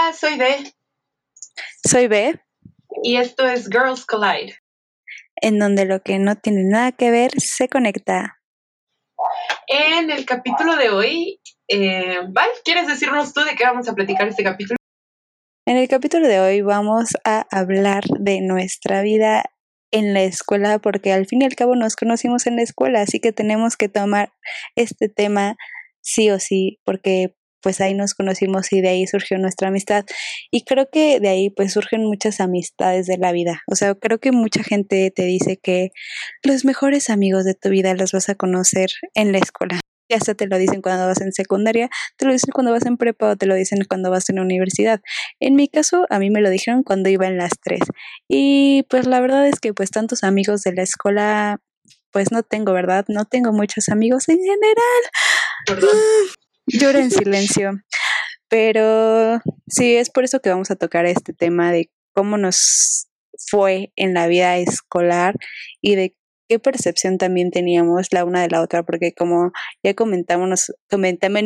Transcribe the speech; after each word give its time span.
Hola, 0.00 0.12
soy 0.14 0.38
D. 0.38 0.72
Soy 1.84 2.06
B. 2.06 2.40
Y 3.02 3.16
esto 3.16 3.46
es 3.46 3.68
Girls 3.68 4.06
Collide. 4.06 4.54
En 5.36 5.58
donde 5.58 5.84
lo 5.84 6.02
que 6.02 6.18
no 6.18 6.36
tiene 6.36 6.64
nada 6.64 6.92
que 6.92 7.10
ver 7.10 7.32
se 7.38 7.68
conecta. 7.68 8.40
En 9.66 10.10
el 10.10 10.24
capítulo 10.24 10.76
de 10.76 10.90
hoy, 10.90 11.40
eh, 11.68 12.18
Val, 12.28 12.48
¿quieres 12.64 12.86
decirnos 12.86 13.34
tú 13.34 13.42
de 13.42 13.54
qué 13.56 13.64
vamos 13.64 13.88
a 13.88 13.94
platicar 13.94 14.28
este 14.28 14.42
capítulo? 14.42 14.76
En 15.66 15.76
el 15.76 15.88
capítulo 15.88 16.28
de 16.28 16.40
hoy 16.40 16.62
vamos 16.62 17.10
a 17.24 17.46
hablar 17.50 18.04
de 18.18 18.40
nuestra 18.40 19.02
vida 19.02 19.44
en 19.90 20.14
la 20.14 20.22
escuela 20.22 20.78
porque 20.78 21.12
al 21.12 21.26
fin 21.26 21.42
y 21.42 21.44
al 21.44 21.56
cabo 21.56 21.76
nos 21.76 21.96
conocimos 21.96 22.46
en 22.46 22.56
la 22.56 22.62
escuela, 22.62 23.02
así 23.02 23.20
que 23.20 23.32
tenemos 23.32 23.76
que 23.76 23.88
tomar 23.88 24.32
este 24.76 25.08
tema 25.08 25.56
sí 26.00 26.30
o 26.30 26.38
sí 26.38 26.80
porque 26.84 27.34
pues 27.62 27.80
ahí 27.80 27.94
nos 27.94 28.14
conocimos 28.14 28.72
y 28.72 28.80
de 28.80 28.88
ahí 28.88 29.06
surgió 29.06 29.38
nuestra 29.38 29.68
amistad. 29.68 30.04
Y 30.50 30.64
creo 30.64 30.88
que 30.90 31.20
de 31.20 31.28
ahí 31.28 31.50
pues 31.50 31.72
surgen 31.72 32.04
muchas 32.04 32.40
amistades 32.40 33.06
de 33.06 33.18
la 33.18 33.32
vida. 33.32 33.62
O 33.66 33.74
sea, 33.74 33.94
creo 33.94 34.18
que 34.18 34.32
mucha 34.32 34.62
gente 34.62 35.10
te 35.10 35.24
dice 35.24 35.58
que 35.58 35.90
los 36.42 36.64
mejores 36.64 37.10
amigos 37.10 37.44
de 37.44 37.54
tu 37.54 37.70
vida 37.70 37.94
los 37.94 38.12
vas 38.12 38.28
a 38.28 38.34
conocer 38.34 38.90
en 39.14 39.32
la 39.32 39.38
escuela. 39.38 39.80
Ya 40.10 40.18
sea 40.18 40.34
te 40.34 40.48
lo 40.48 40.58
dicen 40.58 40.82
cuando 40.82 41.06
vas 41.06 41.20
en 41.20 41.32
secundaria, 41.32 41.88
te 42.16 42.26
lo 42.26 42.32
dicen 42.32 42.50
cuando 42.52 42.72
vas 42.72 42.84
en 42.84 42.96
prepa 42.96 43.30
o 43.30 43.36
te 43.36 43.46
lo 43.46 43.54
dicen 43.54 43.84
cuando 43.88 44.10
vas 44.10 44.28
en 44.28 44.36
la 44.36 44.42
universidad. 44.42 45.00
En 45.38 45.54
mi 45.54 45.68
caso, 45.68 46.04
a 46.10 46.18
mí 46.18 46.30
me 46.30 46.40
lo 46.40 46.50
dijeron 46.50 46.82
cuando 46.82 47.08
iba 47.10 47.28
en 47.28 47.36
las 47.36 47.52
tres. 47.62 47.82
Y 48.28 48.82
pues 48.90 49.06
la 49.06 49.20
verdad 49.20 49.46
es 49.46 49.60
que 49.60 49.72
pues 49.72 49.90
tantos 49.90 50.24
amigos 50.24 50.62
de 50.62 50.74
la 50.74 50.82
escuela 50.82 51.60
pues 52.10 52.32
no 52.32 52.42
tengo, 52.42 52.72
¿verdad? 52.72 53.04
No 53.08 53.24
tengo 53.24 53.52
muchos 53.52 53.88
amigos 53.88 54.28
en 54.28 54.38
general. 54.38 55.02
Perdón. 55.66 55.90
Lloro 56.78 56.98
en 56.98 57.10
silencio. 57.10 57.72
Pero 58.48 59.40
sí, 59.68 59.96
es 59.96 60.10
por 60.10 60.24
eso 60.24 60.40
que 60.40 60.50
vamos 60.50 60.70
a 60.70 60.76
tocar 60.76 61.06
este 61.06 61.32
tema 61.32 61.72
de 61.72 61.90
cómo 62.12 62.36
nos 62.36 63.08
fue 63.48 63.92
en 63.96 64.14
la 64.14 64.26
vida 64.26 64.58
escolar 64.58 65.36
y 65.80 65.94
de 65.94 66.14
qué 66.48 66.58
percepción 66.58 67.16
también 67.16 67.52
teníamos 67.52 68.08
la 68.10 68.24
una 68.24 68.42
de 68.42 68.50
la 68.50 68.60
otra, 68.60 68.82
porque 68.82 69.12
como 69.12 69.52
ya 69.84 69.94
comentamos, 69.94 70.72
comentamos 70.90 71.42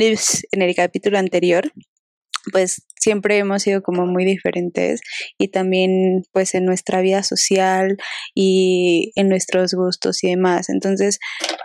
en 0.51 0.63
el 0.63 0.75
capítulo 0.75 1.19
anterior, 1.19 1.71
pues 2.53 2.87
siempre 2.99 3.39
hemos 3.39 3.63
sido 3.63 3.83
como 3.83 4.07
muy 4.07 4.25
diferentes 4.25 5.01
y 5.39 5.49
también 5.49 6.23
pues 6.33 6.55
en 6.55 6.65
nuestra 6.65 7.01
vida 7.01 7.23
social 7.23 7.97
y 8.35 9.13
en 9.15 9.29
nuestros 9.29 9.75
gustos 9.75 10.25
y 10.25 10.31
demás. 10.31 10.69
Entonces, 10.69 11.19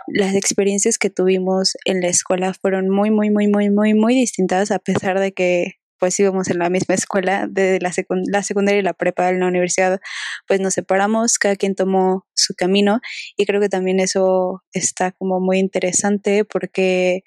las 0.08 0.34
experiencias 0.34 0.98
que 0.98 1.10
tuvimos 1.10 1.76
en 1.84 2.00
la 2.00 2.08
escuela 2.08 2.52
fueron 2.54 2.88
muy, 2.90 3.10
muy, 3.10 3.30
muy, 3.30 3.48
muy, 3.48 3.70
muy, 3.70 3.94
muy 3.94 4.14
distintas 4.14 4.70
a 4.70 4.78
pesar 4.78 5.18
de 5.20 5.32
que 5.32 5.80
pues 5.98 6.18
íbamos 6.18 6.48
en 6.48 6.58
la 6.58 6.70
misma 6.70 6.94
escuela, 6.94 7.46
de 7.48 7.78
la, 7.78 7.92
la 8.32 8.42
secundaria 8.42 8.80
y 8.80 8.82
la 8.82 8.94
prepa 8.94 9.28
en 9.28 9.40
la 9.40 9.46
universidad, 9.46 10.00
pues 10.48 10.58
nos 10.58 10.74
separamos, 10.74 11.38
cada 11.38 11.56
quien 11.56 11.74
tomó 11.74 12.26
su 12.34 12.54
camino 12.54 13.00
y 13.36 13.44
creo 13.44 13.60
que 13.60 13.68
también 13.68 14.00
eso 14.00 14.62
está 14.72 15.12
como 15.12 15.40
muy 15.40 15.58
interesante 15.58 16.46
porque 16.46 17.20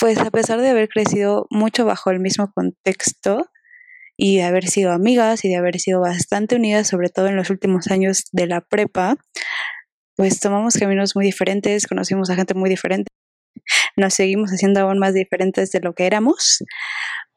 pues 0.00 0.18
a 0.18 0.30
pesar 0.30 0.60
de 0.60 0.70
haber 0.70 0.88
crecido 0.88 1.46
mucho 1.50 1.84
bajo 1.84 2.10
el 2.10 2.20
mismo 2.20 2.50
contexto 2.52 3.50
y 4.16 4.38
de 4.38 4.44
haber 4.44 4.66
sido 4.66 4.92
amigas 4.92 5.44
y 5.44 5.48
de 5.48 5.56
haber 5.56 5.78
sido 5.78 6.00
bastante 6.00 6.56
unidas, 6.56 6.88
sobre 6.88 7.10
todo 7.10 7.26
en 7.26 7.36
los 7.36 7.50
últimos 7.50 7.88
años 7.88 8.24
de 8.32 8.46
la 8.46 8.62
prepa, 8.62 9.16
pues 10.16 10.40
tomamos 10.40 10.74
caminos 10.78 11.14
muy 11.14 11.26
diferentes, 11.26 11.86
conocimos 11.86 12.30
a 12.30 12.34
gente 12.34 12.54
muy 12.54 12.70
diferente, 12.70 13.10
nos 13.96 14.14
seguimos 14.14 14.50
haciendo 14.50 14.80
aún 14.80 14.98
más 14.98 15.14
diferentes 15.14 15.70
de 15.70 15.80
lo 15.80 15.94
que 15.94 16.06
éramos. 16.06 16.64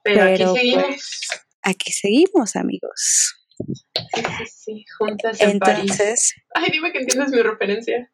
Pero, 0.04 0.24
aquí 0.24 0.44
seguimos. 0.56 0.86
Pues, 0.86 1.30
aquí 1.62 1.92
seguimos, 1.92 2.56
amigos. 2.56 3.36
Sí, 3.58 4.24
sí, 4.38 4.46
sí, 4.48 4.86
juntas 4.98 5.40
en 5.40 5.52
Entonces, 5.52 6.34
Ay, 6.56 6.70
dime 6.72 6.92
que 6.92 7.00
entiendes 7.00 7.32
mi 7.32 7.42
referencia. 7.42 8.12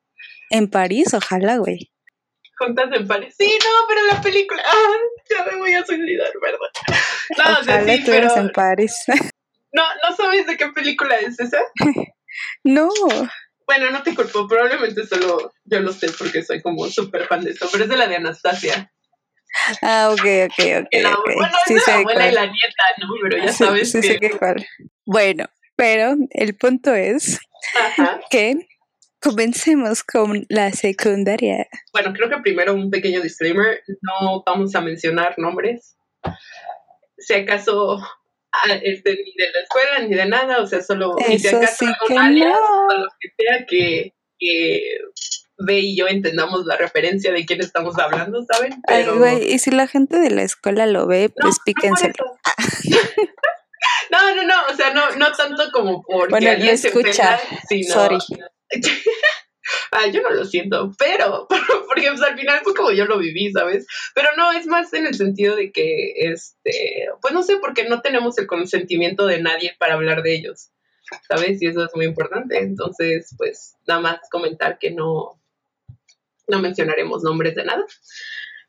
En 0.51 0.69
París, 0.69 1.13
ojalá, 1.13 1.57
güey 1.57 1.91
juntas 2.59 2.89
en 2.93 3.07
París. 3.07 3.33
Sí, 3.37 3.57
no, 3.63 3.87
pero 3.87 4.05
la 4.05 4.21
película. 4.21 4.61
Ah, 4.65 4.97
ya 5.29 5.45
me 5.45 5.57
voy 5.57 5.73
a 5.73 5.85
suicidar, 5.85 6.31
¿verdad? 6.41 6.59
No, 7.37 7.43
Ojalá 7.61 7.95
sí, 7.95 8.03
pero... 8.05 8.37
en 8.37 8.49
París. 8.51 8.95
No, 9.71 9.83
¿no 10.03 10.15
sabes 10.15 10.47
de 10.47 10.57
qué 10.57 10.69
película 10.69 11.15
es 11.17 11.39
esa? 11.39 11.59
no. 12.63 12.89
Bueno, 13.67 13.91
no 13.91 14.01
te 14.01 14.15
culpo, 14.15 14.47
probablemente 14.47 15.05
solo 15.05 15.53
yo 15.63 15.79
lo 15.81 15.93
sé 15.93 16.07
porque 16.17 16.41
soy 16.41 16.59
como 16.63 16.87
súper 16.87 17.27
fan 17.27 17.43
de 17.43 17.51
esto, 17.51 17.69
pero 17.71 17.83
es 17.83 17.89
de 17.91 17.97
la 17.97 18.07
de 18.07 18.15
Anastasia. 18.15 18.91
Ah, 19.83 20.09
ok, 20.11 20.25
ok, 20.45 20.65
ok. 20.81 21.25
Bueno, 21.35 21.55
sí 21.67 21.75
es 21.75 21.85
de 21.85 21.91
la 21.91 21.97
abuela 21.99 22.27
y 22.29 22.31
la 22.31 22.45
nieta, 22.45 22.83
¿no? 22.97 23.07
Pero 23.21 23.45
ya 23.45 23.53
sabes 23.53 23.91
sí, 23.91 24.01
que... 24.01 24.17
Sé 24.17 24.37
cuál. 24.39 24.67
Bueno, 25.05 25.45
pero 25.75 26.15
el 26.31 26.55
punto 26.55 26.95
es 26.95 27.39
que 28.31 28.67
Comencemos 29.21 30.03
con 30.03 30.45
la 30.49 30.71
secundaria. 30.71 31.67
Bueno, 31.91 32.13
creo 32.13 32.29
que 32.29 32.37
primero 32.37 32.73
un 32.73 32.89
pequeño 32.89 33.21
disclaimer. 33.21 33.81
No 34.01 34.43
vamos 34.45 34.73
a 34.75 34.81
mencionar 34.81 35.35
nombres. 35.37 35.97
Si 37.17 37.33
acaso 37.33 37.99
este, 38.81 39.11
ni 39.11 39.33
de 39.35 39.51
la 39.53 39.59
escuela 39.61 39.99
ni 40.07 40.15
de 40.15 40.25
nada, 40.25 40.61
o 40.61 40.67
sea, 40.67 40.81
solo 40.81 41.15
Eso 41.19 41.49
si 41.49 41.55
acaso 41.55 41.75
sí 41.79 41.85
con 41.99 42.07
que 42.07 42.17
alias, 42.17 42.57
no. 42.59 42.85
o 42.87 42.97
lo 42.97 43.07
que 43.19 43.29
sea 43.37 43.65
que, 43.65 44.13
que 44.39 44.81
ve 45.57 45.79
y 45.79 45.97
yo 45.97 46.07
entendamos 46.07 46.65
la 46.65 46.77
referencia 46.77 47.31
de 47.31 47.45
quién 47.45 47.59
estamos 47.59 47.97
hablando, 47.99 48.43
¿saben? 48.51 48.73
Ay, 48.87 49.03
Pero 49.03 49.17
güey, 49.17 49.53
y 49.53 49.59
si 49.59 49.71
la 49.71 49.87
gente 49.87 50.17
de 50.19 50.31
la 50.31 50.43
escuela 50.43 50.85
lo 50.85 51.05
ve, 51.07 51.29
pues 51.29 51.45
no 51.45 51.51
por 51.51 51.63
píquenselo. 51.65 52.13
eso. 52.13 52.95
no, 54.11 54.35
no, 54.35 54.43
no, 54.43 54.55
o 54.71 54.75
sea, 54.75 54.93
no, 54.93 55.11
no 55.17 55.31
tanto 55.33 55.63
como 55.71 56.01
porque 56.03 56.31
Bueno, 56.31 56.49
alguien 56.51 56.71
no 56.71 56.77
se 56.77 56.87
escucha. 56.87 57.35
ofenda, 57.35 57.61
sino 57.67 57.93
Sorry. 57.93 58.17
ah, 59.91 60.07
yo 60.07 60.21
no 60.21 60.29
lo 60.31 60.45
siento, 60.45 60.91
pero 60.99 61.47
porque 61.87 62.09
pues, 62.09 62.21
al 62.21 62.37
final 62.37 62.59
fue 62.63 62.73
como 62.73 62.91
yo 62.91 63.05
lo 63.05 63.17
viví, 63.17 63.51
¿sabes? 63.51 63.87
Pero 64.15 64.29
no, 64.37 64.51
es 64.51 64.67
más 64.67 64.93
en 64.93 65.07
el 65.07 65.15
sentido 65.15 65.55
de 65.55 65.71
que, 65.71 66.13
este, 66.15 67.07
pues 67.21 67.33
no 67.33 67.43
sé, 67.43 67.57
porque 67.57 67.87
no 67.87 68.01
tenemos 68.01 68.37
el 68.37 68.47
consentimiento 68.47 69.25
de 69.25 69.41
nadie 69.41 69.75
para 69.79 69.93
hablar 69.93 70.23
de 70.23 70.35
ellos, 70.35 70.69
¿sabes? 71.27 71.61
Y 71.61 71.67
eso 71.67 71.83
es 71.85 71.91
muy 71.95 72.05
importante. 72.05 72.59
Entonces, 72.59 73.33
pues 73.37 73.75
nada 73.87 74.01
más 74.01 74.19
comentar 74.29 74.77
que 74.79 74.91
no, 74.91 75.41
no 76.47 76.59
mencionaremos 76.59 77.23
nombres 77.23 77.55
de 77.55 77.65
nada. 77.65 77.85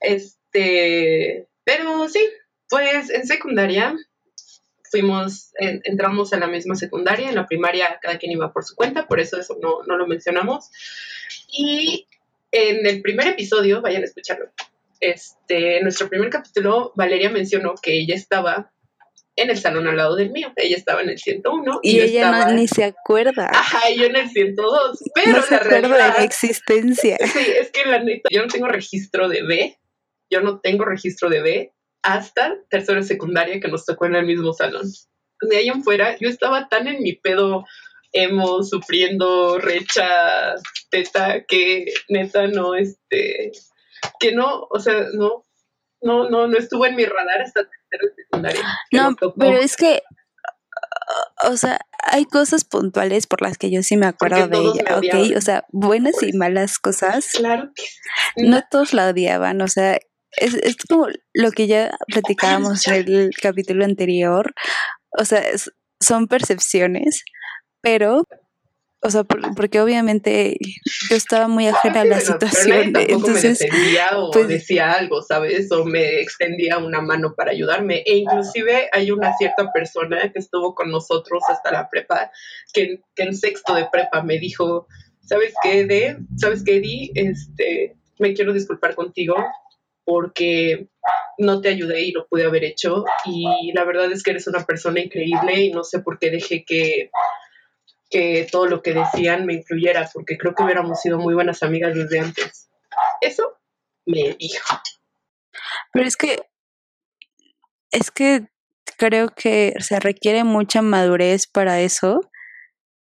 Este, 0.01 1.49
pero 1.65 2.09
sí, 2.09 2.27
pues 2.69 3.11
en 3.11 3.27
secundaria 3.27 3.97
fuimos, 4.91 5.53
en- 5.59 5.81
entramos 5.85 6.33
en 6.33 6.41
la 6.41 6.47
misma 6.49 6.75
secundaria, 6.75 7.29
en 7.29 7.35
la 7.37 7.47
primaria 7.47 7.99
cada 8.03 8.19
quien 8.19 8.33
iba 8.33 8.53
por 8.53 8.65
su 8.65 8.75
cuenta, 8.75 9.07
por 9.07 9.21
eso 9.21 9.39
eso 9.39 9.57
no, 9.63 9.79
no 9.87 9.97
lo 9.97 10.07
mencionamos. 10.07 10.71
Y 11.53 12.07
en 12.53 12.87
el 12.87 13.01
primer 13.03 13.29
episodio, 13.29 13.81
vayan 13.81 14.03
a 14.03 14.07
escucharlo, 14.07 14.47
este, 15.01 15.79
en 15.79 15.85
nuestro 15.85 16.09
primer 16.09 16.31
capítulo, 16.31 16.93
Valeria 16.97 17.31
mencionó 17.31 17.75
que 17.81 17.93
ella 17.99 18.15
estaba 18.15 18.73
en 19.37 19.49
el 19.49 19.57
salón 19.57 19.87
al 19.89 19.97
lado 19.97 20.17
del 20.17 20.31
mío, 20.31 20.53
ella 20.57 20.77
estaba 20.77 21.01
en 21.01 21.09
el 21.11 21.19
101 21.19 21.79
y, 21.83 21.93
Y 21.93 22.01
ella 22.01 22.27
estaba... 22.27 22.47
no, 22.47 22.53
ni 22.59 22.69
se 22.69 22.85
acuerda. 22.85 23.49
Ajá, 23.51 23.89
yo 23.97 24.05
en 24.05 24.17
el 24.17 24.29
102, 24.29 24.99
pero 25.15 25.33
no 25.33 25.43
se 25.43 25.51
la 25.53 25.57
acuerda 25.59 25.81
de 25.81 25.89
realidad... 25.89 26.19
mi 26.19 26.25
existencia. 26.25 27.17
Sí, 27.33 27.39
es 27.61 27.71
que 27.71 27.87
la 27.87 28.03
neta, 28.03 28.29
yo 28.31 28.43
no 28.43 28.49
tengo 28.49 28.67
registro 28.67 29.29
de 29.29 29.43
B, 29.43 29.79
yo 30.31 30.41
no 30.43 30.61
tengo 30.61 30.85
registro 30.85 31.31
de 31.31 31.41
B 31.41 31.73
hasta 32.03 32.57
tercero 32.69 33.03
secundaria 33.03 33.61
que 33.61 33.69
nos 33.69 33.85
tocó 33.85 34.07
en 34.07 34.17
el 34.17 34.27
mismo 34.27 34.53
salón. 34.53 34.87
De 35.43 35.57
ahí 35.57 35.69
en 35.69 35.83
fuera, 35.83 36.17
yo 36.19 36.29
estaba 36.29 36.69
tan 36.69 36.87
en 36.87 37.03
mi 37.03 37.15
pedo 37.15 37.65
emo, 38.13 38.63
sufriendo, 38.63 39.59
recha, 39.59 40.55
teta, 40.91 41.45
que 41.45 41.87
neta 42.09 42.47
no, 42.49 42.75
este, 42.75 43.53
que 44.19 44.33
no, 44.33 44.67
o 44.71 44.81
sea, 44.81 45.07
no, 45.15 45.45
no, 46.03 46.29
no, 46.29 46.47
no 46.49 46.59
estuvo 46.59 46.87
en 46.87 46.97
mi 46.97 47.05
radar 47.05 47.43
hasta 47.43 47.63
tercero 47.63 48.15
secundaria. 48.17 48.63
No, 48.93 49.15
pero 49.37 49.59
es 49.59 49.77
que, 49.77 50.03
o 51.45 51.57
sea, 51.57 51.81
hay 52.03 52.25
cosas 52.25 52.65
puntuales 52.65 53.27
por 53.27 53.43
las 53.43 53.59
que 53.59 53.71
yo 53.71 53.83
sí 53.83 53.97
me 53.97 54.07
acuerdo 54.07 54.49
de 54.49 54.59
ella, 54.59 54.97
¿ok? 54.97 55.37
O 55.37 55.41
sea, 55.41 55.65
buenas 55.71 56.23
y 56.23 56.33
malas 56.33 56.79
cosas. 56.79 57.33
Claro 57.35 57.71
que 57.75 57.85
No 58.45 58.63
todos 58.71 58.93
la 58.93 59.09
odiaban, 59.09 59.61
o 59.61 59.69
sea, 59.69 59.99
es, 60.37 60.55
es 60.55 60.77
como 60.89 61.09
lo 61.35 61.51
que 61.53 61.67
ya 61.67 61.91
platicábamos 62.07 62.87
en 62.89 63.09
el 63.09 63.31
capítulo 63.41 63.85
anterior. 63.85 64.53
O 65.19 65.25
sea, 65.25 65.41
es- 65.41 65.73
son 66.03 66.29
percepciones, 66.29 67.25
pero, 67.83 68.25
o 69.03 69.11
sea, 69.11 69.25
por- 69.25 69.55
porque 69.55 69.81
obviamente 69.81 70.57
yo 71.11 71.17
estaba 71.17 71.47
muy 71.49 71.67
ajena 71.69 72.03
a 72.03 72.05
la 72.05 72.17
pero 72.19 72.27
situación, 72.27 72.93
tampoco 72.93 73.13
entonces, 73.29 73.61
me 73.61 73.67
defendía 73.67 74.19
o 74.19 74.31
pues- 74.31 74.49
decía 74.49 74.93
algo, 74.93 75.21
¿sabes? 75.23 75.71
O 75.73 75.85
me 75.85 76.21
extendía 76.21 76.79
una 76.79 77.01
mano 77.01 77.35
para 77.35 77.51
ayudarme. 77.51 78.03
E 78.07 78.17
inclusive 78.19 78.89
hay 78.93 79.11
una 79.11 79.37
cierta 79.37 79.71
persona 79.73 80.31
que 80.33 80.39
estuvo 80.39 80.75
con 80.75 80.91
nosotros 80.91 81.43
hasta 81.49 81.71
la 81.73 81.89
prepa, 81.91 82.31
que, 82.73 83.03
que 83.15 83.23
en 83.25 83.37
sexto 83.37 83.75
de 83.75 83.87
prepa 83.93 84.23
me 84.23 84.39
dijo, 84.39 84.87
¿sabes 85.23 85.53
qué, 85.63 85.85
de 85.85 86.17
¿Sabes 86.39 86.63
qué, 86.65 86.77
Eddie? 86.77 87.11
Este, 87.15 87.97
me 88.19 88.33
quiero 88.35 88.53
disculpar 88.53 88.95
contigo 88.95 89.35
porque 90.11 90.89
no 91.39 91.61
te 91.61 91.69
ayudé 91.69 92.03
y 92.03 92.11
lo 92.11 92.27
pude 92.27 92.45
haber 92.45 92.65
hecho. 92.65 93.05
Y 93.27 93.71
la 93.73 93.85
verdad 93.85 94.11
es 94.11 94.25
que 94.25 94.33
eres 94.33 94.49
una 94.49 94.67
persona 94.67 94.99
increíble 94.99 95.61
y 95.61 95.71
no 95.71 95.85
sé 95.85 96.01
por 96.01 96.19
qué 96.19 96.33
dejé 96.33 96.65
que, 96.65 97.13
que 98.11 98.49
todo 98.51 98.67
lo 98.67 98.83
que 98.83 98.93
decían 98.93 99.47
me 99.47 99.55
influyera, 99.55 100.11
porque 100.13 100.37
creo 100.37 100.53
que 100.53 100.65
hubiéramos 100.65 101.01
sido 101.01 101.17
muy 101.19 101.35
buenas 101.35 101.63
amigas 101.63 101.95
desde 101.95 102.19
antes. 102.19 102.69
Eso 103.21 103.57
me 104.05 104.35
dijo. 104.37 104.81
Pero 105.93 106.09
es 106.09 106.17
que, 106.17 106.41
es 107.93 108.11
que 108.11 108.49
creo 108.99 109.29
que 109.29 109.75
se 109.79 110.01
requiere 110.01 110.43
mucha 110.43 110.83
madurez 110.83 111.47
para 111.47 111.81
eso, 111.83 112.33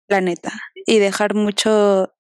la 0.09 0.21
neta, 0.21 0.53
y 0.85 0.99
dejar 0.99 1.35
mucho 1.35 2.13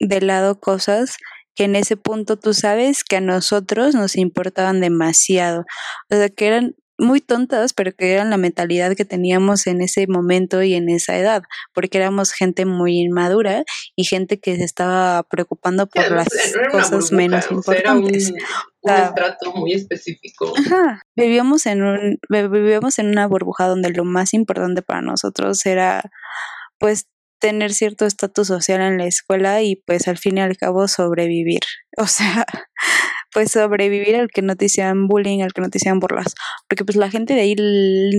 de 0.00 0.20
lado 0.20 0.58
cosas 0.58 1.16
que 1.56 1.64
en 1.64 1.74
ese 1.74 1.96
punto 1.96 2.36
tú 2.36 2.54
sabes 2.54 3.02
que 3.02 3.16
a 3.16 3.20
nosotros 3.20 3.94
nos 3.94 4.16
importaban 4.16 4.80
demasiado. 4.80 5.64
O 6.10 6.14
sea, 6.14 6.28
que 6.28 6.46
eran 6.46 6.76
muy 6.98 7.20
tontas, 7.20 7.72
pero 7.72 7.92
que 7.94 8.12
eran 8.12 8.30
la 8.30 8.36
mentalidad 8.36 8.94
que 8.96 9.04
teníamos 9.04 9.66
en 9.66 9.82
ese 9.82 10.06
momento 10.06 10.62
y 10.62 10.74
en 10.74 10.88
esa 10.88 11.16
edad, 11.18 11.42
porque 11.74 11.98
éramos 11.98 12.32
gente 12.32 12.64
muy 12.64 12.98
inmadura 12.98 13.64
y 13.94 14.04
gente 14.04 14.38
que 14.38 14.56
se 14.56 14.64
estaba 14.64 15.22
preocupando 15.24 15.86
por 15.86 16.10
las 16.10 16.28
cosas 16.70 17.12
menos 17.12 17.50
importantes. 17.50 18.32
era 18.82 19.08
un, 19.08 19.14
trato 19.14 19.52
muy 19.52 19.72
específico. 19.72 20.52
Ajá. 20.56 21.02
Vivíamos 21.16 21.66
en 21.66 21.82
un 21.82 22.18
vivíamos 22.30 22.98
en 22.98 23.08
una 23.08 23.26
burbuja 23.26 23.66
donde 23.66 23.90
lo 23.90 24.04
más 24.04 24.32
importante 24.32 24.82
para 24.82 25.02
nosotros 25.02 25.64
era 25.66 26.02
pues 26.78 27.06
tener 27.38 27.72
cierto 27.72 28.06
estatus 28.06 28.48
social 28.48 28.80
en 28.80 28.98
la 28.98 29.06
escuela 29.06 29.62
y 29.62 29.76
pues 29.76 30.08
al 30.08 30.18
fin 30.18 30.38
y 30.38 30.40
al 30.40 30.56
cabo 30.56 30.88
sobrevivir. 30.88 31.60
O 31.98 32.06
sea, 32.06 32.44
pues 33.32 33.52
sobrevivir 33.52 34.16
al 34.16 34.28
que 34.28 34.42
no 34.42 34.54
te 34.54 34.66
hicieran 34.66 35.08
bullying, 35.08 35.40
al 35.40 35.54
que 35.54 35.62
no 35.62 35.70
te 35.70 35.78
hicieran 35.78 35.98
burlas. 35.98 36.34
Porque 36.68 36.84
pues 36.84 36.96
la 36.96 37.10
gente 37.10 37.34
de 37.34 37.40
ahí, 37.40 37.56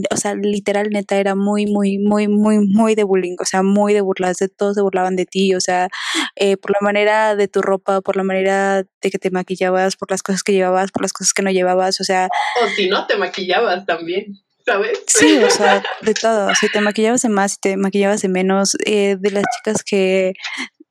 o 0.10 0.18
sea, 0.18 0.34
literal 0.34 0.90
neta 0.90 1.18
era 1.18 1.36
muy, 1.36 1.68
muy, 1.68 2.00
muy, 2.00 2.28
muy, 2.28 2.58
muy 2.60 2.96
de 2.96 3.04
bullying, 3.04 3.36
o 3.40 3.46
sea, 3.46 3.62
muy 3.62 3.94
de 3.94 4.02
burlas, 4.02 4.38
de 4.38 4.50
todos 4.50 4.74
se 4.74 4.82
burlaban 4.82 5.16
de 5.16 5.28
ti, 5.28 5.54
o 5.54 5.62
sea, 5.62 5.90
eh, 6.36 6.58
por 6.58 6.72
la 6.72 6.80
manera 6.82 7.36
de 7.36 7.48
tu 7.48 7.62
ropa, 7.62 8.02
por 8.02 8.16
la 8.16 8.24
manera 8.24 8.82
de 8.82 9.12
que 9.12 9.20
te 9.20 9.30
maquillabas, 9.30 9.96
por 9.96 10.10
las 10.10 10.24
cosas 10.24 10.42
que 10.42 10.54
llevabas, 10.54 10.92
por 10.92 11.04
las 11.04 11.14
cosas 11.14 11.34
que 11.34 11.44
no 11.44 11.52
llevabas, 11.52 12.02
o 12.02 12.04
sea... 12.04 12.30
O 12.64 12.68
si 12.70 12.90
no 12.90 13.06
te 13.06 13.16
maquillabas 13.16 13.86
también. 13.86 14.40
¿Sabes? 14.68 15.02
Sí, 15.08 15.38
o 15.38 15.50
sea, 15.50 15.82
de 16.02 16.14
todo. 16.14 16.54
Si 16.54 16.70
te 16.70 16.82
maquillabas 16.82 17.22
de 17.22 17.30
más, 17.30 17.54
si 17.54 17.58
te 17.62 17.78
maquillabas 17.78 18.22
de 18.22 18.28
menos, 18.28 18.76
eh, 18.86 19.16
de 19.18 19.32
las 19.32 19.46
chicas 19.56 19.82
que, 19.82 20.34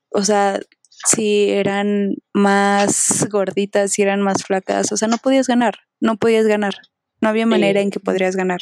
o 0.08 0.23
sea, 0.25 0.58
si 0.88 1.50
eran 1.50 2.14
más 2.32 3.28
gorditas, 3.31 3.93
si 3.93 4.00
eran 4.00 4.23
más 4.23 4.44
flacas, 4.44 4.93
o 4.93 4.96
sea, 4.96 5.08
no 5.08 5.19
podías 5.19 5.46
ganar, 5.46 5.75
no 6.00 6.17
podías 6.17 6.46
ganar, 6.46 6.73
no 7.20 7.28
había 7.28 7.44
manera 7.44 7.82
en 7.82 7.90
que 7.90 8.00
podrías 8.00 8.34
ganar. 8.34 8.61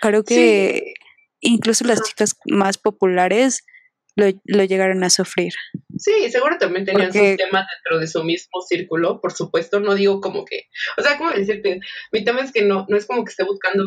Creo 0.00 0.24
que 0.24 0.94
incluso 1.38 1.84
las 1.84 2.02
chicas 2.02 2.34
más 2.46 2.78
populares 2.78 3.64
lo, 4.16 4.64
llegaron 4.64 5.04
a 5.04 5.10
sufrir. 5.10 5.52
Sí, 5.98 6.28
seguro 6.30 6.58
también 6.58 6.84
tenían 6.84 7.12
sus 7.12 7.36
temas 7.36 7.64
dentro 7.76 8.00
de 8.00 8.08
su 8.08 8.24
mismo 8.24 8.60
círculo, 8.66 9.20
por 9.20 9.32
supuesto, 9.32 9.78
no 9.78 9.94
digo 9.94 10.20
como 10.20 10.44
que, 10.44 10.64
o 10.98 11.02
sea, 11.02 11.16
como 11.16 11.30
decirte, 11.30 11.78
mi 12.10 12.24
tema 12.24 12.40
es 12.40 12.50
que 12.50 12.62
no, 12.62 12.86
no 12.88 12.96
es 12.96 13.06
como 13.06 13.24
que 13.24 13.30
esté 13.30 13.44
buscando 13.44 13.86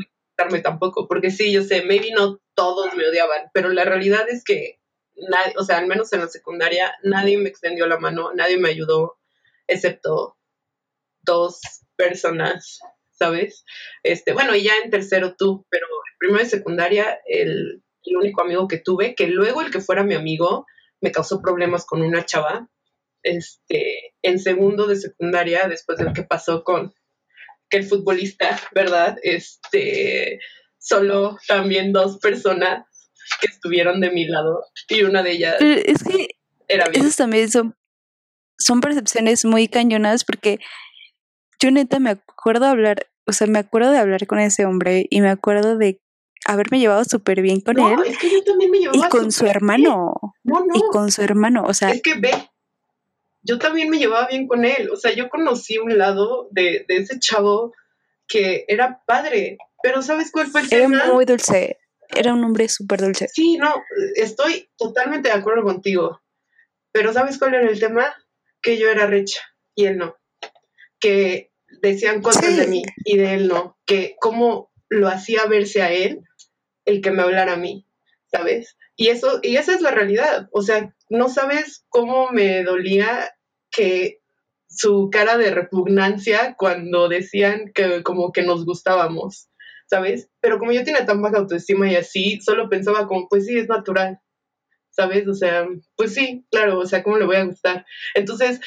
tampoco, 0.61 1.07
porque 1.07 1.31
sí, 1.31 1.51
yo 1.51 1.63
sé, 1.63 1.83
maybe 1.83 2.11
no 2.11 2.39
todos 2.53 2.95
me 2.95 3.07
odiaban, 3.07 3.49
pero 3.53 3.69
la 3.69 3.83
realidad 3.85 4.27
es 4.29 4.43
que 4.43 4.79
nadie, 5.15 5.53
o 5.57 5.63
sea, 5.63 5.77
al 5.77 5.87
menos 5.87 6.11
en 6.13 6.21
la 6.21 6.27
secundaria, 6.27 6.93
nadie 7.03 7.37
me 7.37 7.49
extendió 7.49 7.87
la 7.87 7.99
mano, 7.99 8.33
nadie 8.33 8.57
me 8.57 8.69
ayudó, 8.69 9.17
excepto 9.67 10.37
dos 11.21 11.59
personas, 11.95 12.79
¿sabes? 13.11 13.65
Este, 14.03 14.33
bueno, 14.33 14.55
y 14.55 14.63
ya 14.63 14.73
en 14.83 14.89
tercero 14.89 15.35
tú, 15.37 15.65
pero 15.69 15.85
en 15.85 16.17
primero 16.17 16.43
de 16.43 16.49
secundaria, 16.49 17.19
el, 17.25 17.83
el 18.03 18.17
único 18.17 18.41
amigo 18.41 18.67
que 18.67 18.77
tuve, 18.77 19.15
que 19.15 19.27
luego 19.27 19.61
el 19.61 19.71
que 19.71 19.81
fuera 19.81 20.03
mi 20.03 20.15
amigo, 20.15 20.65
me 21.01 21.11
causó 21.11 21.41
problemas 21.41 21.85
con 21.85 22.01
una 22.01 22.25
chava. 22.25 22.69
Este, 23.21 24.13
en 24.21 24.39
segundo 24.39 24.87
de 24.87 24.95
secundaria, 24.95 25.67
después 25.67 25.97
de 25.97 26.05
lo 26.05 26.13
que 26.13 26.23
pasó 26.23 26.63
con 26.63 26.93
que 27.69 27.77
el 27.77 27.85
futbolista, 27.85 28.59
¿verdad? 28.73 29.17
Este, 29.23 30.39
solo 30.77 31.37
también 31.47 31.93
dos 31.93 32.19
personas 32.19 32.85
que 33.41 33.47
estuvieron 33.47 34.01
de 34.01 34.11
mi 34.11 34.25
lado 34.27 34.63
y 34.87 35.03
una 35.03 35.21
de 35.21 35.31
ellas 35.31 35.55
es 35.59 36.03
que 36.03 36.29
era 36.67 36.89
bien. 36.89 37.03
Esas 37.03 37.17
también 37.17 37.49
son, 37.49 37.75
son 38.57 38.81
percepciones 38.81 39.45
muy 39.45 39.67
cañonas 39.67 40.25
porque 40.25 40.59
yo 41.59 41.71
neta 41.71 41.99
me 41.99 42.11
acuerdo 42.11 42.65
de 42.65 42.71
hablar, 42.71 43.07
o 43.27 43.33
sea, 43.33 43.47
me 43.47 43.59
acuerdo 43.59 43.91
de 43.91 43.99
hablar 43.99 44.25
con 44.25 44.39
ese 44.39 44.65
hombre 44.65 45.05
y 45.09 45.21
me 45.21 45.29
acuerdo 45.29 45.77
de 45.77 46.01
haberme 46.45 46.79
llevado 46.79 47.03
súper 47.03 47.41
bien 47.41 47.61
con 47.61 47.79
él. 47.79 47.99
Es 48.05 48.17
que 48.17 48.31
yo 48.31 48.43
también 48.43 48.71
me 48.71 48.79
llevaba 48.79 48.97
y 48.97 49.09
con 49.09 49.31
su 49.31 49.45
hermano. 49.45 50.13
No, 50.43 50.59
no. 50.65 50.73
Y 50.73 50.81
con 50.91 51.11
su 51.11 51.21
hermano, 51.21 51.63
o 51.67 51.73
sea. 51.73 51.91
Es 51.91 52.01
que 52.01 52.15
ve, 52.15 52.31
yo 53.49 53.57
también 53.57 53.89
me 53.89 53.97
llevaba 53.97 54.27
bien 54.27 54.47
con 54.47 54.63
él. 54.63 54.91
O 54.91 54.95
sea, 54.95 55.11
yo 55.11 55.27
conocí 55.27 55.79
un 55.79 55.97
lado 55.97 56.47
de, 56.51 56.85
de 56.87 56.97
ese 56.97 57.17
chavo 57.19 57.73
que 58.27 58.63
era 58.67 59.01
padre. 59.07 59.57
Pero 59.81 60.03
¿sabes 60.03 60.31
cuál 60.31 60.45
fue 60.47 60.61
el 60.61 60.69
tema? 60.69 61.03
Era 61.03 61.13
muy 61.13 61.25
dulce. 61.25 61.79
Era 62.15 62.35
un 62.35 62.43
hombre 62.43 62.69
súper 62.69 63.01
dulce. 63.01 63.27
Sí, 63.27 63.57
no, 63.57 63.73
estoy 64.15 64.69
totalmente 64.77 65.29
de 65.29 65.35
acuerdo 65.35 65.63
contigo. 65.63 66.21
Pero 66.91 67.11
¿sabes 67.11 67.39
cuál 67.39 67.55
era 67.55 67.67
el 67.67 67.79
tema? 67.79 68.13
Que 68.61 68.77
yo 68.77 68.87
era 68.87 69.07
recha 69.07 69.41
y 69.73 69.85
él 69.85 69.97
no. 69.97 70.15
Que 70.99 71.51
decían 71.81 72.21
cosas 72.21 72.55
de 72.55 72.67
mí 72.67 72.83
y 73.03 73.17
de 73.17 73.33
él 73.33 73.47
no. 73.47 73.79
Que 73.87 74.15
cómo 74.19 74.71
lo 74.89 75.07
hacía 75.07 75.45
verse 75.45 75.81
a 75.81 75.91
él 75.91 76.21
el 76.85 77.01
que 77.01 77.09
me 77.09 77.23
hablara 77.23 77.53
a 77.53 77.57
mí, 77.57 77.87
¿sabes? 78.31 78.77
Y 78.95 79.07
eso, 79.07 79.39
y 79.41 79.57
esa 79.57 79.73
es 79.73 79.81
la 79.81 79.91
realidad. 79.91 80.49
O 80.51 80.61
sea, 80.61 80.93
no 81.09 81.29
sabes 81.29 81.85
cómo 81.89 82.29
me 82.31 82.63
dolía 82.63 83.33
su 84.67 85.09
cara 85.11 85.37
de 85.37 85.51
repugnancia 85.51 86.55
cuando 86.57 87.09
decían 87.09 87.71
que 87.73 88.03
como 88.03 88.31
que 88.31 88.43
nos 88.43 88.65
gustábamos. 88.65 89.49
¿sabes? 89.89 90.29
Pero 90.39 90.59
como 90.59 90.71
yo 90.71 90.83
tenía 90.83 91.05
tan 91.05 91.21
baja 91.21 91.39
autoestima 91.39 91.91
y 91.91 91.95
así, 91.95 92.39
solo 92.41 92.69
pensaba 92.69 93.07
como, 93.07 93.27
pues 93.27 93.45
sí, 93.45 93.57
es 93.57 93.67
natural, 93.67 94.19
¿sabes? 94.91 95.27
O 95.27 95.33
sea, 95.33 95.67
pues 95.95 96.13
sí, 96.13 96.45
claro, 96.51 96.79
o 96.79 96.85
sea, 96.85 97.01
¿cómo 97.01 97.17
le 97.17 97.25
voy 97.25 97.37
a 97.37 97.45
gustar? 97.45 97.85
Entonces, 98.13 98.59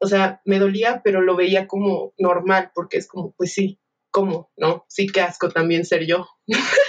o 0.00 0.06
sea, 0.06 0.42
me 0.44 0.58
dolía, 0.58 1.00
pero 1.02 1.22
lo 1.22 1.36
veía 1.36 1.66
como 1.66 2.12
normal, 2.18 2.70
porque 2.74 2.98
es 2.98 3.08
como, 3.08 3.32
pues 3.32 3.52
sí, 3.54 3.80
¿cómo? 4.10 4.50
¿No? 4.56 4.84
Sí, 4.88 5.06
qué 5.06 5.22
asco 5.22 5.48
también 5.48 5.84
ser 5.84 6.06
yo. 6.06 6.28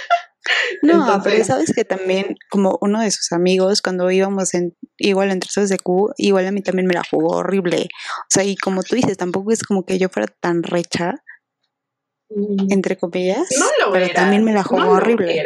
No, 0.82 1.20
pero 1.22 1.44
sabes 1.44 1.72
que 1.74 1.84
también, 1.84 2.36
como 2.50 2.78
uno 2.80 3.00
de 3.00 3.10
sus 3.10 3.32
amigos, 3.32 3.82
cuando 3.82 4.10
íbamos 4.10 4.54
en 4.54 4.74
igual 4.98 5.30
en 5.30 5.40
terceros 5.40 5.68
de 5.68 5.78
Q, 5.78 6.12
igual 6.16 6.46
a 6.46 6.52
mí 6.52 6.62
también 6.62 6.86
me 6.86 6.94
la 6.94 7.02
jugó 7.08 7.36
horrible. 7.38 7.88
O 8.20 8.26
sea, 8.28 8.44
y 8.44 8.56
como 8.56 8.82
tú 8.82 8.96
dices, 8.96 9.16
tampoco 9.18 9.52
es 9.52 9.62
como 9.62 9.84
que 9.84 9.98
yo 9.98 10.08
fuera 10.08 10.28
tan 10.40 10.62
recha, 10.62 11.14
Mm. 12.32 12.70
entre 12.72 12.96
comillas. 12.96 13.48
No 13.58 13.66
lo 13.84 13.92
pero 13.92 14.08
también 14.14 14.44
me 14.44 14.52
la 14.52 14.62
jugó 14.62 14.90
horrible. 14.90 15.42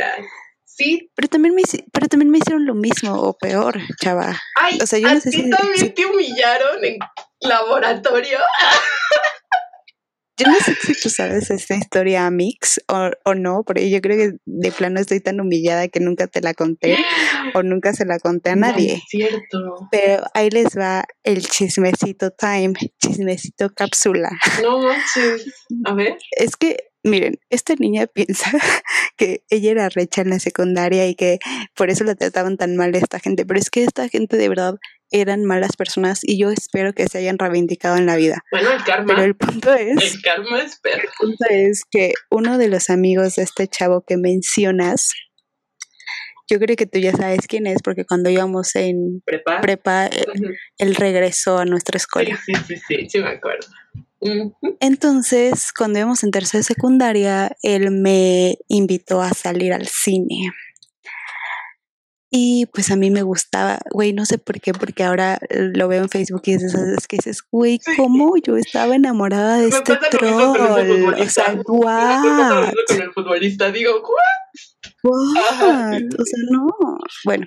Sí. 0.66 1.10
Pero 1.14 1.28
también 1.28 1.54
me 1.54 1.62
pero 1.92 2.08
también 2.08 2.30
me 2.30 2.38
hicieron 2.38 2.66
lo 2.66 2.74
mismo 2.74 3.14
o 3.14 3.36
peor, 3.38 3.78
chava. 4.02 4.38
Ay, 4.56 4.78
o 4.82 4.86
sea, 4.86 4.98
yo 4.98 5.08
no 5.14 5.18
sé 5.20 5.30
si, 5.30 5.48
también 5.48 5.94
te 5.94 6.04
humillaron 6.06 6.84
en 6.84 6.98
laboratorio. 7.40 8.38
Yo 10.36 10.46
no 10.48 10.54
sé 10.58 10.74
si 10.74 11.00
tú 11.00 11.08
sabes 11.10 11.50
esta 11.50 11.76
historia 11.76 12.28
mix 12.30 12.80
o, 12.88 13.10
o 13.24 13.34
no, 13.34 13.62
pero 13.64 13.80
yo 13.80 14.00
creo 14.00 14.16
que 14.16 14.36
de 14.44 14.72
plano 14.72 14.98
estoy 14.98 15.20
tan 15.20 15.40
humillada 15.40 15.88
que 15.88 16.00
nunca 16.00 16.26
te 16.26 16.40
la 16.40 16.54
conté 16.54 16.96
o 17.54 17.62
nunca 17.62 17.92
se 17.92 18.04
la 18.04 18.18
conté 18.18 18.50
a 18.50 18.56
nadie. 18.56 18.94
es 18.94 19.02
cierto. 19.08 19.88
Pero 19.90 20.24
ahí 20.34 20.50
les 20.50 20.76
va 20.76 21.04
el 21.22 21.46
chismecito 21.46 22.30
time, 22.32 22.74
chismecito 23.00 23.70
cápsula. 23.74 24.30
No 24.62 24.80
manches. 24.80 25.46
A 25.84 25.94
ver. 25.94 26.16
Es 26.36 26.56
que 26.56 26.78
miren, 27.04 27.38
esta 27.50 27.74
niña 27.76 28.06
piensa 28.12 28.50
que 29.16 29.44
ella 29.50 29.70
era 29.70 29.88
recha 29.88 30.22
en 30.22 30.30
la 30.30 30.40
secundaria 30.40 31.06
y 31.06 31.14
que 31.14 31.38
por 31.76 31.90
eso 31.90 32.02
la 32.02 32.16
trataban 32.16 32.56
tan 32.56 32.76
mal 32.76 32.94
esta 32.96 33.20
gente, 33.20 33.46
pero 33.46 33.60
es 33.60 33.70
que 33.70 33.84
esta 33.84 34.08
gente 34.08 34.36
de 34.36 34.48
verdad 34.48 34.74
eran 35.10 35.44
malas 35.44 35.76
personas 35.76 36.20
y 36.22 36.38
yo 36.38 36.50
espero 36.50 36.92
que 36.92 37.06
se 37.06 37.18
hayan 37.18 37.38
reivindicado 37.38 37.96
en 37.96 38.06
la 38.06 38.16
vida. 38.16 38.44
Bueno, 38.50 38.72
el 38.72 38.84
karma. 38.84 39.14
Pero 39.14 39.22
el 39.22 39.36
punto 39.36 39.72
es... 39.74 40.14
El 40.14 40.22
karma 40.22 40.60
es 40.60 40.80
El 40.84 41.08
punto 41.18 41.44
es 41.50 41.82
que 41.90 42.14
uno 42.30 42.58
de 42.58 42.68
los 42.68 42.90
amigos 42.90 43.36
de 43.36 43.42
este 43.42 43.68
chavo 43.68 44.04
que 44.06 44.16
mencionas, 44.16 45.12
yo 46.50 46.58
creo 46.58 46.76
que 46.76 46.86
tú 46.86 46.98
ya 46.98 47.12
sabes 47.12 47.46
quién 47.46 47.66
es, 47.66 47.80
porque 47.82 48.04
cuando 48.04 48.30
íbamos 48.30 48.74
en 48.76 49.22
prepa, 49.24 50.06
eh, 50.06 50.24
él, 50.78 50.94
regresó 50.94 51.58
a 51.58 51.64
nuestra 51.64 51.96
escuela. 51.96 52.38
Sí, 52.44 52.52
sí, 52.66 52.76
sí, 52.76 53.08
sí, 53.08 53.18
me 53.20 53.30
acuerdo. 53.30 53.66
Entonces, 54.80 55.70
cuando 55.76 55.98
íbamos 55.98 56.24
en 56.24 56.30
tercera 56.30 56.62
secundaria, 56.62 57.54
él 57.62 57.90
me 57.90 58.56
invitó 58.68 59.20
a 59.20 59.30
salir 59.30 59.72
al 59.72 59.86
cine. 59.86 60.50
Y 62.36 62.66
pues 62.72 62.90
a 62.90 62.96
mí 62.96 63.12
me 63.12 63.22
gustaba, 63.22 63.78
güey, 63.92 64.12
no 64.12 64.26
sé 64.26 64.38
por 64.38 64.60
qué, 64.60 64.72
porque 64.72 65.04
ahora 65.04 65.38
lo 65.50 65.86
veo 65.86 66.02
en 66.02 66.08
Facebook 66.08 66.42
y 66.46 66.54
es 66.54 66.64
esas 66.64 67.06
que 67.06 67.18
dices, 67.18 67.44
güey, 67.48 67.78
¿cómo 67.96 68.34
yo 68.44 68.56
estaba 68.56 68.96
enamorada 68.96 69.58
de 69.58 69.68
este 69.68 69.96
troll? 70.10 71.14
O 71.14 71.28
sea, 71.28 71.54
guau. 71.64 72.72
con 72.88 73.02
el 73.02 73.12
futbolista, 73.12 73.70
digo, 73.70 74.02
¿what? 75.04 75.12
O 76.18 76.24
sea, 76.24 76.40
no. 76.50 76.66
Bueno, 77.24 77.46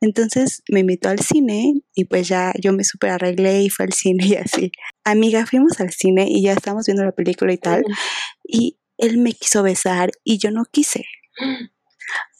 entonces 0.00 0.60
me 0.72 0.80
invitó 0.80 1.08
al 1.08 1.20
cine 1.20 1.74
y 1.94 2.06
pues 2.06 2.26
ya 2.26 2.52
yo 2.60 2.72
me 2.72 2.82
super 2.82 3.10
arreglé 3.10 3.62
y 3.62 3.70
fue 3.70 3.84
al 3.84 3.92
cine 3.92 4.26
y 4.26 4.34
así. 4.34 4.72
Amiga, 5.04 5.46
fuimos 5.46 5.78
al 5.78 5.92
cine 5.92 6.26
y 6.28 6.42
ya 6.42 6.54
estábamos 6.54 6.86
viendo 6.86 7.04
la 7.04 7.12
película 7.12 7.52
y 7.52 7.58
tal. 7.58 7.84
Y 8.42 8.80
él 8.98 9.18
me 9.18 9.34
quiso 9.34 9.62
besar 9.62 10.10
y 10.24 10.38
yo 10.38 10.50
no 10.50 10.64
quise. 10.64 11.04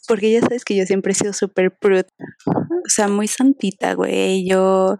Porque 0.07 0.31
ya 0.31 0.41
sabes 0.41 0.65
que 0.65 0.75
yo 0.75 0.85
siempre 0.85 1.11
he 1.11 1.15
sido 1.15 1.33
súper 1.33 1.75
prude. 1.77 2.05
O 2.45 2.89
sea, 2.89 3.07
muy 3.07 3.27
santita, 3.27 3.93
güey. 3.93 4.47
Yo, 4.47 4.97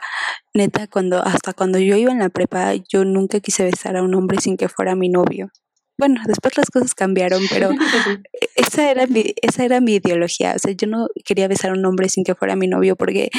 neta, 0.53 0.87
cuando, 0.87 1.23
hasta 1.23 1.53
cuando 1.53 1.79
yo 1.79 1.95
iba 1.95 2.11
en 2.11 2.19
la 2.19 2.29
prepa, 2.29 2.73
yo 2.75 3.05
nunca 3.05 3.39
quise 3.39 3.63
besar 3.63 3.97
a 3.97 4.03
un 4.03 4.13
hombre 4.15 4.39
sin 4.41 4.57
que 4.57 4.69
fuera 4.69 4.95
mi 4.95 5.09
novio. 5.09 5.49
Bueno, 5.99 6.21
después 6.27 6.55
las 6.57 6.69
cosas 6.69 6.93
cambiaron, 6.93 7.41
pero 7.49 7.69
esa 8.55 8.91
era 8.91 9.07
mi, 9.07 9.33
esa 9.41 9.65
era 9.65 9.81
mi 9.81 9.95
ideología. 9.95 10.53
O 10.55 10.59
sea, 10.59 10.71
yo 10.73 10.87
no 10.87 11.07
quería 11.25 11.47
besar 11.47 11.71
a 11.71 11.73
un 11.73 11.85
hombre 11.85 12.09
sin 12.09 12.23
que 12.23 12.35
fuera 12.35 12.55
mi 12.55 12.67
novio, 12.67 12.95
porque 12.95 13.29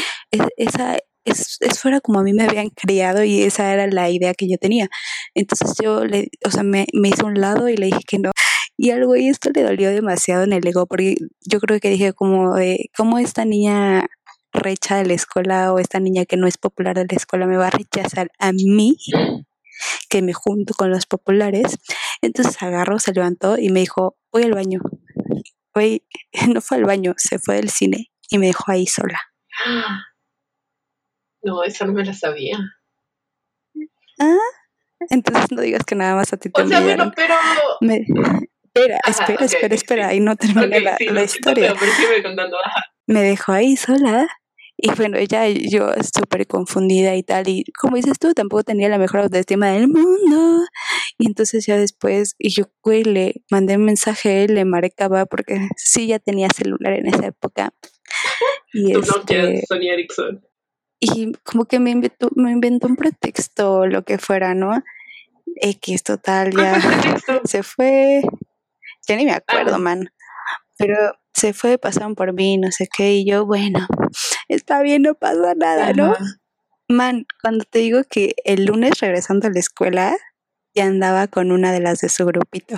esa 0.57 0.99
es, 1.25 1.57
es 1.61 1.79
fuera 1.79 2.01
como 2.01 2.21
a 2.21 2.23
mí 2.23 2.33
me 2.33 2.45
habían 2.45 2.71
criado 2.71 3.23
y 3.23 3.43
esa 3.43 3.73
era 3.73 3.87
la 3.87 4.11
idea 4.11 4.35
que 4.35 4.49
yo 4.49 4.57
tenía. 4.59 4.89
Entonces 5.35 5.75
yo 5.83 6.05
le, 6.05 6.29
o 6.45 6.51
sea, 6.51 6.63
me, 6.63 6.87
me 6.93 7.09
hice 7.11 7.23
a 7.23 7.27
un 7.27 7.41
lado 7.41 7.69
y 7.69 7.77
le 7.77 7.87
dije 7.87 8.01
que 8.07 8.19
no. 8.19 8.31
Y 8.79 8.91
algo 8.91 9.17
y 9.17 9.29
esto 9.29 9.51
le 9.53 9.63
dolió 9.63 9.91
demasiado 9.91 10.45
en 10.45 10.55
el 10.55 10.67
ego, 10.67 10.87
porque 10.87 11.17
yo 11.41 11.61
creo 11.61 11.81
que 11.81 11.91
dije 11.91 12.15
como 12.15 12.55
de, 12.55 12.91
¿cómo 12.97 13.19
esta 13.19 13.45
niña 13.45 14.07
recha 14.53 14.97
de 14.97 15.05
la 15.05 15.15
escuela 15.15 15.73
o 15.75 15.79
esta 15.79 16.01
niña 16.01 16.25
que 16.25 16.39
no 16.39 16.47
es 16.47 16.57
popular 16.57 16.97
de 16.97 17.07
la 17.11 17.17
escuela 17.17 17.47
me 17.47 17.57
va 17.57 17.67
a 17.67 17.71
rechazar 17.71 18.31
a 18.39 18.53
mí? 18.53 18.97
que 20.09 20.23
me 20.23 20.33
junto 20.33 20.75
con 20.75 20.91
los 20.91 21.07
populares. 21.07 21.79
Entonces 22.23 22.61
agarró, 22.63 22.99
se 22.99 23.13
levantó 23.13 23.59
y 23.59 23.71
me 23.71 23.81
dijo, 23.81 24.17
voy 24.33 24.45
al 24.45 24.55
baño. 24.55 24.81
Hoy 25.75 26.05
no 26.53 26.61
fue 26.61 26.79
al 26.79 26.85
baño, 26.85 27.15
se 27.17 27.39
fue 27.39 27.57
del 27.57 27.71
cine 27.71 28.11
y 28.31 28.39
me 28.39 28.47
dejó 28.47 28.71
ahí 28.73 28.87
sola. 28.87 29.21
No, 31.41 31.63
esa 31.63 31.87
no 31.87 31.93
me 31.93 32.05
la 32.05 32.13
sabía. 32.15 32.59
Ah, 34.19 34.37
entonces 35.09 35.53
no 35.53 35.63
digas 35.63 35.85
que 35.85 35.95
nada 35.95 36.17
más 36.17 36.33
a 36.33 36.37
ti 36.37 36.51
te 36.51 36.61
O 36.61 36.67
sea, 36.67 36.81
bueno, 36.81 37.13
pero 37.15 37.37
espera, 38.79 38.99
espera, 39.07 39.45
espera, 39.45 39.75
espera, 39.75 40.15
y 40.15 40.21
no 40.21 40.37
termina 40.37 40.67
la, 40.67 41.23
historia. 41.23 41.75
Me 43.07 43.23
dejó 43.23 43.53
ahí 43.53 43.77
sola 43.77 44.29
y 44.81 44.93
bueno, 44.93 45.19
ella, 45.19 45.49
yo 45.49 45.91
súper 46.15 46.47
confundida 46.47 47.17
y 47.17 47.25
tal, 47.25 47.49
y 47.49 47.65
como 47.81 47.97
dices 47.97 48.17
tú, 48.21 48.33
tampoco 48.33 48.63
tenía 48.63 48.89
la 48.89 48.99
mejor 48.99 49.21
autoestima 49.21 49.73
del 49.73 49.89
mundo. 49.89 50.65
Y 51.19 51.27
entonces 51.27 51.67
ya 51.67 51.77
después, 51.77 52.37
y 52.39 52.51
yo, 52.51 52.67
güey, 52.81 53.03
le 53.03 53.43
mandé 53.51 53.77
un 53.77 53.85
mensaje, 53.85 54.47
le 54.47 54.65
marcaba, 54.65 55.27
porque 55.27 55.69
sí, 55.77 56.07
ya 56.07 56.21
tenía 56.21 56.47
celular 56.55 56.93
en 56.93 57.09
esa 57.09 57.27
época. 57.27 57.75
Y 58.73 58.93
este, 58.97 59.65
Sony 59.67 59.91
Ericsson. 59.93 60.47
Y 61.01 61.33
como 61.43 61.65
que 61.65 61.81
me 61.81 61.91
inventó, 61.91 62.31
me 62.37 62.53
inventó 62.53 62.87
un 62.87 62.95
pretexto, 62.95 63.85
lo 63.89 64.05
que 64.05 64.19
fuera, 64.19 64.55
¿no? 64.55 64.85
X 65.61 66.05
total, 66.05 66.53
ya 66.53 66.81
se 67.45 67.65
fue, 67.65 68.23
ya 69.09 69.17
ni 69.17 69.25
me 69.25 69.33
acuerdo, 69.33 69.77
ah. 69.77 69.79
man. 69.79 70.13
Pero 70.77 70.97
se 71.33 71.53
fue, 71.53 71.79
pasaron 71.79 72.15
por 72.15 72.33
mí, 72.35 72.59
no 72.59 72.71
sé 72.71 72.89
qué, 72.95 73.15
y 73.15 73.29
yo, 73.29 73.47
bueno, 73.47 73.87
está 74.49 74.83
bien, 74.83 75.03
no 75.03 75.15
pasa 75.15 75.55
nada, 75.57 75.93
¿no? 75.93 76.15
Man, 76.89 77.27
cuando 77.43 77.65
te 77.65 77.81
digo 77.81 78.03
que 78.09 78.35
el 78.45 78.67
lunes 78.67 79.01
regresando 79.01 79.49
a 79.49 79.51
la 79.51 79.59
escuela, 79.59 80.17
ya 80.75 80.87
andaba 80.87 81.27
con 81.27 81.53
una 81.53 81.73
de 81.73 81.81
las 81.81 82.01
de 82.01 82.09
su 82.09 82.25
grupito. 82.25 82.77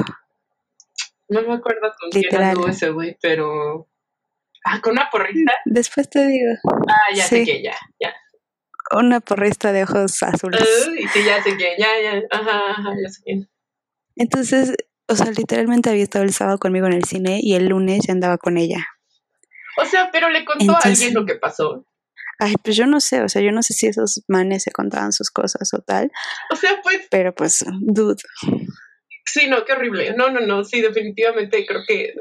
No 1.29 1.43
me 1.43 1.55
acuerdo 1.55 1.93
con 1.99 2.11
quién 2.11 2.43
anduvo 2.43 2.69
ese 2.69 2.91
güey, 2.91 3.17
pero... 3.21 3.89
Ah, 4.65 4.81
con 4.81 4.93
una 4.93 5.09
porrista. 5.11 5.53
Después 5.65 6.11
te 6.11 6.27
digo. 6.27 6.53
Ah, 6.89 7.15
ya 7.15 7.25
sé 7.25 7.45
que 7.45 7.63
ya, 7.63 7.75
ya. 7.99 8.15
Una 8.93 9.21
porrista 9.21 9.73
de 9.73 9.85
ojos 9.85 10.23
azules. 10.23 10.91
y 10.99 11.07
sí, 11.09 11.25
ya 11.25 11.43
sé 11.43 11.57
que, 11.57 11.77
ya, 11.79 11.89
ya, 12.03 12.21
ajá, 12.31 12.71
ajá, 12.73 12.95
ya 13.03 13.09
sé 13.09 13.23
quién. 13.23 13.51
Entonces, 14.17 14.75
o 15.11 15.17
sea, 15.17 15.31
literalmente 15.33 15.91
había 15.91 16.05
estado 16.05 16.25
el 16.25 16.33
sábado 16.33 16.59
conmigo 16.59 16.87
en 16.87 16.93
el 16.93 17.05
cine 17.05 17.41
y 17.43 17.55
el 17.55 17.67
lunes 17.67 18.03
ya 18.07 18.13
andaba 18.13 18.39
con 18.39 18.57
ella. 18.57 18.87
O 19.77 19.85
sea, 19.85 20.11
pero 20.13 20.31
le 20.31 20.45
contó 20.45 20.73
a 20.73 20.79
alguien 20.79 21.15
lo 21.15 21.27
que 21.27 21.35
pasó. 21.35 21.85
Ay, 22.39 22.55
pues 22.63 22.77
yo 22.77 22.87
no 22.87 23.01
sé, 23.01 23.21
o 23.21 23.29
sea, 23.29 23.43
yo 23.43 23.51
no 23.53 23.63
sé 23.63 23.75
si 23.75 23.87
esos 23.87 24.23
manes 24.29 24.63
se 24.63 24.71
contaban 24.71 25.13
sus 25.13 25.31
cosas 25.31 25.75
o 25.75 25.81
tal. 25.81 26.11
O 26.53 26.57
sea, 26.57 26.81
pues. 26.83 27.07
Pero 27.11 27.35
pues, 27.35 27.65
dude. 27.81 28.23
Sí, 29.27 29.49
no, 29.49 29.65
qué 29.65 29.73
horrible. 29.73 30.15
No, 30.17 30.31
no, 30.31 30.41
no, 30.41 30.65
sí, 30.65 30.81
definitivamente 30.81 31.67
creo 31.67 31.83
que 31.87 32.15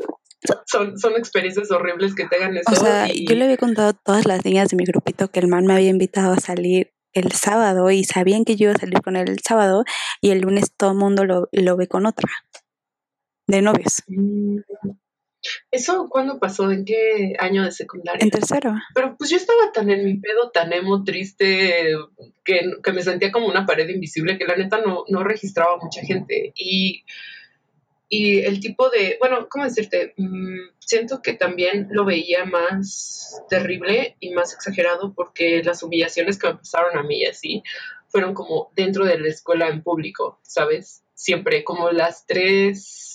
son, 0.65 0.97
son 0.99 1.13
experiencias 1.15 1.71
horribles 1.71 2.15
que 2.15 2.27
te 2.27 2.37
hagan 2.37 2.57
eso. 2.57 2.71
O 2.71 2.75
sea, 2.75 3.07
yo 3.07 3.35
le 3.35 3.45
había 3.45 3.57
contado 3.57 3.89
a 3.89 3.93
todas 3.93 4.25
las 4.25 4.43
niñas 4.43 4.69
de 4.69 4.77
mi 4.77 4.85
grupito 4.85 5.29
que 5.29 5.39
el 5.39 5.47
man 5.47 5.65
me 5.65 5.73
había 5.73 5.89
invitado 5.89 6.33
a 6.33 6.39
salir 6.39 6.91
el 7.13 7.31
sábado 7.31 7.89
y 7.91 8.03
sabían 8.03 8.45
que 8.45 8.55
yo 8.55 8.65
iba 8.65 8.73
a 8.73 8.79
salir 8.79 9.01
con 9.01 9.15
él 9.15 9.29
el 9.29 9.39
sábado 9.39 9.83
y 10.21 10.31
el 10.31 10.41
lunes 10.41 10.71
todo 10.75 10.91
el 10.91 10.97
mundo 10.97 11.25
lo, 11.25 11.49
lo 11.51 11.77
ve 11.77 11.87
con 11.87 12.05
otra 12.05 12.29
de 13.49 13.61
novios. 13.61 14.03
Mm. 14.07 14.59
¿Eso 15.71 16.07
cuándo 16.09 16.39
pasó? 16.39 16.69
¿En 16.71 16.85
qué 16.85 17.33
año 17.39 17.63
de 17.63 17.71
secundaria? 17.71 18.23
En 18.23 18.29
tercero. 18.29 18.75
Pero 18.93 19.15
pues 19.17 19.29
yo 19.29 19.37
estaba 19.37 19.71
tan 19.71 19.89
en 19.89 20.03
mi 20.03 20.17
pedo, 20.17 20.51
tan 20.51 20.71
emo, 20.73 21.03
triste, 21.03 21.95
que, 22.43 22.71
me 22.93 23.01
sentía 23.01 23.31
como 23.31 23.47
una 23.47 23.65
pared 23.65 23.87
invisible 23.87 24.37
que 24.37 24.45
la 24.45 24.57
neta 24.57 24.81
no, 24.81 25.05
no 25.07 25.23
registraba 25.23 25.77
mucha 25.81 26.01
gente. 26.01 26.51
Y, 26.55 27.03
y 28.09 28.39
el 28.39 28.59
tipo 28.59 28.89
de, 28.89 29.17
bueno, 29.19 29.47
¿cómo 29.49 29.63
decirte? 29.63 30.13
Mm, 30.17 30.75
siento 30.79 31.21
que 31.21 31.33
también 31.33 31.87
lo 31.91 32.05
veía 32.05 32.45
más 32.45 33.41
terrible 33.49 34.17
y 34.19 34.31
más 34.31 34.53
exagerado 34.53 35.13
porque 35.13 35.63
las 35.63 35.83
humillaciones 35.83 36.37
que 36.37 36.47
me 36.47 36.55
pasaron 36.55 36.97
a 36.97 37.03
mí 37.03 37.25
así 37.25 37.63
fueron 38.09 38.33
como 38.33 38.71
dentro 38.75 39.05
de 39.05 39.19
la 39.19 39.29
escuela 39.29 39.69
en 39.69 39.83
público, 39.83 40.39
¿sabes? 40.43 41.03
Siempre 41.13 41.63
como 41.63 41.91
las 41.91 42.25
tres 42.25 43.08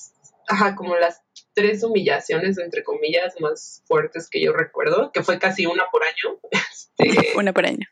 ajá, 0.48 0.74
como 0.76 0.96
las 0.96 1.22
tres 1.54 1.82
humillaciones, 1.82 2.58
entre 2.58 2.82
comillas, 2.82 3.34
más 3.40 3.82
fuertes 3.86 4.28
que 4.28 4.42
yo 4.42 4.52
recuerdo, 4.52 5.10
que 5.12 5.22
fue 5.22 5.38
casi 5.38 5.66
una 5.66 5.84
por 5.90 6.02
año. 6.04 6.40
Este, 6.96 7.32
una 7.36 7.52
por 7.52 7.66
año. 7.66 7.86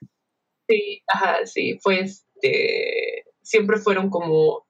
Sí, 0.69 1.03
ajá, 1.09 1.45
sí, 1.45 1.79
fue 1.83 2.01
este, 2.01 3.25
siempre 3.43 3.79
fueron 3.79 4.11
como 4.11 4.67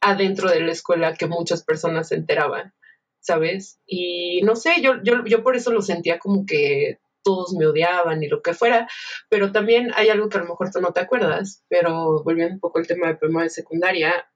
adentro 0.00 0.50
de 0.50 0.60
la 0.60 0.72
escuela 0.72 1.14
que 1.14 1.26
muchas 1.26 1.64
personas 1.64 2.08
se 2.08 2.14
enteraban, 2.14 2.74
¿sabes? 3.20 3.80
Y 3.86 4.42
no 4.42 4.54
sé, 4.54 4.80
yo, 4.82 5.02
yo, 5.02 5.24
yo 5.24 5.42
por 5.42 5.56
eso 5.56 5.72
lo 5.72 5.82
sentía 5.82 6.18
como 6.18 6.46
que 6.46 6.98
todos 7.24 7.54
me 7.54 7.66
odiaban 7.66 8.22
y 8.22 8.28
lo 8.28 8.42
que 8.42 8.52
fuera, 8.52 8.86
pero 9.28 9.50
también 9.50 9.90
hay 9.96 10.10
algo 10.10 10.28
que 10.28 10.38
a 10.38 10.42
lo 10.42 10.48
mejor 10.48 10.70
tú 10.70 10.80
no 10.80 10.92
te 10.92 11.00
acuerdas, 11.00 11.64
pero 11.68 12.22
volviendo 12.22 12.54
un 12.54 12.60
poco 12.60 12.78
al 12.78 12.86
tema 12.86 13.08
de 13.08 13.16
primaria 13.16 13.44
de 13.44 13.50
secundaria, 13.50 14.28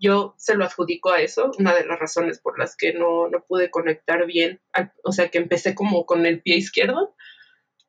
yo 0.00 0.34
se 0.38 0.54
lo 0.54 0.64
adjudico 0.64 1.10
a 1.10 1.20
eso, 1.20 1.50
una 1.58 1.74
de 1.74 1.84
las 1.86 1.98
razones 1.98 2.40
por 2.40 2.58
las 2.58 2.76
que 2.76 2.92
no, 2.92 3.28
pude 3.48 3.70
conectar 3.70 4.26
bien, 4.26 4.60
o 5.04 5.12
sea, 5.12 5.28
que 5.28 5.38
empecé 5.38 5.74
como 5.74 6.06
con 6.06 6.26
el 6.26 6.42
pie 6.42 6.56
izquierdo, 6.56 7.14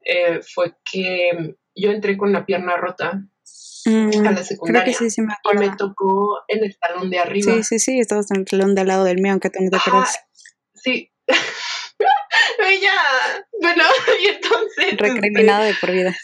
eh, 0.02 0.42
fue 0.42 0.76
que 0.90 1.56
yo 1.76 1.92
entré 1.92 2.18
con 2.18 2.32
la 2.32 2.46
pierna 2.46 2.78
rota 2.78 3.22
mm, 3.86 4.26
a 4.26 4.32
la 4.32 4.44
secundaria 4.44 4.96
y 5.00 5.58
me 5.58 5.76
tocó 5.78 6.40
en 6.48 6.64
el 6.64 6.78
talón 6.80 7.10
de 7.10 7.20
arriba. 7.20 7.54
Sí, 7.54 7.64
sí, 7.64 7.80
sí, 7.80 8.00
estabas 8.00 8.32
en 8.32 8.38
el 8.38 8.46
talón 8.46 8.74
de 8.74 8.82
al 8.82 8.88
lado 8.88 9.04
del 9.04 9.22
mío, 9.22 9.34
aunque 9.34 9.50
tú 9.50 9.60
no 9.62 9.70
te 9.70 9.78
acuerdas. 9.78 10.20
Sí, 10.74 11.12
ella, 12.68 12.94
bueno, 13.62 13.84
y 14.24 14.28
entonces... 14.28 14.98
Recriminado 14.98 15.66
de 15.66 15.76
por 15.80 15.92
vida. 15.92 16.16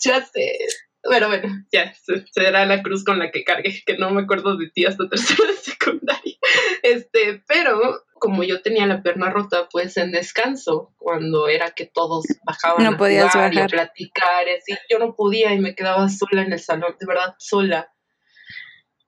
Ya 0.00 0.24
sé. 0.24 0.58
Bueno, 1.06 1.28
bueno, 1.28 1.48
ya, 1.70 1.94
será 2.32 2.64
la 2.64 2.82
cruz 2.82 3.04
con 3.04 3.18
la 3.18 3.30
que 3.30 3.44
cargué, 3.44 3.82
que 3.84 3.98
no 3.98 4.10
me 4.10 4.22
acuerdo 4.22 4.56
de 4.56 4.70
ti 4.70 4.86
hasta 4.86 5.08
tercera 5.08 5.50
de 5.50 5.56
secundaria. 5.62 6.36
Este, 6.82 7.42
pero 7.46 8.04
como 8.14 8.42
yo 8.42 8.62
tenía 8.62 8.86
la 8.86 9.02
pierna 9.02 9.28
rota, 9.28 9.68
pues 9.70 9.98
en 9.98 10.12
descanso, 10.12 10.94
cuando 10.96 11.48
era 11.48 11.72
que 11.72 11.84
todos 11.84 12.24
bajaban 12.46 12.84
no 12.84 12.92
a 12.92 12.96
podías 12.96 13.30
jugar 13.30 13.52
y 13.52 13.58
a 13.58 13.66
platicar, 13.66 14.46
así, 14.48 14.74
yo 14.88 14.98
no 14.98 15.14
podía 15.14 15.52
y 15.52 15.58
me 15.58 15.74
quedaba 15.74 16.08
sola 16.08 16.42
en 16.42 16.52
el 16.54 16.60
salón, 16.60 16.96
de 16.98 17.06
verdad, 17.06 17.34
sola. 17.38 17.92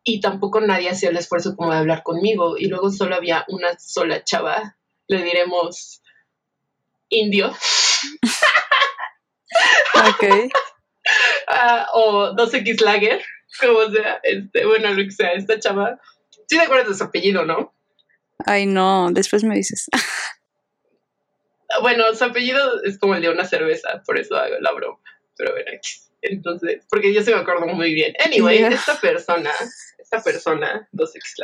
Y 0.05 0.21
tampoco 0.21 0.61
nadie 0.61 0.91
hacía 0.91 1.09
el 1.09 1.17
esfuerzo 1.17 1.57
como 1.57 1.73
de 1.73 1.79
hablar 1.79 2.03
conmigo. 2.03 2.59
Y 2.59 2.67
luego 2.67 2.91
solo 2.91 3.17
había 3.17 3.45
una 3.49 3.79
sola 3.79 4.23
chava, 4.23 4.77
le 5.09 5.23
diremos 5.23 6.03
indio. 7.09 7.49
ok. 9.95 10.53
Ah, 11.47 11.87
o 11.95 12.35
2X 12.35 12.81
Lager, 12.83 13.23
como 13.61 13.91
sea, 13.91 14.21
este, 14.23 14.67
bueno, 14.67 14.91
lo 14.91 15.05
que 15.05 15.11
sea, 15.11 15.33
esta 15.33 15.59
chava. 15.59 16.01
Sí 16.49 16.57
te 16.57 16.61
acuerdas 16.61 16.89
de 16.89 16.95
su 16.95 17.05
apellido, 17.05 17.45
¿no? 17.45 17.75
Ay, 18.45 18.67
no, 18.67 19.11
después 19.13 19.45
me 19.45 19.57
dices. 19.57 19.89
Bueno, 21.83 22.05
su 22.15 22.25
apellido 22.25 22.83
es 22.85 22.97
como 22.97 23.17
el 23.17 23.23
de 23.23 23.29
una 23.29 23.45
cerveza, 23.45 24.03
por 24.07 24.19
eso 24.19 24.37
hago 24.37 24.55
la 24.61 24.73
broma. 24.73 24.99
Pero 25.37 25.53
bueno, 25.53 25.69
entonces, 26.23 26.85
porque 26.89 27.13
yo 27.13 27.23
se 27.23 27.35
me 27.35 27.41
acuerdo 27.41 27.67
muy 27.67 27.93
bien. 27.93 28.15
Anyway, 28.25 28.63
esta 28.63 28.99
persona, 29.01 29.51
esta 29.99 30.23
persona, 30.23 30.89
dos 30.93 31.15
X 31.15 31.35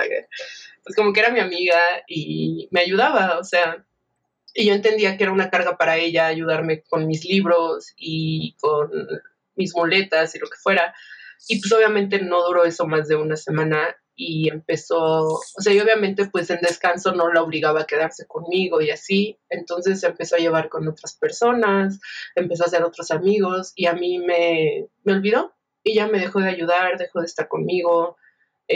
pues 0.85 0.97
como 0.97 1.13
que 1.13 1.21
era 1.21 1.31
mi 1.31 1.41
amiga 1.41 1.79
y 2.07 2.69
me 2.71 2.81
ayudaba, 2.81 3.39
o 3.39 3.45
sea, 3.45 3.85
y 4.55 4.67
yo 4.67 4.75
entendía 4.75 5.17
que 5.17 5.25
era 5.25 5.33
una 5.33 5.51
carga 5.51 5.77
para 5.77 5.97
ella 5.97 6.27
ayudarme 6.27 6.83
con 6.83 7.07
mis 7.07 7.25
libros 7.25 7.93
y 7.97 8.57
con 8.61 8.91
mis 9.55 9.75
muletas 9.75 10.35
y 10.35 10.39
lo 10.39 10.47
que 10.47 10.57
fuera. 10.63 10.95
Y 11.49 11.61
pues 11.61 11.73
obviamente 11.73 12.21
no 12.23 12.45
duró 12.45 12.65
eso 12.65 12.87
más 12.87 13.09
de 13.09 13.17
una 13.17 13.37
semana 13.37 13.97
y 14.15 14.49
empezó, 14.51 15.25
o 15.25 15.61
sea, 15.61 15.73
y 15.73 15.81
obviamente 15.81 16.27
pues 16.27 16.51
en 16.51 16.61
descanso 16.61 17.13
no 17.13 17.33
la 17.33 17.43
obligaba 17.43 17.81
a 17.81 17.87
quedarse 17.87 18.27
conmigo 18.27 18.81
y 18.81 18.91
así, 18.91 19.39
entonces 19.49 20.01
se 20.01 20.07
empezó 20.07 20.37
a 20.37 20.39
llevar 20.39 20.69
con 20.69 20.87
otras 20.87 21.17
personas, 21.17 21.99
empezó 22.35 22.65
a 22.65 22.67
hacer 22.67 22.83
otros 22.85 23.11
amigos 23.11 23.73
y 23.75 23.87
a 23.87 23.95
mí 23.95 24.19
me, 24.19 24.87
me 25.05 25.15
olvidó. 25.15 25.55
Y 25.85 25.95
ya 25.95 26.07
me 26.07 26.21
dejó 26.21 26.39
de 26.39 26.49
ayudar, 26.49 26.97
dejó 26.97 27.19
de 27.21 27.27
estar 27.27 27.49
conmigo, 27.49 28.17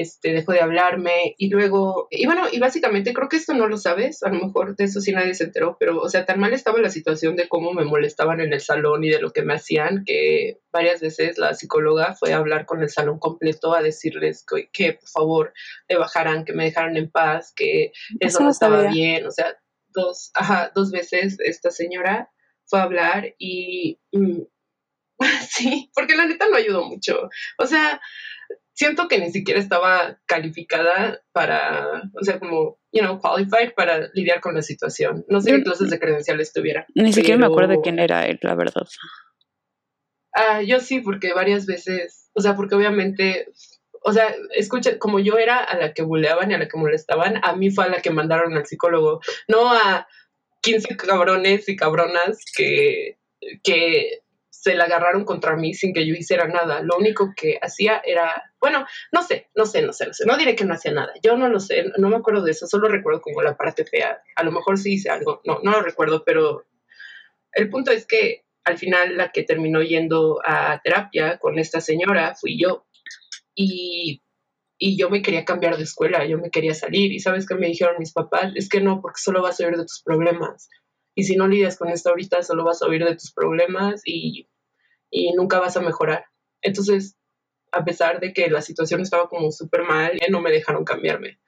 este, 0.00 0.32
dejó 0.32 0.52
de 0.52 0.60
hablarme 0.60 1.34
y 1.38 1.48
luego, 1.48 2.08
y 2.10 2.26
bueno, 2.26 2.44
y 2.50 2.58
básicamente 2.58 3.12
creo 3.12 3.28
que 3.28 3.36
esto 3.36 3.54
no 3.54 3.68
lo 3.68 3.76
sabes, 3.76 4.22
a 4.22 4.28
lo 4.28 4.46
mejor 4.46 4.76
de 4.76 4.84
eso 4.84 5.00
sí 5.00 5.12
nadie 5.12 5.34
se 5.34 5.44
enteró, 5.44 5.76
pero 5.78 6.00
o 6.00 6.08
sea, 6.08 6.24
tan 6.24 6.40
mal 6.40 6.52
estaba 6.52 6.80
la 6.80 6.90
situación 6.90 7.36
de 7.36 7.48
cómo 7.48 7.72
me 7.72 7.84
molestaban 7.84 8.40
en 8.40 8.52
el 8.52 8.60
salón 8.60 9.04
y 9.04 9.10
de 9.10 9.20
lo 9.20 9.32
que 9.32 9.42
me 9.42 9.54
hacían, 9.54 10.04
que 10.04 10.58
varias 10.72 11.00
veces 11.00 11.38
la 11.38 11.54
psicóloga 11.54 12.14
fue 12.14 12.32
a 12.32 12.38
hablar 12.38 12.66
con 12.66 12.82
el 12.82 12.90
salón 12.90 13.18
completo 13.18 13.74
a 13.74 13.82
decirles 13.82 14.44
que, 14.72 14.92
por 14.94 15.08
favor 15.08 15.54
le 15.88 15.96
bajaran, 15.96 16.44
que 16.44 16.52
me 16.52 16.64
dejaran 16.64 16.96
en 16.96 17.10
paz, 17.10 17.52
que 17.54 17.92
eso, 18.20 18.42
no 18.42 18.50
estaba 18.50 18.88
bien, 18.88 19.26
o 19.26 19.30
sea, 19.30 19.56
dos, 19.88 20.30
ajá, 20.34 20.72
dos 20.74 20.90
veces 20.90 21.36
esta 21.40 21.70
señora 21.70 22.30
fue 22.64 22.80
a 22.80 22.84
hablar 22.84 23.34
y... 23.38 23.98
Mm, 24.12 24.42
sí, 25.48 25.90
porque 25.94 26.16
la 26.16 26.26
neta 26.26 26.46
no 26.48 26.56
ayudó 26.56 26.84
mucho. 26.84 27.30
O 27.58 27.66
sea, 27.66 28.00
siento 28.76 29.08
que 29.08 29.18
ni 29.18 29.32
siquiera 29.32 29.58
estaba 29.58 30.18
calificada 30.26 31.22
para, 31.32 32.02
o 32.12 32.22
sea, 32.22 32.38
como, 32.38 32.78
you 32.92 33.00
know, 33.00 33.18
qualified 33.18 33.72
para 33.74 34.08
lidiar 34.12 34.40
con 34.40 34.54
la 34.54 34.62
situación. 34.62 35.24
No 35.28 35.40
sé 35.40 35.52
qué 35.52 35.62
clases 35.62 35.90
de 35.90 35.98
credenciales 35.98 36.52
tuviera. 36.52 36.86
Ni 36.94 37.12
siquiera 37.12 37.38
me 37.38 37.46
acuerdo 37.46 37.80
quién 37.82 37.98
era 37.98 38.26
él, 38.26 38.38
la 38.42 38.54
verdad. 38.54 38.86
Ah, 40.32 40.60
yo 40.62 40.80
sí, 40.80 41.00
porque 41.00 41.32
varias 41.32 41.64
veces, 41.64 42.30
o 42.34 42.42
sea, 42.42 42.54
porque 42.54 42.74
obviamente, 42.74 43.48
o 44.02 44.12
sea, 44.12 44.34
escucha, 44.54 44.98
como 44.98 45.20
yo 45.20 45.38
era 45.38 45.64
a 45.64 45.76
la 45.78 45.94
que 45.94 46.02
buleaban 46.02 46.50
y 46.50 46.54
a 46.54 46.58
la 46.58 46.68
que 46.68 46.76
molestaban, 46.76 47.40
a 47.42 47.56
mí 47.56 47.70
fue 47.70 47.86
a 47.86 47.88
la 47.88 48.02
que 48.02 48.10
mandaron 48.10 48.54
al 48.54 48.66
psicólogo, 48.66 49.20
no 49.48 49.72
a 49.72 50.06
15 50.60 50.96
cabrones 50.98 51.66
y 51.70 51.76
cabronas 51.76 52.44
que, 52.54 53.16
que 53.64 54.20
se 54.66 54.74
la 54.74 54.84
agarraron 54.84 55.24
contra 55.24 55.54
mí 55.54 55.74
sin 55.74 55.94
que 55.94 56.04
yo 56.04 56.14
hiciera 56.14 56.48
nada. 56.48 56.82
Lo 56.82 56.96
único 56.96 57.32
que 57.36 57.56
hacía 57.62 58.02
era, 58.04 58.42
bueno, 58.66 58.86
no 59.12 59.22
sé, 59.22 59.48
no 59.54 59.66
sé, 59.66 59.82
no 59.82 59.92
sé, 59.92 60.06
no 60.06 60.12
sé, 60.12 60.24
no 60.26 60.36
diré 60.36 60.54
que 60.56 60.64
no 60.64 60.74
hacía 60.74 60.92
nada. 60.92 61.12
Yo 61.22 61.36
no 61.36 61.48
lo 61.48 61.60
sé, 61.60 61.84
no 61.98 62.08
me 62.08 62.16
acuerdo 62.16 62.42
de 62.42 62.50
eso, 62.52 62.66
solo 62.66 62.88
recuerdo 62.88 63.20
como 63.20 63.42
la 63.42 63.56
parte 63.56 63.84
fea. 63.84 64.20
A 64.36 64.42
lo 64.42 64.52
mejor 64.52 64.78
sí 64.78 64.94
hice 64.94 65.10
algo, 65.10 65.40
no, 65.44 65.60
no 65.62 65.72
lo 65.72 65.82
recuerdo, 65.82 66.24
pero 66.24 66.66
el 67.52 67.70
punto 67.70 67.90
es 67.90 68.06
que 68.06 68.44
al 68.64 68.78
final 68.78 69.16
la 69.16 69.30
que 69.30 69.44
terminó 69.44 69.82
yendo 69.82 70.40
a 70.44 70.80
terapia 70.82 71.38
con 71.38 71.58
esta 71.58 71.80
señora 71.80 72.34
fui 72.34 72.58
yo. 72.60 72.86
Y, 73.54 74.22
y 74.78 74.98
yo 74.98 75.08
me 75.08 75.22
quería 75.22 75.44
cambiar 75.44 75.76
de 75.76 75.84
escuela, 75.84 76.26
yo 76.26 76.38
me 76.38 76.50
quería 76.50 76.74
salir. 76.74 77.12
Y 77.12 77.20
sabes 77.20 77.46
qué 77.46 77.54
me 77.54 77.68
dijeron 77.68 77.96
mis 77.98 78.12
papás, 78.12 78.52
es 78.56 78.68
que 78.68 78.80
no, 78.80 79.00
porque 79.00 79.20
solo 79.20 79.42
vas 79.42 79.60
a 79.60 79.66
oír 79.66 79.76
de 79.76 79.84
tus 79.84 80.02
problemas. 80.02 80.68
Y 81.14 81.24
si 81.24 81.36
no 81.36 81.48
lidias 81.48 81.78
con 81.78 81.88
esto 81.88 82.10
ahorita, 82.10 82.42
solo 82.42 82.64
vas 82.64 82.82
a 82.82 82.86
oír 82.86 83.04
de 83.04 83.14
tus 83.16 83.32
problemas 83.32 84.02
y 84.04 84.48
y 85.10 85.32
nunca 85.32 85.60
vas 85.60 85.76
a 85.76 85.80
mejorar. 85.80 86.26
Entonces, 86.62 87.16
a 87.76 87.84
pesar 87.84 88.20
de 88.20 88.32
que 88.32 88.48
la 88.48 88.62
situación 88.62 89.00
estaba 89.00 89.28
como 89.28 89.52
súper 89.52 89.82
mal, 89.82 90.18
no 90.30 90.40
me 90.40 90.50
dejaron 90.50 90.84
cambiarme 90.84 91.38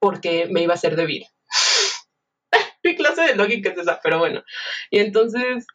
porque 0.00 0.46
me 0.50 0.62
iba 0.62 0.74
a 0.74 0.76
hacer 0.76 0.96
débil. 0.96 1.24
Mi 2.84 2.96
clase 2.96 3.22
de 3.22 3.36
lógica 3.36 3.70
es 3.70 3.78
esa, 3.78 4.00
pero 4.02 4.18
bueno. 4.18 4.42
Y 4.90 5.00
entonces... 5.00 5.66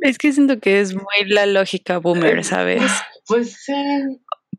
Es 0.00 0.18
que 0.18 0.32
siento 0.32 0.60
que 0.60 0.80
es 0.80 0.94
muy 0.94 1.28
la 1.28 1.46
lógica 1.46 1.98
boomer, 1.98 2.44
¿sabes? 2.44 2.82
Pues 3.26 3.56
sí. 3.64 3.72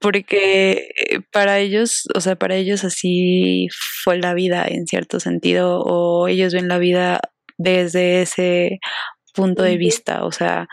Porque 0.01 0.89
eh, 0.95 1.19
para 1.31 1.59
ellos, 1.59 2.07
o 2.15 2.21
sea, 2.21 2.35
para 2.35 2.55
ellos 2.55 2.83
así 2.83 3.67
fue 4.03 4.17
la 4.17 4.33
vida 4.33 4.65
en 4.67 4.85
cierto 4.85 5.19
sentido, 5.19 5.81
o 5.81 6.27
ellos 6.27 6.53
ven 6.53 6.67
la 6.67 6.77
vida 6.77 7.19
desde 7.57 8.21
ese 8.21 8.79
punto 9.39 9.63
de 9.63 9.77
vista, 9.77 10.25
o 10.25 10.33
sea, 10.33 10.67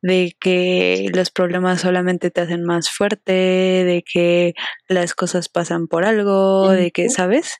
de 0.00 0.36
que 0.40 1.10
los 1.12 1.30
problemas 1.32 1.80
solamente 1.80 2.30
te 2.30 2.40
hacen 2.40 2.62
más 2.62 2.88
fuerte, 2.88 3.32
de 3.32 4.04
que 4.06 4.54
las 4.88 5.14
cosas 5.14 5.48
pasan 5.48 5.88
por 5.88 6.04
algo, 6.04 6.70
de 6.70 6.92
que, 6.92 7.08
¿sabes? 7.08 7.56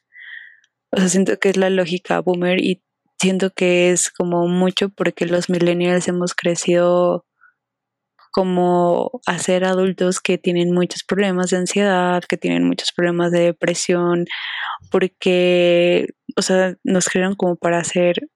O 0.93 0.99
sea, 0.99 1.09
siento 1.09 1.39
que 1.41 1.49
es 1.49 1.57
la 1.57 1.69
lógica 1.69 2.21
boomer 2.21 2.61
y 2.61 2.81
siento 3.21 3.51
que 3.51 3.91
es 3.91 4.11
como 4.11 4.47
mucho 4.47 4.89
porque 4.91 5.27
los 5.27 5.51
millennials 5.51 6.07
hemos 6.07 6.33
crecido 6.35 7.27
como 8.31 9.21
a 9.27 9.39
ser 9.39 9.65
adultos 9.65 10.21
que 10.21 10.39
tienen 10.39 10.73
muchos 10.73 11.03
problemas 11.03 11.51
de 11.51 11.57
ansiedad, 11.57 12.23
que 12.29 12.37
tienen 12.39 12.65
muchos 12.69 12.93
problemas 12.93 13.33
de 13.33 13.41
depresión, 13.41 14.27
porque, 14.93 16.07
o 16.37 16.43
sea, 16.43 16.77
nos 16.85 17.09
crearon 17.09 17.35
como 17.35 17.57
para 17.57 17.83
ser 17.83 18.29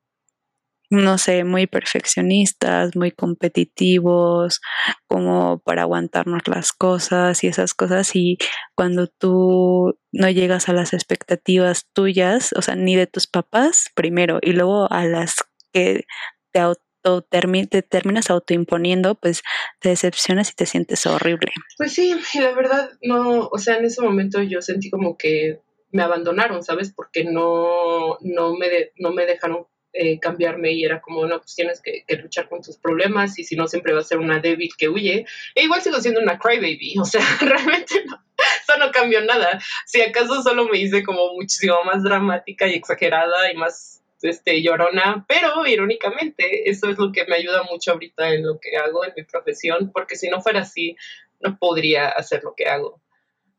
no 0.90 1.18
sé, 1.18 1.44
muy 1.44 1.66
perfeccionistas, 1.66 2.96
muy 2.96 3.10
competitivos, 3.10 4.60
como 5.08 5.58
para 5.60 5.82
aguantarnos 5.82 6.42
las 6.46 6.72
cosas 6.72 7.42
y 7.44 7.48
esas 7.48 7.74
cosas. 7.74 8.14
Y 8.14 8.38
cuando 8.74 9.06
tú 9.06 9.98
no 10.12 10.30
llegas 10.30 10.68
a 10.68 10.72
las 10.72 10.92
expectativas 10.92 11.86
tuyas, 11.92 12.52
o 12.56 12.62
sea, 12.62 12.76
ni 12.76 12.96
de 12.96 13.06
tus 13.06 13.26
papás 13.26 13.90
primero, 13.94 14.38
y 14.42 14.52
luego 14.52 14.90
a 14.90 15.04
las 15.04 15.36
que 15.72 16.04
te 16.52 16.60
auto 16.60 16.82
te 17.22 17.82
terminas 17.82 18.30
autoimponiendo, 18.30 19.14
pues 19.14 19.42
te 19.80 19.90
decepcionas 19.90 20.50
y 20.50 20.54
te 20.54 20.66
sientes 20.66 21.06
horrible. 21.06 21.52
Pues 21.78 21.92
sí, 21.92 22.16
y 22.34 22.40
la 22.40 22.52
verdad, 22.52 22.90
no, 23.02 23.48
o 23.48 23.58
sea, 23.58 23.76
en 23.76 23.84
ese 23.84 24.02
momento 24.02 24.42
yo 24.42 24.60
sentí 24.60 24.90
como 24.90 25.16
que 25.16 25.60
me 25.92 26.02
abandonaron, 26.02 26.64
¿sabes? 26.64 26.92
Porque 26.92 27.24
no, 27.24 28.18
no, 28.20 28.56
me, 28.56 28.90
no 28.96 29.12
me 29.12 29.24
dejaron 29.24 29.66
eh, 29.98 30.18
cambiarme 30.20 30.72
y 30.72 30.84
era 30.84 31.00
como, 31.00 31.26
no, 31.26 31.38
pues 31.38 31.54
tienes 31.54 31.80
que, 31.80 32.04
luchar 32.16 32.48
con 32.48 32.60
tus 32.60 32.76
problemas 32.76 33.38
y 33.38 33.44
si 33.44 33.56
no 33.56 33.66
siempre 33.66 33.94
va 33.94 34.00
a 34.00 34.04
ser 34.04 34.18
una 34.18 34.40
débil 34.40 34.70
que 34.76 34.88
huye. 34.88 35.24
E 35.54 35.62
igual 35.64 35.80
sigo 35.80 36.00
siendo 36.00 36.20
una 36.20 36.38
crybaby, 36.38 36.96
o 37.00 37.04
sea, 37.04 37.22
realmente 37.40 38.04
no, 38.04 38.22
eso 38.36 38.78
no 38.78 38.90
cambió 38.90 39.22
nada. 39.22 39.60
Si 39.86 40.02
acaso 40.02 40.42
solo 40.42 40.66
me 40.66 40.78
hice 40.78 41.02
como 41.02 41.32
muchísimo 41.34 41.82
más 41.84 42.02
dramática 42.02 42.66
y 42.66 42.74
exagerada 42.74 43.50
y 43.50 43.56
más 43.56 44.02
este, 44.22 44.62
llorona, 44.62 45.24
pero 45.28 45.66
irónicamente 45.66 46.68
eso 46.68 46.90
es 46.90 46.98
lo 46.98 47.12
que 47.12 47.24
me 47.26 47.36
ayuda 47.36 47.62
mucho 47.62 47.92
ahorita 47.92 48.34
en 48.34 48.46
lo 48.46 48.58
que 48.58 48.76
hago, 48.76 49.04
en 49.04 49.12
mi 49.16 49.24
profesión, 49.24 49.90
porque 49.92 50.16
si 50.16 50.28
no 50.28 50.42
fuera 50.42 50.60
así, 50.60 50.96
no 51.40 51.56
podría 51.58 52.08
hacer 52.08 52.42
lo 52.44 52.54
que 52.54 52.66
hago, 52.66 53.00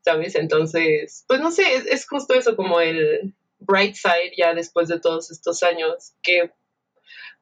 ¿sabes? 0.02 0.34
Entonces, 0.36 1.24
pues 1.26 1.40
no 1.40 1.50
sé, 1.50 1.64
es 1.76 2.06
justo 2.08 2.34
eso 2.34 2.54
como 2.56 2.80
el, 2.80 3.34
bright 3.58 3.94
side 3.94 4.32
ya 4.36 4.54
después 4.54 4.88
de 4.88 5.00
todos 5.00 5.30
estos 5.30 5.62
años, 5.62 6.14
que 6.22 6.52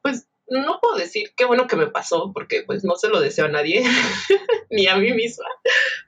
pues 0.01 0.27
no 0.49 0.79
puedo 0.81 0.95
decir 0.95 1.33
qué 1.35 1.45
bueno 1.45 1.67
que 1.67 1.75
me 1.75 1.87
pasó, 1.87 2.31
porque 2.33 2.63
pues 2.63 2.83
no 2.83 2.95
se 2.95 3.09
lo 3.09 3.19
deseo 3.19 3.45
a 3.45 3.49
nadie, 3.49 3.83
ni 4.69 4.87
a 4.87 4.95
mí 4.95 5.11
misma, 5.13 5.45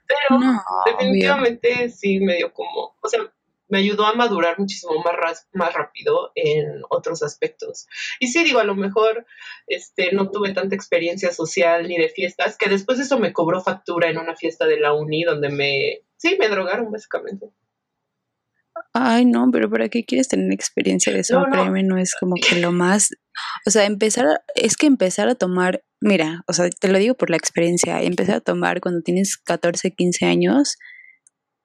pero 0.06 0.40
definitivamente 0.86 1.90
sí 1.90 2.20
me 2.20 2.36
dio 2.36 2.52
como, 2.52 2.96
o 3.00 3.08
sea, 3.08 3.20
me 3.70 3.78
ayudó 3.78 4.04
a 4.04 4.14
madurar 4.14 4.58
muchísimo 4.58 4.94
más, 5.02 5.46
más 5.52 5.72
rápido 5.72 6.32
en 6.34 6.82
otros 6.90 7.22
aspectos. 7.22 7.86
Y 8.18 8.26
sí, 8.26 8.42
digo, 8.42 8.58
a 8.58 8.64
lo 8.64 8.74
mejor 8.74 9.26
este, 9.68 10.12
no 10.12 10.28
tuve 10.28 10.52
tanta 10.52 10.74
experiencia 10.74 11.32
social 11.32 11.86
ni 11.86 11.96
de 11.96 12.08
fiestas, 12.08 12.58
que 12.58 12.68
después 12.68 12.98
eso 12.98 13.18
me 13.18 13.32
cobró 13.32 13.62
factura 13.62 14.10
en 14.10 14.18
una 14.18 14.34
fiesta 14.34 14.66
de 14.66 14.80
la 14.80 14.92
uni 14.92 15.22
donde 15.22 15.50
me, 15.50 16.00
sí, 16.16 16.36
me 16.38 16.48
drogaron 16.48 16.90
básicamente. 16.90 17.50
Ay, 18.92 19.24
no, 19.24 19.48
pero 19.52 19.70
¿para 19.70 19.88
qué 19.88 20.04
quieres 20.04 20.28
tener 20.28 20.52
experiencia 20.52 21.12
de 21.12 21.20
eso? 21.20 21.46
No, 21.46 21.70
no 21.70 21.98
es 21.98 22.14
como 22.18 22.34
que 22.34 22.56
lo 22.56 22.72
más, 22.72 23.10
o 23.66 23.70
sea, 23.70 23.84
empezar, 23.84 24.26
es 24.56 24.76
que 24.76 24.86
empezar 24.86 25.28
a 25.28 25.36
tomar, 25.36 25.82
mira, 26.00 26.42
o 26.48 26.52
sea, 26.52 26.68
te 26.70 26.88
lo 26.88 26.98
digo 26.98 27.14
por 27.14 27.30
la 27.30 27.36
experiencia, 27.36 28.02
empezar 28.02 28.36
a 28.36 28.40
tomar 28.40 28.80
cuando 28.80 29.02
tienes 29.02 29.36
14, 29.36 29.92
15 29.92 30.26
años, 30.26 30.76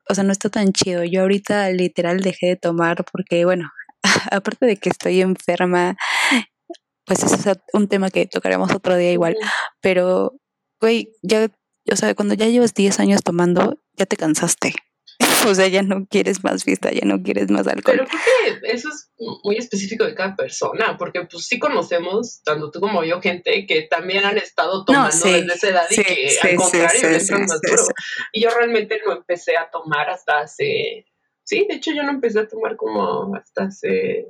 o 0.08 0.14
sea, 0.14 0.24
no 0.24 0.32
está 0.32 0.50
tan 0.50 0.72
chido. 0.72 1.04
Yo 1.04 1.22
ahorita 1.22 1.70
literal 1.72 2.20
dejé 2.20 2.48
de 2.48 2.56
tomar 2.58 3.04
porque, 3.12 3.44
bueno, 3.46 3.72
aparte 4.32 4.68
de 4.68 4.78
que 4.78 4.90
estoy 4.90 5.22
enferma, 5.22 5.96
pues 7.06 7.24
es 7.24 7.58
un 7.74 7.88
tema 7.88 8.12
que 8.12 8.28
tocaremos 8.28 8.72
otro 8.72 8.96
día 8.98 9.12
igual, 9.12 9.36
pero, 9.82 10.34
güey, 10.80 11.10
ya, 11.24 11.50
o 11.92 11.96
sea, 11.96 12.14
cuando 12.14 12.36
ya 12.36 12.48
llevas 12.48 12.76
10 12.76 13.00
años 13.00 13.24
tomando, 13.24 13.80
ya 13.98 14.06
te 14.06 14.16
cansaste. 14.18 14.76
o 15.48 15.56
sea, 15.56 15.68
ya 15.68 15.84
no 15.84 16.06
quieres 16.08 16.44
más 16.44 16.64
fiesta, 16.64 16.92
ya 16.92 17.06
no 17.06 17.22
quieres 17.22 17.50
más 17.50 17.68
alcohol. 17.68 17.98
Pero 17.98 18.08
creo 18.08 18.62
que 18.62 18.72
eso 18.72 18.90
es 18.90 19.12
muy 19.44 19.58
específico 19.58 20.04
de 20.04 20.16
cada 20.16 20.36
persona, 20.36 20.98
porque 20.98 21.26
pues 21.30 21.46
sí 21.46 21.60
conocemos, 21.60 22.42
tanto 22.44 22.72
tú 22.72 22.80
como 22.80 23.04
yo, 23.04 23.22
gente 23.22 23.66
que 23.66 23.84
también 23.84 24.26
han 24.26 24.38
estado 24.38 24.84
tomando 24.84 25.16
desde 25.26 25.54
esa 25.54 25.70
edad 25.70 25.86
y 25.90 25.96
que 25.96 26.38
al 26.42 26.56
contrario 26.56 27.10
les 27.10 27.32
más 27.32 27.62
duro. 27.62 27.84
Y 28.34 28.42
yo 28.42 28.50
realmente 28.50 29.00
no 29.06 29.14
empecé 29.14 29.58
a 29.58 29.70
tomar 29.70 30.10
hasta 30.10 30.40
hace, 30.40 31.06
sí, 31.44 31.66
de 31.68 31.76
hecho 31.76 31.92
yo 31.92 32.04
no 32.04 32.12
empecé 32.12 32.40
a 32.40 32.48
tomar 32.48 32.76
como 32.76 33.36
hasta 33.36 33.66
hace 33.66 34.28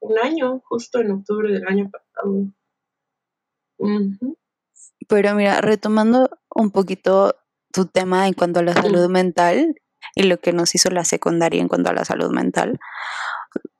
un 0.00 0.18
año, 0.18 0.62
justo 0.64 1.00
en 1.00 1.10
octubre 1.10 1.52
del 1.52 1.66
año 1.66 1.90
pasado. 1.90 2.46
Pero 5.08 5.34
mira, 5.34 5.60
retomando 5.60 6.30
un 6.54 6.70
poquito 6.70 7.34
tu 7.72 7.86
tema 7.86 8.26
en 8.26 8.34
cuanto 8.34 8.60
a 8.60 8.62
la 8.62 8.72
salud 8.72 9.08
mental 9.08 9.74
y 10.14 10.24
lo 10.24 10.38
que 10.38 10.52
nos 10.52 10.74
hizo 10.74 10.90
la 10.90 11.04
secundaria 11.04 11.60
en 11.60 11.68
cuanto 11.68 11.90
a 11.90 11.94
la 11.94 12.04
salud 12.04 12.30
mental. 12.30 12.78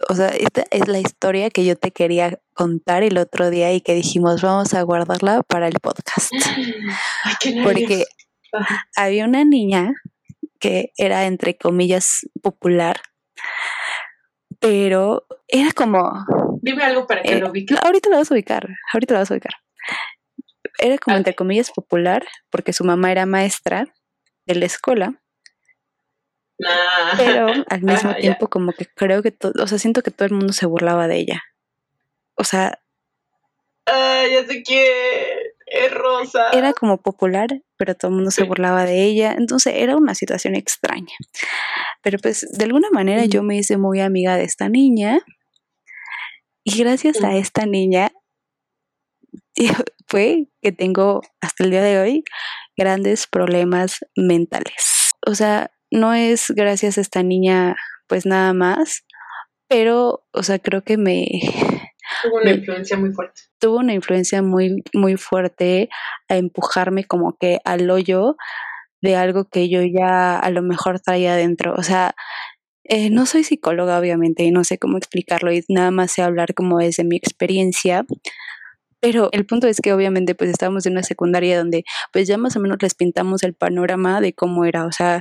O 0.08 0.14
sea, 0.14 0.28
esta 0.28 0.64
es 0.70 0.88
la 0.88 0.98
historia 0.98 1.50
que 1.50 1.64
yo 1.64 1.76
te 1.76 1.90
quería 1.90 2.40
contar 2.54 3.02
el 3.02 3.18
otro 3.18 3.50
día 3.50 3.72
y 3.72 3.80
que 3.80 3.94
dijimos, 3.94 4.42
vamos 4.42 4.74
a 4.74 4.82
guardarla 4.82 5.42
para 5.42 5.68
el 5.68 5.78
podcast. 5.80 6.32
Porque 7.64 8.04
había 8.96 9.24
una 9.24 9.44
niña 9.44 9.92
que 10.58 10.92
era, 10.96 11.26
entre 11.26 11.56
comillas, 11.56 12.26
popular, 12.42 13.00
pero 14.60 15.26
era 15.48 15.72
como... 15.72 16.24
Dime 16.62 16.84
algo 16.84 17.06
para 17.06 17.22
que 17.22 17.34
eh, 17.34 17.40
lo 17.40 17.50
ubique. 17.50 17.74
Ahorita 17.82 18.08
lo 18.08 18.16
vas 18.16 18.30
a 18.30 18.34
ubicar, 18.34 18.66
ahorita 18.92 19.14
lo 19.14 19.20
vas 19.20 19.30
a 19.30 19.34
ubicar 19.34 19.52
era 20.78 20.98
como 20.98 21.16
entre 21.16 21.34
comillas 21.34 21.70
popular 21.70 22.26
porque 22.50 22.72
su 22.72 22.84
mamá 22.84 23.12
era 23.12 23.26
maestra 23.26 23.86
de 24.46 24.54
la 24.54 24.66
escuela. 24.66 25.22
Ah. 26.64 27.14
Pero 27.16 27.48
al 27.68 27.82
mismo 27.82 28.14
tiempo 28.14 28.48
como 28.48 28.72
que 28.72 28.86
creo 28.86 29.22
que 29.22 29.30
todo, 29.30 29.52
o 29.62 29.66
sea, 29.66 29.78
siento 29.78 30.02
que 30.02 30.10
todo 30.10 30.26
el 30.26 30.34
mundo 30.34 30.52
se 30.52 30.66
burlaba 30.66 31.08
de 31.08 31.16
ella. 31.16 31.42
O 32.34 32.44
sea... 32.44 32.80
Ah, 33.86 34.24
ya 34.30 34.44
sé 34.44 34.62
quién, 34.62 34.82
es 35.66 35.94
Rosa. 35.94 36.50
Era 36.52 36.72
como 36.72 37.00
popular, 37.00 37.48
pero 37.76 37.94
todo 37.94 38.10
el 38.10 38.16
mundo 38.16 38.30
se 38.30 38.44
burlaba 38.44 38.84
de 38.84 39.04
ella. 39.04 39.34
Entonces 39.36 39.74
era 39.76 39.96
una 39.96 40.14
situación 40.14 40.54
extraña. 40.54 41.14
Pero 42.02 42.18
pues 42.18 42.46
de 42.50 42.64
alguna 42.64 42.90
manera 42.90 43.24
yo 43.26 43.42
me 43.42 43.56
hice 43.56 43.76
muy 43.76 44.00
amiga 44.00 44.36
de 44.36 44.44
esta 44.44 44.68
niña. 44.68 45.20
Y 46.64 46.78
gracias 46.78 47.22
a 47.22 47.36
esta 47.36 47.64
niña 47.64 48.10
fue 50.08 50.48
que 50.62 50.72
tengo 50.72 51.22
hasta 51.40 51.64
el 51.64 51.70
día 51.70 51.82
de 51.82 52.00
hoy 52.00 52.24
grandes 52.76 53.26
problemas 53.26 53.98
mentales. 54.16 55.14
O 55.26 55.34
sea, 55.34 55.70
no 55.96 56.14
es 56.14 56.52
gracias 56.54 56.98
a 56.98 57.00
esta 57.00 57.22
niña 57.22 57.76
pues 58.06 58.26
nada 58.26 58.52
más, 58.52 59.04
pero, 59.68 60.24
o 60.32 60.42
sea, 60.42 60.58
creo 60.58 60.82
que 60.82 60.96
me... 60.96 61.26
Tuvo 62.22 62.36
una 62.36 62.52
influencia 62.52 62.96
muy 62.96 63.12
fuerte. 63.12 63.42
Tuvo 63.58 63.78
una 63.78 63.94
influencia 63.94 64.42
muy, 64.42 64.84
muy 64.94 65.16
fuerte 65.16 65.88
a 66.28 66.36
empujarme 66.36 67.04
como 67.04 67.36
que 67.36 67.58
al 67.64 67.90
hoyo 67.90 68.36
de 69.02 69.16
algo 69.16 69.48
que 69.48 69.68
yo 69.68 69.80
ya 69.82 70.38
a 70.38 70.50
lo 70.50 70.62
mejor 70.62 71.00
traía 71.00 71.32
adentro. 71.32 71.74
O 71.76 71.82
sea, 71.82 72.14
eh, 72.84 73.10
no 73.10 73.26
soy 73.26 73.42
psicóloga, 73.42 73.98
obviamente, 73.98 74.44
y 74.44 74.52
no 74.52 74.62
sé 74.62 74.78
cómo 74.78 74.98
explicarlo, 74.98 75.52
y 75.52 75.64
nada 75.68 75.90
más 75.90 76.12
sé 76.12 76.22
hablar 76.22 76.54
como 76.54 76.78
desde 76.78 77.02
mi 77.02 77.16
experiencia, 77.16 78.04
pero 79.06 79.28
el 79.30 79.46
punto 79.46 79.68
es 79.68 79.80
que 79.80 79.92
obviamente 79.92 80.34
pues 80.34 80.50
estábamos 80.50 80.84
en 80.84 80.94
una 80.94 81.04
secundaria 81.04 81.56
donde 81.56 81.84
pues 82.12 82.26
ya 82.26 82.38
más 82.38 82.56
o 82.56 82.60
menos 82.60 82.78
les 82.82 82.96
pintamos 82.96 83.44
el 83.44 83.54
panorama 83.54 84.20
de 84.20 84.32
cómo 84.32 84.64
era, 84.64 84.84
o 84.84 84.90
sea, 84.90 85.20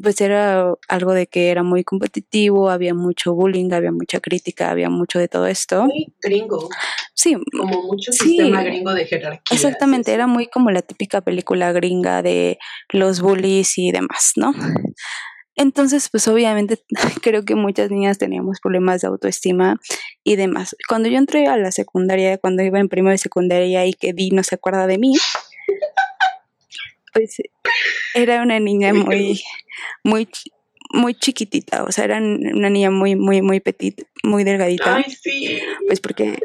pues 0.00 0.20
era 0.20 0.72
algo 0.86 1.14
de 1.14 1.26
que 1.26 1.50
era 1.50 1.64
muy 1.64 1.82
competitivo, 1.82 2.70
había 2.70 2.94
mucho 2.94 3.34
bullying, 3.34 3.72
había 3.72 3.90
mucha 3.90 4.20
crítica, 4.20 4.70
había 4.70 4.88
mucho 4.88 5.18
de 5.18 5.26
todo 5.26 5.48
esto. 5.48 5.86
Muy 5.86 6.14
gringo. 6.22 6.68
Sí. 7.12 7.36
Como 7.58 7.82
mucho 7.82 8.12
sistema 8.12 8.62
gringo 8.62 8.94
de 8.94 9.04
jerarquía. 9.04 9.42
Exactamente, 9.50 10.14
era 10.14 10.28
muy 10.28 10.46
como 10.46 10.70
la 10.70 10.82
típica 10.82 11.20
película 11.20 11.72
gringa 11.72 12.22
de 12.22 12.58
los 12.90 13.20
bullies 13.20 13.78
y 13.78 13.90
demás, 13.90 14.34
¿no? 14.36 14.54
Entonces, 15.56 16.08
pues 16.10 16.26
obviamente 16.28 16.82
creo 17.22 17.44
que 17.44 17.54
muchas 17.54 17.90
niñas 17.90 18.18
teníamos 18.18 18.60
problemas 18.60 19.00
de 19.00 19.08
autoestima 19.08 19.80
y 20.24 20.36
demás. 20.36 20.76
Cuando 20.88 21.08
yo 21.08 21.18
entré 21.18 21.46
a 21.46 21.56
la 21.56 21.72
secundaria, 21.72 22.38
cuando 22.38 22.62
iba 22.62 22.78
en 22.78 22.88
primero 22.88 23.12
de 23.12 23.18
secundaria 23.18 23.86
y 23.86 23.92
que 23.92 24.12
Di 24.12 24.30
no 24.30 24.42
se 24.42 24.56
acuerda 24.56 24.86
de 24.86 24.98
mí, 24.98 25.14
pues 27.12 27.36
era 28.14 28.42
una 28.42 28.58
niña 28.58 28.92
muy, 28.92 29.40
muy, 30.02 30.28
muy 30.94 31.14
chiquitita, 31.14 31.84
o 31.84 31.92
sea, 31.92 32.04
era 32.04 32.18
una 32.18 32.70
niña 32.70 32.90
muy, 32.90 33.16
muy, 33.16 33.42
muy 33.42 33.60
petit, 33.60 34.02
muy 34.22 34.44
delgadita. 34.44 34.96
Ay, 34.96 35.04
sí. 35.10 35.58
Pues 35.86 36.00
porque, 36.00 36.38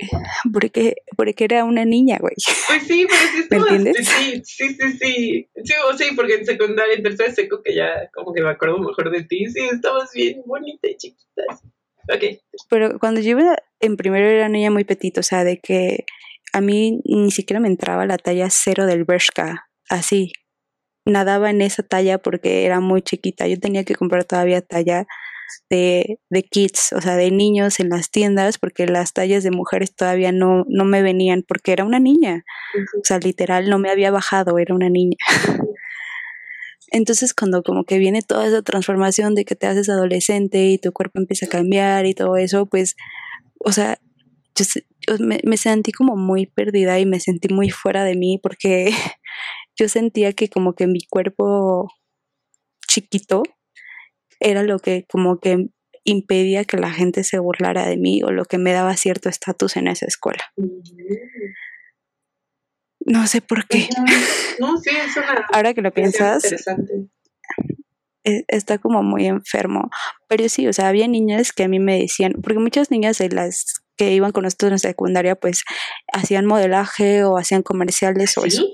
porque, 0.52 0.96
porque 1.16 1.44
era 1.44 1.64
una 1.64 1.86
niña, 1.86 2.18
güey. 2.20 2.34
Pues 2.68 2.84
sí, 2.88 3.06
pero 3.08 3.22
sí 3.32 3.48
¿Me 3.50 3.58
entiendes? 3.58 4.08
Sí, 4.08 4.42
sí, 4.44 4.70
sí, 4.70 4.92
sí. 5.00 5.50
Sí, 5.64 5.74
sí, 5.98 6.06
porque 6.16 6.36
en 6.36 6.46
secundaria, 6.46 6.96
en 6.96 7.04
tercera 7.04 7.32
seco, 7.32 7.62
que 7.64 7.76
ya 7.76 8.10
como 8.14 8.34
que 8.34 8.42
me 8.42 8.50
acuerdo 8.50 8.80
mejor 8.80 9.12
de 9.12 9.24
ti, 9.24 9.46
sí, 9.46 9.62
estabas 9.72 10.12
bien 10.14 10.42
bonita 10.46 10.90
y 10.90 10.98
chiquita. 10.98 11.44
Ok. 12.12 12.40
Pero 12.70 12.98
cuando 13.00 13.22
yo 13.22 13.32
iba 13.32 13.56
en 13.80 13.98
primero 13.98 14.28
era 14.28 14.46
una 14.46 14.50
niña 14.50 14.72
muy 14.72 14.84
petit, 14.84 15.18
o 15.20 15.24
sea, 15.24 15.44
de 15.44 15.60
que 15.60 16.06
a 16.54 16.62
mí 16.62 17.02
ni 17.06 17.30
siquiera 17.30 17.60
me 17.60 17.68
entraba 17.68 18.08
la 18.08 18.18
talla 18.18 18.50
cero 18.50 18.88
del 18.88 19.06
Bershka, 19.06 19.70
así, 19.90 20.32
nadaba 21.10 21.50
en 21.50 21.62
esa 21.62 21.84
talla 21.84 22.18
porque 22.18 22.66
era 22.66 22.80
muy 22.80 23.02
chiquita. 23.02 23.48
Yo 23.48 23.60
tenía 23.60 23.84
que 23.84 23.96
comprar 23.96 24.24
todavía 24.26 24.62
talla 24.62 25.08
de, 25.70 26.20
de 26.30 26.44
kids, 26.44 26.94
o 26.94 27.02
sea, 27.02 27.16
de 27.16 27.32
niños 27.32 27.80
en 27.80 27.90
las 27.90 28.12
tiendas, 28.12 28.58
porque 28.58 28.86
las 28.86 29.14
tallas 29.14 29.44
de 29.44 29.52
mujeres 29.52 29.96
todavía 29.96 30.32
no, 30.32 30.66
no 30.68 30.86
me 30.86 31.02
venían, 31.02 31.44
porque 31.48 31.72
era 31.72 31.86
una 31.86 32.00
niña. 32.00 32.44
O 32.98 33.04
sea, 33.04 33.20
literal, 33.20 33.70
no 33.70 33.80
me 33.80 33.90
había 33.90 34.12
bajado, 34.12 34.58
era 34.60 34.76
una 34.76 34.90
niña. 34.90 35.18
Entonces, 36.92 37.34
cuando 37.34 37.62
como 37.62 37.84
que 37.84 38.00
viene 38.00 38.22
toda 38.22 38.48
esa 38.48 38.62
transformación 38.64 39.36
de 39.36 39.46
que 39.46 39.56
te 39.56 39.68
haces 39.68 39.90
adolescente 39.90 40.66
y 40.66 40.80
tu 40.80 40.92
cuerpo 40.92 41.20
empieza 41.20 41.46
a 41.46 41.50
cambiar 41.50 42.06
y 42.06 42.16
todo 42.16 42.36
eso, 42.38 42.66
pues, 42.66 42.96
o 43.60 43.72
sea, 43.72 44.00
yo 44.56 44.66
me, 45.20 45.40
me 45.44 45.58
sentí 45.58 45.92
como 45.92 46.16
muy 46.16 46.48
perdida 46.48 47.00
y 47.00 47.06
me 47.06 47.20
sentí 47.20 47.54
muy 47.54 47.70
fuera 47.70 48.04
de 48.04 48.16
mí 48.16 48.40
porque 48.42 48.92
yo 49.80 49.88
sentía 49.88 50.34
que 50.34 50.50
como 50.50 50.74
que 50.74 50.88
mi 50.88 51.02
cuerpo 51.02 51.90
chiquito 52.88 53.44
era 54.40 54.64
lo 54.64 54.80
que 54.80 55.06
como 55.10 55.40
que 55.40 55.70
impedía 56.04 56.66
que 56.66 56.78
la 56.78 56.92
gente 56.92 57.24
se 57.24 57.40
burlara 57.40 57.86
de 57.86 57.98
mí 57.98 58.22
o 58.24 58.32
lo 58.32 58.46
que 58.46 58.58
me 58.58 58.74
daba 58.74 58.96
cierto 58.98 59.30
estatus 59.30 59.78
en 59.78 59.88
esa 59.88 60.06
escuela. 60.06 60.44
No 63.06 63.26
sé 63.28 63.42
por 63.42 63.68
qué. 63.68 63.88
No, 64.60 64.78
sí, 64.78 64.90
es 64.90 65.16
una. 65.16 65.46
Ahora 65.54 65.74
que 65.74 65.82
lo 65.82 65.92
piensas. 65.94 66.44
E, 68.26 68.44
está 68.48 68.78
como 68.78 69.02
muy 69.04 69.26
enfermo. 69.28 69.90
Pero 70.28 70.50
sí, 70.50 70.68
o 70.68 70.74
sea, 70.74 70.90
había 70.90 71.08
niñas 71.08 71.54
que 71.54 71.64
a 71.64 71.68
mí 71.68 71.80
me 71.80 72.00
decían, 72.00 72.34
porque 72.44 72.60
muchas 72.60 72.92
niñas 72.92 73.18
de 73.18 73.30
las 73.30 73.82
que 73.96 74.14
iban 74.14 74.32
con 74.32 74.44
nosotros 74.44 74.72
en 74.72 74.80
secundaria, 74.80 75.36
pues 75.36 75.64
hacían 76.12 76.46
modelaje 76.46 77.24
o 77.24 77.38
hacían 77.38 77.64
comerciales 77.64 78.38
o 78.38 78.46
eso. 78.46 78.66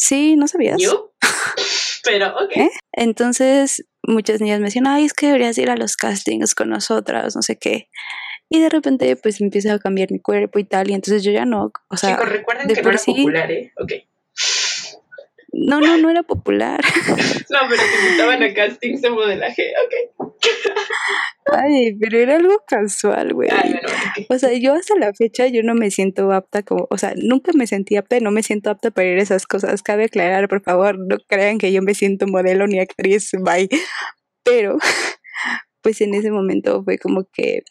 Sí, 0.00 0.34
¿no 0.34 0.48
sabías? 0.48 0.80
¿Yo? 0.80 1.12
Pero, 2.04 2.28
ok. 2.28 2.56
¿Eh? 2.56 2.70
Entonces, 2.92 3.84
muchas 4.02 4.40
niñas 4.40 4.58
me 4.58 4.66
decían, 4.66 4.86
ay, 4.86 5.04
es 5.04 5.12
que 5.12 5.26
deberías 5.26 5.58
ir 5.58 5.68
a 5.68 5.76
los 5.76 5.96
castings 5.96 6.54
con 6.54 6.70
nosotras, 6.70 7.36
no 7.36 7.42
sé 7.42 7.58
qué. 7.58 7.90
Y 8.48 8.60
de 8.60 8.70
repente, 8.70 9.14
pues, 9.16 9.42
empieza 9.42 9.74
a 9.74 9.78
cambiar 9.78 10.10
mi 10.10 10.18
cuerpo 10.18 10.58
y 10.58 10.64
tal, 10.64 10.90
y 10.90 10.94
entonces 10.94 11.22
yo 11.22 11.32
ya 11.32 11.44
no, 11.44 11.70
o 11.88 11.96
sea... 11.98 12.12
Chicos, 12.12 12.30
recuerden 12.30 12.66
que 12.66 12.82
no 12.82 12.90
era 12.90 12.98
popular, 12.98 13.50
¿eh? 13.52 13.72
Ok. 13.78 13.92
No, 15.52 15.80
no, 15.80 15.98
no 15.98 16.10
era 16.10 16.22
popular. 16.22 16.80
no, 17.50 17.58
pero 17.68 17.82
te 17.82 18.06
invitaban 18.06 18.42
a 18.42 18.54
castings 18.54 19.02
de 19.02 19.10
modelaje, 19.10 19.72
ok. 19.84 20.30
Ay, 21.52 21.96
pero 21.98 22.18
era 22.18 22.36
algo 22.36 22.62
casual, 22.66 23.34
güey. 23.34 23.48
O 24.28 24.38
sea, 24.38 24.52
yo 24.52 24.74
hasta 24.74 24.96
la 24.96 25.12
fecha 25.12 25.48
yo 25.48 25.62
no 25.62 25.74
me 25.74 25.90
siento 25.90 26.32
apta 26.32 26.62
como, 26.62 26.86
o 26.90 26.98
sea, 26.98 27.14
nunca 27.16 27.52
me 27.54 27.66
sentí 27.66 27.96
apta, 27.96 28.20
no 28.20 28.30
me 28.30 28.42
siento 28.42 28.70
apta 28.70 28.90
para 28.90 29.08
ir 29.08 29.18
a 29.18 29.22
esas 29.22 29.46
cosas. 29.46 29.82
Cabe 29.82 30.04
aclarar, 30.04 30.48
por 30.48 30.62
favor, 30.62 30.98
no 30.98 31.18
crean 31.26 31.58
que 31.58 31.72
yo 31.72 31.82
me 31.82 31.94
siento 31.94 32.26
modelo 32.26 32.66
ni 32.66 32.78
actriz, 32.78 33.32
bye. 33.40 33.68
Pero, 34.44 34.78
pues 35.82 36.00
en 36.00 36.14
ese 36.14 36.30
momento 36.30 36.84
fue 36.84 36.98
como 36.98 37.24
que 37.32 37.62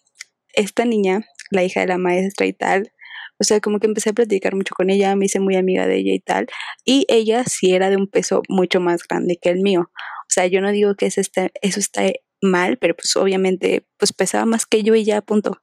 esta 0.53 0.83
niña, 0.83 1.21
la 1.51 1.63
hija 1.63 1.81
de 1.81 1.87
la 1.87 1.97
maestra 1.97 2.45
y 2.45 2.53
tal, 2.53 2.91
o 3.39 3.43
sea, 3.43 3.59
como 3.61 3.79
que 3.79 3.87
empecé 3.87 4.09
a 4.09 4.13
platicar 4.13 4.55
mucho 4.55 4.75
con 4.75 4.89
ella, 4.89 5.15
me 5.15 5.25
hice 5.25 5.39
muy 5.39 5.55
amiga 5.55 5.87
de 5.87 5.97
ella 5.97 6.13
y 6.13 6.19
tal. 6.19 6.47
Y 6.85 7.05
ella 7.07 7.43
sí 7.45 7.73
era 7.73 7.89
de 7.89 7.95
un 7.95 8.07
peso 8.07 8.41
mucho 8.49 8.79
más 8.81 9.03
grande 9.07 9.37
que 9.41 9.49
el 9.49 9.61
mío. 9.61 9.91
O 9.91 10.31
sea, 10.31 10.45
yo 10.47 10.61
no 10.61 10.71
digo 10.71 10.95
que 10.95 11.05
eso 11.05 11.21
está, 11.21 11.49
eso 11.61 11.79
está 11.79 12.03
mal, 12.41 12.77
pero 12.77 12.95
pues 12.95 13.15
obviamente 13.15 13.85
pues 13.97 14.13
pesaba 14.13 14.45
más 14.45 14.65
que 14.65 14.83
yo 14.83 14.95
y 14.95 15.05
ya 15.05 15.21
punto. 15.21 15.61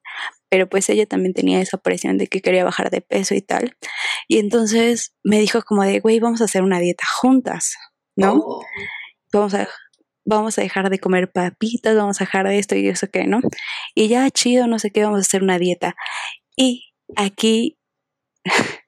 Pero 0.48 0.68
pues 0.68 0.88
ella 0.88 1.06
también 1.06 1.34
tenía 1.34 1.60
esa 1.60 1.76
presión 1.78 2.18
de 2.18 2.28
que 2.28 2.40
quería 2.40 2.64
bajar 2.64 2.90
de 2.90 3.00
peso 3.00 3.34
y 3.34 3.42
tal. 3.42 3.76
Y 4.28 4.38
entonces 4.38 5.14
me 5.22 5.38
dijo 5.38 5.62
como 5.62 5.82
de, 5.82 6.00
güey, 6.00 6.18
vamos 6.20 6.40
a 6.40 6.44
hacer 6.44 6.62
una 6.62 6.78
dieta 6.78 7.04
juntas, 7.20 7.76
¿no? 8.16 8.34
Oh. 8.34 8.64
Vamos 9.32 9.54
a, 9.54 9.68
vamos 10.24 10.58
a 10.58 10.62
dejar 10.62 10.88
de 10.88 10.98
comer 10.98 11.30
papitas, 11.30 11.96
vamos 11.96 12.20
a 12.20 12.24
dejar 12.24 12.48
de 12.48 12.58
esto 12.58 12.74
y 12.74 12.88
eso 12.88 13.08
que, 13.08 13.26
¿no? 13.26 13.40
Y 13.94 14.08
ya 14.08 14.30
chido, 14.30 14.66
no 14.66 14.78
sé 14.78 14.90
qué, 14.90 15.04
vamos 15.04 15.18
a 15.18 15.22
hacer 15.22 15.42
una 15.42 15.58
dieta. 15.58 15.94
Y 16.56 16.86
aquí, 17.14 17.78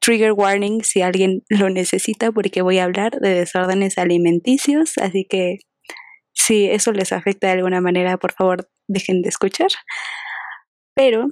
trigger 0.00 0.32
warning 0.32 0.82
si 0.84 1.02
alguien 1.02 1.42
lo 1.48 1.70
necesita, 1.70 2.30
porque 2.30 2.62
voy 2.62 2.78
a 2.78 2.84
hablar 2.84 3.18
de 3.20 3.30
desórdenes 3.30 3.98
alimenticios, 3.98 4.98
así 4.98 5.26
que 5.28 5.58
si 6.32 6.66
eso 6.66 6.92
les 6.92 7.12
afecta 7.12 7.48
de 7.48 7.54
alguna 7.54 7.80
manera, 7.80 8.18
por 8.18 8.32
favor, 8.32 8.68
dejen 8.86 9.22
de 9.22 9.30
escuchar. 9.30 9.70
Pero 10.94 11.28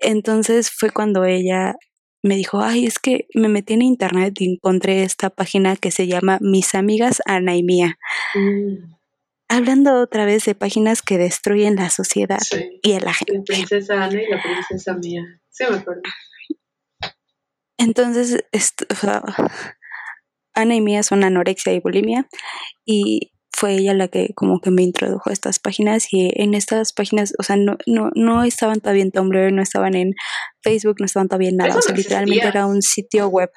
entonces 0.00 0.70
fue 0.70 0.90
cuando 0.90 1.24
ella 1.24 1.74
me 2.22 2.36
dijo, 2.36 2.60
ay, 2.60 2.86
es 2.86 2.98
que 2.98 3.26
me 3.34 3.48
metí 3.48 3.74
en 3.74 3.82
internet 3.82 4.34
y 4.40 4.54
encontré 4.54 5.02
esta 5.02 5.30
página 5.30 5.76
que 5.76 5.90
se 5.90 6.06
llama 6.06 6.38
Mis 6.40 6.74
Amigas 6.74 7.22
Ana 7.24 7.56
y 7.56 7.62
Mía. 7.62 7.98
Mm. 8.34 8.94
Hablando 9.48 10.00
otra 10.00 10.24
vez 10.24 10.44
de 10.44 10.56
páginas 10.56 11.02
que 11.02 11.18
destruyen 11.18 11.76
la 11.76 11.88
sociedad 11.88 12.40
y 12.82 12.94
a 12.94 13.00
la 13.00 13.14
gente. 13.14 13.34
La 13.36 13.44
princesa 13.44 14.02
Ana 14.02 14.20
y 14.20 14.28
la 14.28 14.42
princesa 14.42 14.94
Mía. 14.94 15.22
Sí, 15.56 15.64
me 15.70 15.76
acuerdo. 15.78 16.02
Entonces, 17.78 18.44
Ana 20.54 20.74
y 20.74 20.80
Mía 20.80 21.02
son 21.02 21.24
anorexia 21.24 21.72
y 21.72 21.80
bulimia 21.80 22.26
y 22.84 23.32
fue 23.52 23.72
ella 23.72 23.94
la 23.94 24.08
que 24.08 24.34
como 24.34 24.60
que 24.60 24.70
me 24.70 24.82
introdujo 24.82 25.30
a 25.30 25.32
estas 25.32 25.58
páginas 25.58 26.12
y 26.12 26.30
en 26.34 26.52
estas 26.52 26.92
páginas, 26.92 27.32
o 27.38 27.42
sea, 27.42 27.56
no, 27.56 27.78
no, 27.86 28.10
no 28.14 28.44
estaban 28.44 28.80
todavía 28.80 29.02
en 29.02 29.12
Tumblr, 29.12 29.50
no 29.50 29.62
estaban 29.62 29.94
en 29.94 30.14
Facebook, 30.62 30.96
no 30.98 31.06
estaban 31.06 31.28
todavía 31.28 31.48
en 31.48 31.56
nada, 31.56 31.76
o 31.76 31.80
sea, 31.80 31.96
literalmente 31.96 32.46
era 32.46 32.66
un 32.66 32.82
sitio 32.82 33.28
web. 33.28 33.50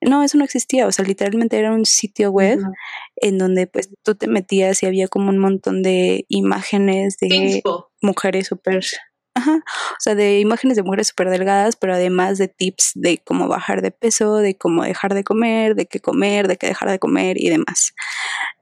No, 0.00 0.24
eso 0.24 0.38
no 0.38 0.44
existía, 0.44 0.88
o 0.88 0.92
sea, 0.92 1.04
literalmente 1.04 1.56
era 1.56 1.72
un 1.72 1.84
sitio 1.84 2.30
web 2.30 2.58
en 3.16 3.38
donde 3.38 3.68
pues 3.68 3.90
tú 4.02 4.16
te 4.16 4.26
metías 4.26 4.82
y 4.82 4.86
había 4.86 5.06
como 5.06 5.30
un 5.30 5.38
montón 5.38 5.82
de 5.82 6.24
imágenes 6.28 7.16
de 7.18 7.62
mujeres 8.02 8.48
súper 8.48 8.84
Ajá. 9.36 9.56
O 9.56 10.00
sea, 10.00 10.14
de 10.14 10.40
imágenes 10.40 10.78
de 10.78 10.82
mujeres 10.82 11.08
súper 11.08 11.28
delgadas, 11.28 11.76
pero 11.76 11.92
además 11.92 12.38
de 12.38 12.48
tips 12.48 12.92
de 12.94 13.18
cómo 13.18 13.48
bajar 13.48 13.82
de 13.82 13.90
peso, 13.90 14.36
de 14.36 14.56
cómo 14.56 14.82
dejar 14.82 15.12
de 15.12 15.24
comer, 15.24 15.74
de 15.74 15.84
qué 15.84 16.00
comer, 16.00 16.48
de 16.48 16.56
qué 16.56 16.68
dejar 16.68 16.90
de 16.90 16.98
comer 16.98 17.36
y 17.38 17.50
demás. 17.50 17.92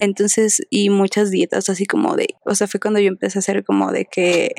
Entonces, 0.00 0.62
y 0.70 0.90
muchas 0.90 1.30
dietas 1.30 1.70
así 1.70 1.86
como 1.86 2.16
de, 2.16 2.34
o 2.44 2.56
sea, 2.56 2.66
fue 2.66 2.80
cuando 2.80 2.98
yo 2.98 3.06
empecé 3.06 3.38
a 3.38 3.40
hacer 3.40 3.64
como 3.64 3.92
de 3.92 4.06
que 4.06 4.50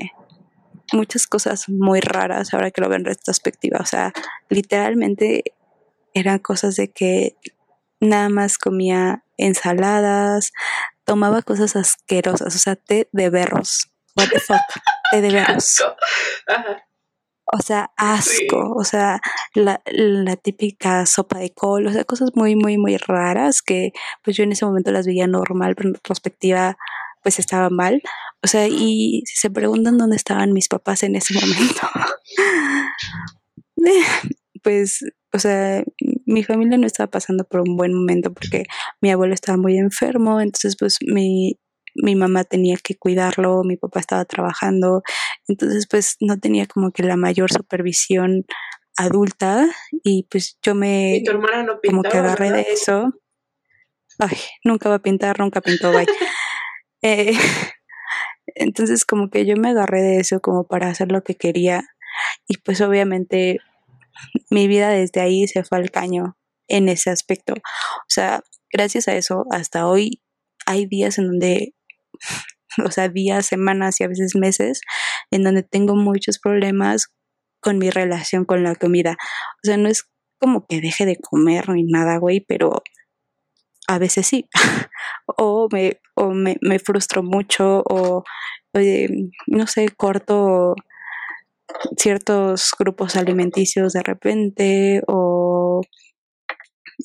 muchas 0.94 1.28
cosas 1.28 1.68
muy 1.68 2.00
raras 2.00 2.54
ahora 2.54 2.72
que 2.72 2.80
lo 2.80 2.88
veo 2.88 2.98
en 2.98 3.06
retrospectiva. 3.06 3.80
O 3.82 3.86
sea, 3.86 4.14
literalmente 4.48 5.44
eran 6.14 6.40
cosas 6.40 6.78
de 6.78 6.94
que 6.94 7.36
nada 8.00 8.30
más 8.30 8.58
comía 8.58 9.26
ensaladas, 9.36 10.54
tomaba 11.04 11.42
cosas 11.42 11.76
asquerosas, 11.76 12.56
o 12.56 12.60
sea, 12.60 12.78
té 12.78 13.10
de 13.12 13.30
berros 13.30 13.92
what 14.16 14.30
the 14.30 14.40
fuck, 14.40 14.62
de 15.12 15.22
veras. 15.22 15.84
O 17.54 17.62
sea, 17.62 17.92
asco, 17.96 18.74
o 18.76 18.84
sea, 18.84 19.22
la, 19.54 19.82
la, 19.86 20.36
típica 20.36 21.06
sopa 21.06 21.38
de 21.38 21.54
col, 21.54 21.86
o 21.86 21.92
sea, 21.92 22.04
cosas 22.04 22.32
muy, 22.34 22.56
muy, 22.56 22.80
muy 22.80 22.98
raras 22.98 23.62
que 23.62 23.92
pues 24.24 24.36
yo 24.36 24.44
en 24.44 24.52
ese 24.52 24.66
momento 24.66 24.92
las 24.92 25.06
veía 25.06 25.28
normal, 25.28 25.76
pero 25.76 25.90
en 25.90 25.96
retrospectiva 25.96 26.76
pues 27.22 27.40
estaba 27.40 27.70
mal. 27.70 28.02
O 28.44 28.48
sea, 28.48 28.68
y 28.68 29.24
si 29.26 29.38
se 29.40 29.50
preguntan 29.50 29.98
dónde 29.98 30.16
estaban 30.16 30.54
mis 30.54 30.68
papás 30.68 31.04
en 31.04 31.16
ese 31.16 31.34
momento, 31.34 31.82
pues, 34.64 35.04
o 35.34 35.40
sea, 35.40 35.84
mi 36.26 36.44
familia 36.44 36.78
no 36.78 36.88
estaba 36.88 37.10
pasando 37.10 37.44
por 37.44 37.62
un 37.62 37.78
buen 37.78 37.94
momento 37.94 38.34
porque 38.34 38.66
mi 39.02 39.12
abuelo 39.12 39.34
estaba 39.34 39.58
muy 39.58 39.78
enfermo, 39.78 40.42
entonces 40.42 40.76
pues 40.78 40.98
mi, 41.02 41.60
mi 41.96 42.16
mamá 42.16 42.44
tenía 42.44 42.78
que 42.78 42.96
cuidarlo, 42.96 43.64
mi 43.64 43.78
papá 43.78 44.00
estaba 44.00 44.26
trabajando, 44.26 45.02
entonces 45.48 45.88
pues 45.90 46.18
no 46.20 46.38
tenía 46.40 46.68
como 46.68 46.92
que 46.92 47.04
la 47.04 47.16
mayor 47.16 47.52
supervisión 47.52 48.46
adulta 48.98 49.68
y 50.04 50.28
pues 50.30 50.58
yo 50.62 50.76
me 50.76 51.22
tu 51.26 51.32
hermana 51.32 51.64
no 51.64 51.80
como 51.86 52.04
que 52.04 52.18
agarré 52.18 52.52
de 52.52 52.62
eso. 52.70 53.14
Ay, 54.20 54.38
nunca 54.64 54.90
va 54.90 54.96
a 54.96 55.02
pintar, 55.02 55.40
nunca 55.40 55.62
pintó, 55.62 55.92
bye. 55.92 56.06
Eh, 57.02 57.34
entonces 58.56 59.06
como 59.06 59.30
que 59.30 59.46
yo 59.46 59.56
me 59.58 59.70
agarré 59.70 60.02
de 60.02 60.20
eso 60.20 60.40
como 60.40 60.66
para 60.66 60.88
hacer 60.88 61.12
lo 61.12 61.24
que 61.24 61.36
quería 61.36 61.84
y 62.48 62.58
pues 62.58 62.82
obviamente 62.82 63.60
mi 64.50 64.68
vida 64.68 64.90
desde 64.90 65.22
ahí 65.22 65.48
se 65.48 65.64
fue 65.64 65.78
al 65.78 65.92
caño 65.92 66.36
en 66.68 66.90
ese 66.90 67.12
aspecto. 67.12 67.54
O 67.54 68.10
sea, 68.10 68.42
gracias 68.72 69.08
a 69.08 69.16
eso, 69.16 69.46
hasta 69.52 69.88
hoy 69.88 70.24
hay 70.66 70.88
días 70.88 71.20
en 71.20 71.28
donde 71.28 71.75
o 72.86 72.92
sea, 72.92 73.10
días, 73.10 73.46
semanas 73.46 74.00
y 74.00 74.04
a 74.04 74.08
veces 74.08 74.36
meses, 74.36 74.82
en 75.32 75.44
donde 75.44 75.64
tengo 75.64 75.96
muchos 75.96 76.40
problemas 76.40 77.08
con 77.62 77.78
mi 77.78 77.90
relación 77.90 78.46
con 78.46 78.64
la 78.64 78.76
comida. 78.76 79.18
O 79.64 79.66
sea, 79.66 79.78
no 79.78 79.90
es 79.90 80.10
como 80.40 80.66
que 80.68 80.82
deje 80.82 81.06
de 81.06 81.18
comer 81.18 81.70
ni 81.70 81.84
nada, 81.84 82.18
güey, 82.18 82.46
pero 82.48 82.84
a 83.88 84.00
veces 84.00 84.28
sí. 84.28 84.50
o 85.38 85.68
me, 85.72 86.00
o 86.16 86.32
me, 86.32 86.58
me 86.62 86.80
frustro 86.80 87.24
mucho 87.24 87.84
o, 87.90 88.24
no 89.48 89.68
sé, 89.68 89.90
corto 89.96 90.76
ciertos 91.98 92.72
grupos 92.78 93.16
alimenticios 93.16 93.94
de 93.94 94.04
repente 94.04 95.02
o 95.08 95.82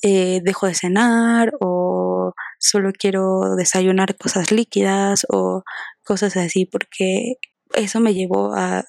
eh, 0.01 0.41
dejo 0.43 0.67
de 0.67 0.73
cenar 0.75 1.53
o 1.61 2.33
solo 2.59 2.91
quiero 2.97 3.55
desayunar 3.55 4.17
cosas 4.17 4.51
líquidas 4.51 5.25
o 5.29 5.63
cosas 6.03 6.37
así 6.37 6.65
porque 6.65 7.35
eso 7.73 7.99
me 7.99 8.13
llevó 8.13 8.53
a 8.55 8.85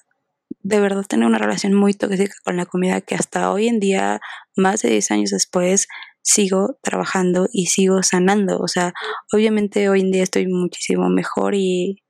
de 0.63 0.79
verdad 0.79 1.05
tener 1.05 1.27
una 1.27 1.37
relación 1.37 1.73
muy 1.73 1.93
tóxica 1.93 2.33
con 2.43 2.57
la 2.57 2.65
comida 2.65 3.01
que 3.01 3.15
hasta 3.15 3.51
hoy 3.51 3.67
en 3.67 3.79
día, 3.79 4.21
más 4.55 4.81
de 4.81 4.89
10 4.91 5.11
años 5.11 5.29
después, 5.31 5.87
sigo 6.21 6.77
trabajando 6.81 7.47
y 7.51 7.67
sigo 7.67 8.01
sanando. 8.03 8.59
O 8.59 8.67
sea, 8.67 8.93
obviamente 9.33 9.89
hoy 9.89 10.01
en 10.01 10.11
día 10.11 10.23
estoy 10.23 10.47
muchísimo 10.47 11.09
mejor 11.09 11.53
y 11.55 12.02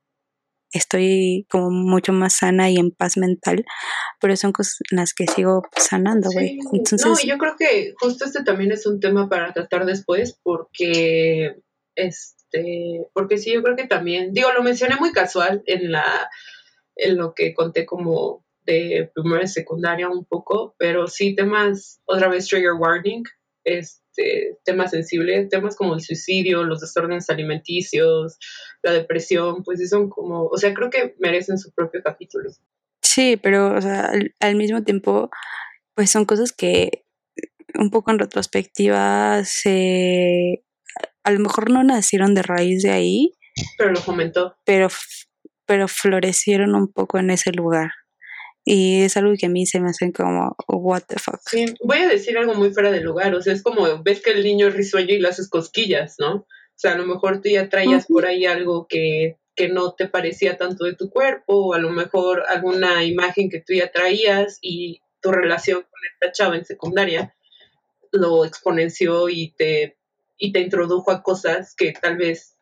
estoy 0.72 1.46
como 1.50 1.70
mucho 1.70 2.12
más 2.12 2.36
sana 2.38 2.70
y 2.70 2.76
en 2.76 2.90
paz 2.90 3.16
mental, 3.16 3.64
pero 4.20 4.36
son 4.36 4.52
cosas 4.52 4.78
en 4.90 4.98
las 4.98 5.14
que 5.14 5.26
sigo 5.26 5.62
sanando, 5.76 6.30
güey. 6.32 6.58
Entonces, 6.72 7.06
no, 7.06 7.20
yo 7.24 7.38
creo 7.38 7.56
que 7.58 7.94
justo 8.00 8.24
este 8.24 8.42
también 8.44 8.72
es 8.72 8.86
un 8.86 9.00
tema 9.00 9.28
para 9.28 9.52
tratar 9.52 9.86
después 9.86 10.38
porque 10.42 11.56
este 11.94 13.06
porque 13.12 13.38
sí 13.38 13.52
yo 13.52 13.62
creo 13.62 13.76
que 13.76 13.86
también 13.86 14.32
digo 14.32 14.52
lo 14.52 14.62
mencioné 14.62 14.96
muy 14.96 15.12
casual 15.12 15.62
en 15.66 15.92
la 15.92 16.28
en 16.96 17.16
lo 17.16 17.34
que 17.34 17.54
conté 17.54 17.86
como 17.86 18.44
de 18.64 19.10
primera 19.14 19.44
y 19.44 19.48
secundaria 19.48 20.08
un 20.08 20.24
poco, 20.24 20.74
pero 20.78 21.06
sí 21.06 21.34
temas 21.34 22.00
otra 22.06 22.28
vez 22.28 22.48
trigger 22.48 22.72
warning, 22.78 23.22
es 23.64 24.03
este, 24.16 24.58
temas 24.64 24.92
sensibles, 24.92 25.48
temas 25.48 25.76
como 25.76 25.94
el 25.94 26.00
suicidio, 26.00 26.62
los 26.62 26.80
desórdenes 26.80 27.28
alimenticios, 27.30 28.38
la 28.82 28.92
depresión, 28.92 29.64
pues 29.64 29.88
son 29.90 30.08
como, 30.08 30.46
o 30.46 30.56
sea, 30.56 30.72
creo 30.72 30.90
que 30.90 31.14
merecen 31.18 31.58
su 31.58 31.72
propio 31.72 32.00
capítulo. 32.02 32.50
Sí, 33.02 33.36
pero 33.36 33.74
o 33.74 33.80
sea, 33.80 34.12
al, 34.40 34.54
mismo 34.54 34.82
tiempo, 34.84 35.30
pues 35.94 36.10
son 36.10 36.24
cosas 36.24 36.52
que 36.52 37.04
un 37.76 37.90
poco 37.90 38.12
en 38.12 38.20
retrospectiva 38.20 39.42
se 39.44 40.64
a 41.24 41.30
lo 41.32 41.40
mejor 41.40 41.70
no 41.70 41.82
nacieron 41.82 42.34
de 42.34 42.42
raíz 42.42 42.82
de 42.82 42.90
ahí, 42.90 43.32
pero 43.76 43.90
lo 43.90 44.00
fomentó. 44.00 44.56
Pero 44.64 44.88
pero 45.66 45.88
florecieron 45.88 46.74
un 46.74 46.92
poco 46.92 47.18
en 47.18 47.30
ese 47.30 47.50
lugar. 47.50 47.90
Y 48.64 49.02
es 49.02 49.16
algo 49.16 49.34
que 49.38 49.46
a 49.46 49.50
mí 49.50 49.66
se 49.66 49.78
me 49.80 49.90
hace 49.90 50.10
como, 50.12 50.56
what 50.68 51.02
the 51.06 51.18
fuck. 51.18 51.40
Sí, 51.46 51.66
voy 51.82 51.98
a 51.98 52.08
decir 52.08 52.38
algo 52.38 52.54
muy 52.54 52.72
fuera 52.72 52.90
de 52.90 53.00
lugar. 53.00 53.34
O 53.34 53.42
sea, 53.42 53.52
es 53.52 53.62
como 53.62 54.02
ves 54.02 54.22
que 54.22 54.30
el 54.30 54.42
niño 54.42 54.68
es 54.68 54.74
risueño 54.74 55.14
y 55.14 55.20
le 55.20 55.28
haces 55.28 55.48
cosquillas, 55.50 56.16
¿no? 56.18 56.34
O 56.36 56.46
sea, 56.76 56.92
a 56.92 56.96
lo 56.96 57.06
mejor 57.06 57.40
tú 57.40 57.50
ya 57.50 57.68
traías 57.68 58.06
por 58.06 58.26
ahí 58.26 58.46
algo 58.46 58.86
que, 58.88 59.36
que 59.54 59.68
no 59.68 59.92
te 59.92 60.08
parecía 60.08 60.56
tanto 60.56 60.84
de 60.84 60.94
tu 60.94 61.10
cuerpo, 61.10 61.68
o 61.68 61.74
a 61.74 61.78
lo 61.78 61.90
mejor 61.90 62.44
alguna 62.48 63.04
imagen 63.04 63.50
que 63.50 63.60
tú 63.60 63.74
ya 63.74 63.92
traías 63.92 64.58
y 64.60 65.00
tu 65.20 65.30
relación 65.30 65.82
con 65.82 66.00
esta 66.12 66.32
chava 66.32 66.56
en 66.56 66.64
secundaria 66.64 67.34
lo 68.12 68.44
exponenció 68.44 69.28
y 69.28 69.52
te, 69.56 69.96
y 70.38 70.52
te 70.52 70.60
introdujo 70.60 71.10
a 71.10 71.22
cosas 71.22 71.74
que 71.74 71.92
tal 71.92 72.16
vez 72.16 72.56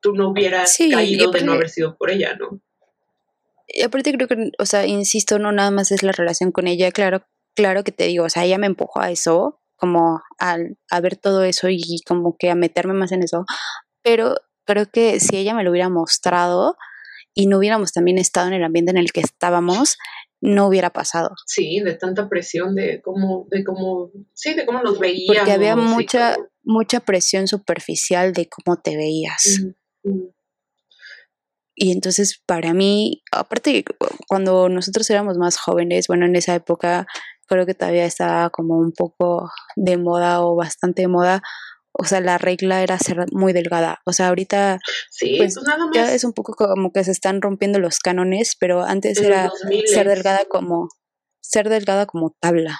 tú 0.00 0.14
no 0.14 0.30
hubieras 0.30 0.76
caído 0.76 1.30
de 1.30 1.42
no 1.42 1.52
haber 1.52 1.70
sido 1.70 1.96
por 1.96 2.10
ella, 2.10 2.36
¿no? 2.36 2.60
Y 3.66 3.82
aparte 3.82 4.12
creo 4.12 4.28
que, 4.28 4.50
o 4.58 4.66
sea, 4.66 4.86
insisto, 4.86 5.38
no 5.38 5.52
nada 5.52 5.70
más 5.70 5.90
es 5.92 6.02
la 6.02 6.12
relación 6.12 6.52
con 6.52 6.66
ella, 6.66 6.90
claro, 6.92 7.26
claro 7.54 7.84
que 7.84 7.92
te 7.92 8.04
digo, 8.04 8.24
o 8.24 8.28
sea, 8.30 8.44
ella 8.44 8.58
me 8.58 8.66
empujó 8.66 9.00
a 9.00 9.10
eso, 9.10 9.60
como 9.76 10.22
al, 10.38 10.78
a 10.90 11.00
ver 11.00 11.16
todo 11.16 11.42
eso 11.42 11.68
y 11.68 12.00
como 12.06 12.36
que 12.38 12.50
a 12.50 12.54
meterme 12.54 12.94
más 12.94 13.12
en 13.12 13.22
eso, 13.22 13.44
pero 14.02 14.36
creo 14.64 14.86
que 14.90 15.20
si 15.20 15.36
ella 15.36 15.54
me 15.54 15.64
lo 15.64 15.70
hubiera 15.70 15.88
mostrado 15.88 16.76
y 17.34 17.46
no 17.46 17.58
hubiéramos 17.58 17.92
también 17.92 18.18
estado 18.18 18.48
en 18.48 18.54
el 18.54 18.64
ambiente 18.64 18.90
en 18.90 18.98
el 18.98 19.12
que 19.12 19.20
estábamos, 19.20 19.98
no 20.40 20.66
hubiera 20.68 20.90
pasado. 20.90 21.30
Sí, 21.46 21.80
de 21.80 21.94
tanta 21.94 22.28
presión 22.28 22.74
de 22.74 23.00
cómo, 23.02 23.46
de 23.50 23.64
cómo, 23.64 24.10
sí, 24.32 24.54
de 24.54 24.64
cómo 24.64 24.82
nos 24.82 24.98
veíamos. 24.98 25.36
Porque 25.38 25.52
había 25.52 25.76
mucha, 25.76 26.36
mucha 26.62 27.00
presión 27.00 27.46
superficial 27.48 28.32
de 28.32 28.48
cómo 28.48 28.76
te 28.76 28.96
veías. 28.96 29.60
Y 31.76 31.92
entonces 31.92 32.42
para 32.46 32.72
mí, 32.72 33.22
aparte 33.30 33.84
cuando 34.26 34.68
nosotros 34.70 35.08
éramos 35.10 35.36
más 35.36 35.58
jóvenes, 35.58 36.08
bueno, 36.08 36.24
en 36.24 36.34
esa 36.34 36.54
época 36.54 37.06
creo 37.46 37.66
que 37.66 37.74
todavía 37.74 38.06
estaba 38.06 38.50
como 38.50 38.78
un 38.78 38.92
poco 38.92 39.50
de 39.76 39.98
moda 39.98 40.40
o 40.40 40.56
bastante 40.56 41.02
de 41.02 41.08
moda. 41.08 41.42
O 41.92 42.04
sea, 42.04 42.20
la 42.20 42.38
regla 42.38 42.82
era 42.82 42.98
ser 42.98 43.26
muy 43.30 43.52
delgada. 43.52 44.00
O 44.04 44.12
sea, 44.12 44.28
ahorita 44.28 44.78
sí, 45.10 45.36
pues, 45.38 45.54
pues 45.54 45.66
nada 45.66 45.86
más. 45.86 45.94
ya 45.94 46.12
es 46.12 46.24
un 46.24 46.32
poco 46.32 46.54
como 46.54 46.92
que 46.92 47.04
se 47.04 47.12
están 47.12 47.40
rompiendo 47.40 47.78
los 47.78 47.98
cánones, 47.98 48.56
pero 48.58 48.82
antes 48.82 49.20
era 49.20 49.50
ser 49.86 50.08
delgada 50.08 50.44
como 50.48 50.88
ser 51.40 51.68
delgada 51.68 52.06
como 52.06 52.34
tabla. 52.40 52.78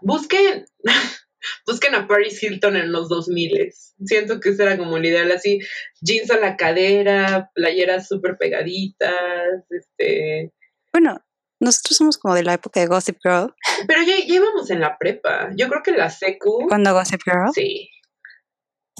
Busquen 0.00 0.66
busquen 1.66 1.94
a 1.94 2.06
Paris 2.08 2.42
Hilton 2.42 2.76
en 2.76 2.92
los 2.92 3.08
2000. 3.08 3.72
Siento 4.04 4.40
que 4.40 4.50
ese 4.50 4.62
era 4.62 4.76
como 4.76 4.96
el 4.96 5.06
ideal, 5.06 5.30
así, 5.32 5.60
jeans 6.00 6.30
a 6.30 6.38
la 6.38 6.56
cadera, 6.56 7.50
playeras 7.54 8.08
súper 8.08 8.36
pegaditas, 8.38 9.64
este... 9.70 10.52
Bueno, 10.92 11.20
nosotros 11.60 11.96
somos 11.96 12.18
como 12.18 12.34
de 12.34 12.42
la 12.42 12.54
época 12.54 12.80
de 12.80 12.86
Gossip 12.86 13.16
Girl. 13.22 13.54
Pero 13.86 14.02
ya, 14.02 14.14
íbamos 14.26 14.70
en 14.70 14.80
la 14.80 14.98
prepa. 14.98 15.50
Yo 15.56 15.68
creo 15.68 15.82
que 15.82 15.92
la 15.92 16.10
secu... 16.10 16.66
¿Cuándo 16.68 16.92
Gossip 16.92 17.20
Girl? 17.24 17.50
Sí. 17.54 17.88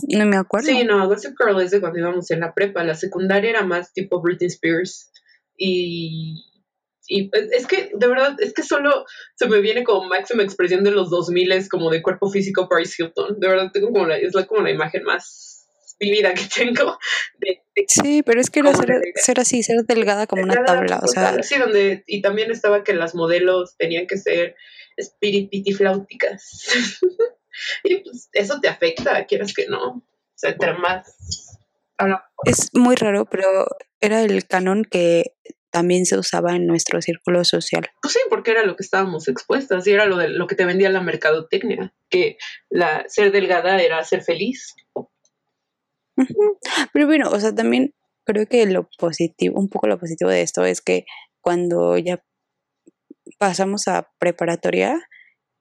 No 0.08 0.26
me 0.26 0.36
acuerdo. 0.36 0.66
Sí, 0.66 0.84
no, 0.84 1.06
Gossip 1.06 1.34
Girl 1.38 1.60
es 1.60 1.70
de 1.70 1.80
cuando 1.80 1.98
íbamos 1.98 2.30
en 2.30 2.40
la 2.40 2.54
prepa. 2.54 2.84
La 2.84 2.94
secundaria 2.94 3.50
era 3.50 3.64
más 3.64 3.92
tipo 3.92 4.22
Britney 4.22 4.48
Spears. 4.48 5.10
Y 5.56 6.55
y 7.08 7.28
pues, 7.28 7.50
es 7.52 7.66
que, 7.66 7.90
de 7.94 8.06
verdad, 8.06 8.36
es 8.38 8.52
que 8.52 8.62
solo 8.62 9.04
se 9.34 9.48
me 9.48 9.60
viene 9.60 9.84
como 9.84 10.08
máxima 10.08 10.42
expresión 10.42 10.84
de 10.84 10.90
los 10.90 11.10
2000 11.10 11.68
como 11.68 11.90
de 11.90 12.02
cuerpo 12.02 12.30
físico 12.30 12.68
Paris 12.68 12.98
Hilton. 12.98 13.38
De 13.38 13.48
verdad, 13.48 13.70
tengo 13.72 13.92
como 13.92 14.06
la, 14.06 14.16
es 14.16 14.34
la, 14.34 14.46
como 14.46 14.62
la 14.62 14.70
imagen 14.70 15.04
más 15.04 15.66
vivida 15.98 16.34
que 16.34 16.44
tengo. 16.54 16.98
sí, 17.86 18.22
pero 18.22 18.40
es 18.40 18.50
que 18.50 18.60
era 18.60 18.72
ser, 19.14 19.40
así, 19.40 19.62
ser 19.62 19.84
delgada 19.86 20.26
como 20.26 20.42
una 20.42 20.64
tabla. 20.64 21.00
O 21.02 21.06
sea, 21.06 21.42
sí, 21.42 21.58
donde, 21.58 22.04
y 22.06 22.22
también 22.22 22.50
estaba 22.50 22.84
que 22.84 22.94
las 22.94 23.14
modelos 23.14 23.76
tenían 23.76 24.06
que 24.06 24.18
ser 24.18 24.56
espiripitifláuticas. 24.96 26.68
y 27.84 27.96
pues 27.96 28.28
eso 28.32 28.60
te 28.60 28.68
afecta, 28.68 29.24
quieras 29.26 29.52
que 29.54 29.66
no. 29.66 29.88
O 29.88 30.38
sea, 30.38 30.50
entre 30.50 30.74
más. 30.74 31.16
Es 32.44 32.68
muy 32.74 32.94
raro, 32.94 33.24
pero 33.24 33.66
era 34.00 34.22
el 34.22 34.46
canon 34.46 34.84
que 34.84 35.32
también 35.76 36.06
se 36.06 36.16
usaba 36.16 36.56
en 36.56 36.66
nuestro 36.66 37.02
círculo 37.02 37.44
social. 37.44 37.86
Pues 38.00 38.14
sí, 38.14 38.20
porque 38.30 38.52
era 38.52 38.64
lo 38.64 38.76
que 38.76 38.82
estábamos 38.82 39.28
expuestas 39.28 39.86
y 39.86 39.92
era 39.92 40.06
lo, 40.06 40.16
de, 40.16 40.30
lo 40.30 40.46
que 40.46 40.54
te 40.54 40.64
vendía 40.64 40.88
la 40.88 41.02
mercadotecnia, 41.02 41.92
que 42.08 42.38
la 42.70 43.04
ser 43.08 43.30
delgada 43.30 43.78
era 43.82 44.02
ser 44.04 44.22
feliz. 44.22 44.74
Pero 46.94 47.06
bueno, 47.06 47.28
o 47.28 47.38
sea, 47.38 47.54
también 47.54 47.92
creo 48.24 48.46
que 48.46 48.64
lo 48.64 48.88
positivo, 48.96 49.60
un 49.60 49.68
poco 49.68 49.86
lo 49.86 49.98
positivo 49.98 50.30
de 50.30 50.40
esto 50.40 50.64
es 50.64 50.80
que 50.80 51.04
cuando 51.42 51.98
ya 51.98 52.24
pasamos 53.36 53.86
a 53.86 54.08
preparatoria, 54.18 54.98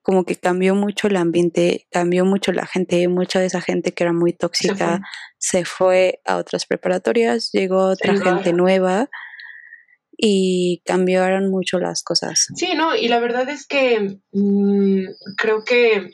como 0.00 0.24
que 0.24 0.36
cambió 0.36 0.74
mucho 0.74 1.08
el 1.08 1.16
ambiente, 1.16 1.86
cambió 1.90 2.24
mucho 2.24 2.52
la 2.52 2.64
gente, 2.64 3.06
mucha 3.08 3.38
de 3.38 3.46
esa 3.46 3.60
gente 3.60 3.92
que 3.92 4.04
era 4.04 4.14
muy 4.14 4.32
tóxica 4.32 5.02
se 5.36 5.66
fue, 5.66 6.22
a 6.24 6.38
otras 6.38 6.64
preparatorias, 6.64 7.50
llegó 7.52 7.88
otra 7.88 8.16
gente 8.16 8.54
nueva 8.54 9.10
y 10.16 10.82
cambiaron 10.84 11.50
mucho 11.50 11.78
las 11.78 12.02
cosas. 12.02 12.48
Sí, 12.54 12.72
no, 12.74 12.96
y 12.96 13.08
la 13.08 13.18
verdad 13.18 13.48
es 13.48 13.66
que 13.66 14.18
mm, 14.32 15.04
creo 15.36 15.64
que, 15.64 16.10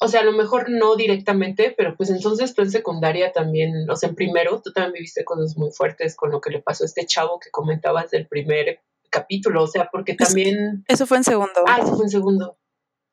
o 0.00 0.08
sea, 0.08 0.20
a 0.20 0.24
lo 0.24 0.32
mejor 0.32 0.70
no 0.70 0.96
directamente, 0.96 1.74
pero 1.76 1.96
pues 1.96 2.10
entonces 2.10 2.54
tú 2.54 2.62
en 2.62 2.70
secundaria 2.70 3.32
también, 3.32 3.88
o 3.90 3.96
sea, 3.96 4.08
en 4.08 4.14
primero, 4.14 4.60
tú 4.62 4.72
también 4.72 4.94
viviste 4.94 5.24
cosas 5.24 5.56
muy 5.56 5.70
fuertes 5.72 6.16
con 6.16 6.30
lo 6.30 6.40
que 6.40 6.50
le 6.50 6.62
pasó 6.62 6.84
a 6.84 6.86
este 6.86 7.06
chavo 7.06 7.40
que 7.40 7.50
comentabas 7.50 8.10
del 8.10 8.26
primer 8.28 8.80
capítulo, 9.10 9.64
o 9.64 9.66
sea, 9.66 9.88
porque 9.90 10.14
también... 10.14 10.84
Eso 10.86 11.06
fue 11.06 11.16
en 11.16 11.24
segundo. 11.24 11.64
Ah, 11.66 11.80
eso 11.82 11.96
fue 11.96 12.04
en 12.04 12.10
segundo. 12.10 12.56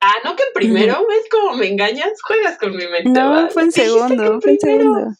Ah, 0.00 0.14
no 0.24 0.36
que 0.36 0.44
en 0.44 0.52
primero, 0.54 1.04
¿ves 1.08 1.24
cómo 1.28 1.56
me 1.56 1.66
engañas? 1.66 2.12
Juegas 2.22 2.56
con 2.56 2.70
mi 2.70 2.86
mente. 2.86 3.10
No, 3.10 3.50
fue 3.50 3.64
en 3.64 3.72
segundo, 3.72 4.40
fue 4.40 4.52
en 4.52 4.60
segundo. 4.60 5.16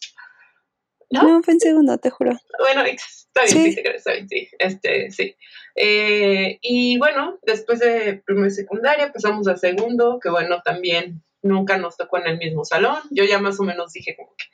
¿No? 1.11 1.43
fue 1.43 1.55
en 1.55 1.61
segundo, 1.61 1.97
te 1.99 2.11
juro. 2.11 2.33
Bueno, 2.59 2.83
está 2.85 3.45
bien, 3.45 3.73
sí, 3.73 3.81
está 3.83 4.13
bien, 4.13 4.29
sí. 4.29 4.49
Este, 4.59 5.11
sí. 5.11 5.37
Eh, 5.75 6.59
y 6.61 6.99
bueno, 6.99 7.39
después 7.43 7.79
de 7.79 8.23
primer 8.27 8.51
secundaria 8.51 9.13
pasamos 9.13 9.49
a 9.49 9.57
segundo, 9.57 10.19
que 10.21 10.29
bueno, 10.29 10.61
también 10.63 11.23
nunca 11.43 11.79
nos 11.79 11.97
tocó 11.97 12.19
en 12.19 12.27
el 12.27 12.39
mismo 12.39 12.65
salón. 12.65 12.99
Yo 13.11 13.25
ya 13.25 13.39
más 13.39 13.59
o 13.61 13.63
menos 13.63 13.93
dije 13.93 14.17
como 14.17 14.35
que 14.37 14.45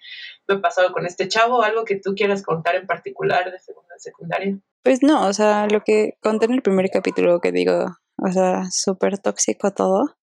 me 0.46 0.56
he 0.56 0.58
pasado 0.58 0.92
con 0.92 1.06
este 1.06 1.28
chavo, 1.28 1.62
algo 1.62 1.84
que 1.84 1.96
tú 1.96 2.14
quieras 2.14 2.42
contar 2.42 2.76
en 2.76 2.86
particular 2.86 3.50
de 3.50 3.58
segunda 3.58 3.94
secundaria. 3.98 4.58
Pues 4.82 5.02
no, 5.02 5.26
o 5.26 5.32
sea, 5.32 5.66
lo 5.66 5.80
que 5.80 6.18
conté 6.20 6.46
en 6.46 6.52
el 6.52 6.62
primer 6.62 6.90
capítulo 6.90 7.40
que 7.40 7.52
digo, 7.52 7.86
o 8.18 8.32
sea, 8.32 8.64
súper 8.70 9.18
tóxico 9.18 9.72
todo. 9.72 10.16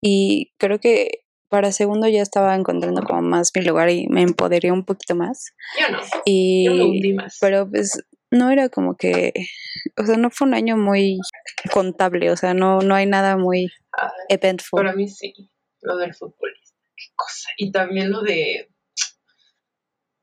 Y 0.00 0.52
creo 0.56 0.78
que 0.78 1.24
para 1.50 1.72
segundo 1.72 2.08
ya 2.08 2.22
estaba 2.22 2.54
encontrando 2.54 3.02
como 3.02 3.22
más 3.22 3.50
mi 3.54 3.62
lugar 3.62 3.90
y 3.90 4.06
me 4.08 4.22
empoderé 4.22 4.70
un 4.70 4.84
poquito 4.84 5.14
más. 5.14 5.52
Yo 5.78 5.90
no. 5.90 6.00
Y, 6.24 6.64
Yo 6.64 7.14
más. 7.16 7.38
Pero 7.40 7.68
pues 7.68 8.02
no 8.30 8.50
era 8.50 8.68
como 8.68 8.96
que, 8.96 9.32
o 9.96 10.06
sea, 10.06 10.16
no 10.16 10.30
fue 10.30 10.46
un 10.46 10.54
año 10.54 10.76
muy 10.76 11.18
contable, 11.72 12.30
o 12.30 12.36
sea, 12.36 12.54
no, 12.54 12.80
no 12.80 12.94
hay 12.94 13.06
nada 13.06 13.36
muy 13.36 13.68
eventful. 14.28 14.78
Para 14.78 14.94
mí 14.94 15.08
sí, 15.08 15.34
lo 15.82 15.96
del 15.96 16.14
futbolista, 16.14 16.76
qué 16.96 17.06
cosa. 17.16 17.48
Y 17.56 17.72
también 17.72 18.12
lo 18.12 18.22
de, 18.22 18.70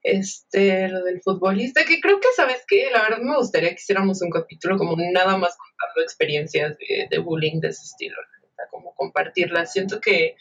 este, 0.03 0.87
lo 0.87 1.03
del 1.03 1.21
futbolista, 1.21 1.83
que 1.83 1.99
creo 1.99 2.21
que, 2.21 2.29
¿sabes 2.33 2.63
qué? 2.69 2.89
La 2.89 3.01
verdad 3.01 3.19
me 3.19 3.35
gustaría 3.35 3.69
que 3.69 3.81
hiciéramos 3.81 4.21
un 4.21 4.29
capítulo 4.29 4.77
como 4.77 4.95
nada 4.97 5.35
más 5.35 5.57
contando 5.57 6.01
experiencias 6.01 6.77
de, 6.77 7.07
de 7.11 7.19
bullying 7.19 7.59
de 7.59 7.67
ese 7.67 7.83
estilo, 7.83 8.15
como 8.71 8.95
compartirlas. 8.95 9.73
Siento 9.73 9.99
que 9.99 10.37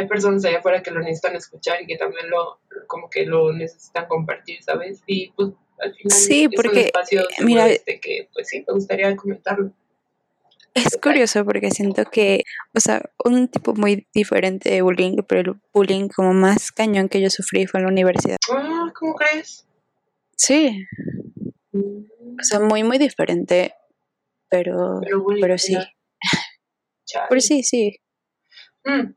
hay 0.00 0.08
personas 0.08 0.44
allá 0.44 0.58
afuera 0.58 0.82
que 0.82 0.90
lo 0.90 1.00
necesitan 1.00 1.36
escuchar 1.36 1.82
y 1.82 1.86
que 1.86 1.96
también 1.96 2.28
lo, 2.30 2.60
como 2.86 3.08
que 3.10 3.26
lo 3.26 3.52
necesitan 3.52 4.06
compartir, 4.06 4.62
¿sabes? 4.62 5.02
Y 5.06 5.30
pues 5.32 5.50
al 5.78 5.94
final 5.94 6.18
sí, 6.18 6.44
es 6.44 6.50
porque, 6.56 6.68
un 6.68 6.84
espacio 6.86 7.22
mira, 7.40 7.68
este 7.68 8.00
que 8.00 8.28
pues 8.32 8.48
sí, 8.48 8.64
me 8.66 8.74
gustaría 8.74 9.14
comentarlo. 9.16 9.72
Es 10.72 10.96
curioso 11.02 11.44
porque 11.44 11.70
siento 11.70 12.04
que, 12.04 12.42
o 12.74 12.80
sea, 12.80 13.02
un 13.24 13.48
tipo 13.48 13.74
muy 13.74 14.06
diferente 14.14 14.70
de 14.70 14.82
bullying, 14.82 15.16
pero 15.26 15.40
el 15.40 15.60
bullying 15.74 16.08
como 16.08 16.32
más 16.32 16.70
cañón 16.70 17.08
que 17.08 17.20
yo 17.20 17.28
sufrí 17.28 17.66
fue 17.66 17.80
en 17.80 17.86
la 17.86 17.92
universidad. 17.92 18.36
Ah, 18.52 18.92
¿cómo 18.94 19.14
crees? 19.16 19.66
Sí. 20.36 20.86
O 21.72 22.42
sea, 22.42 22.60
muy, 22.60 22.84
muy 22.84 22.98
diferente, 22.98 23.74
pero, 24.48 25.00
pero, 25.40 25.58
sí. 25.58 25.76
Pero 27.28 27.40
sí, 27.40 27.64
sí. 27.64 27.98
Mm. 28.84 29.14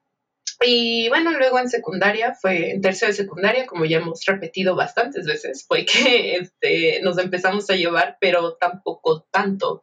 Y 0.65 1.09
bueno, 1.09 1.31
luego 1.31 1.59
en 1.59 1.69
secundaria, 1.69 2.33
fue 2.33 2.71
en 2.71 2.81
tercera 2.81 3.11
de 3.11 3.17
secundaria, 3.17 3.65
como 3.65 3.85
ya 3.85 3.97
hemos 3.97 4.23
repetido 4.25 4.75
bastantes 4.75 5.25
veces, 5.25 5.65
fue 5.67 5.85
que 5.85 6.35
este, 6.41 7.01
nos 7.01 7.17
empezamos 7.17 7.69
a 7.69 7.75
llevar, 7.75 8.17
pero 8.19 8.55
tampoco 8.55 9.27
tanto, 9.31 9.81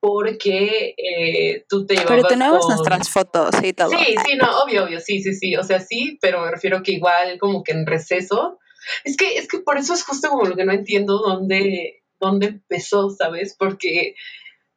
porque 0.00 0.94
eh, 0.96 1.64
tú 1.68 1.86
te 1.86 1.94
llevabas 1.94 2.22
Pero 2.22 2.28
tenemos 2.28 2.68
nuestras 2.68 3.08
fotos 3.10 3.50
y 3.62 3.72
todo. 3.72 3.90
Sí, 3.90 4.14
sí, 4.24 4.36
no, 4.36 4.62
obvio, 4.62 4.84
obvio, 4.84 5.00
sí, 5.00 5.22
sí, 5.22 5.34
sí, 5.34 5.56
o 5.56 5.62
sea, 5.62 5.80
sí, 5.80 6.18
pero 6.20 6.40
me 6.42 6.50
refiero 6.50 6.82
que 6.82 6.92
igual 6.92 7.38
como 7.38 7.62
que 7.62 7.72
en 7.72 7.86
receso, 7.86 8.58
es 9.04 9.16
que, 9.16 9.36
es 9.36 9.48
que 9.48 9.58
por 9.58 9.76
eso 9.76 9.92
es 9.92 10.04
justo 10.04 10.30
como 10.30 10.44
lo 10.44 10.56
que 10.56 10.64
no 10.64 10.72
entiendo 10.72 11.18
dónde, 11.18 12.02
dónde 12.18 12.46
empezó, 12.46 13.10
¿sabes? 13.10 13.54
Porque, 13.58 14.14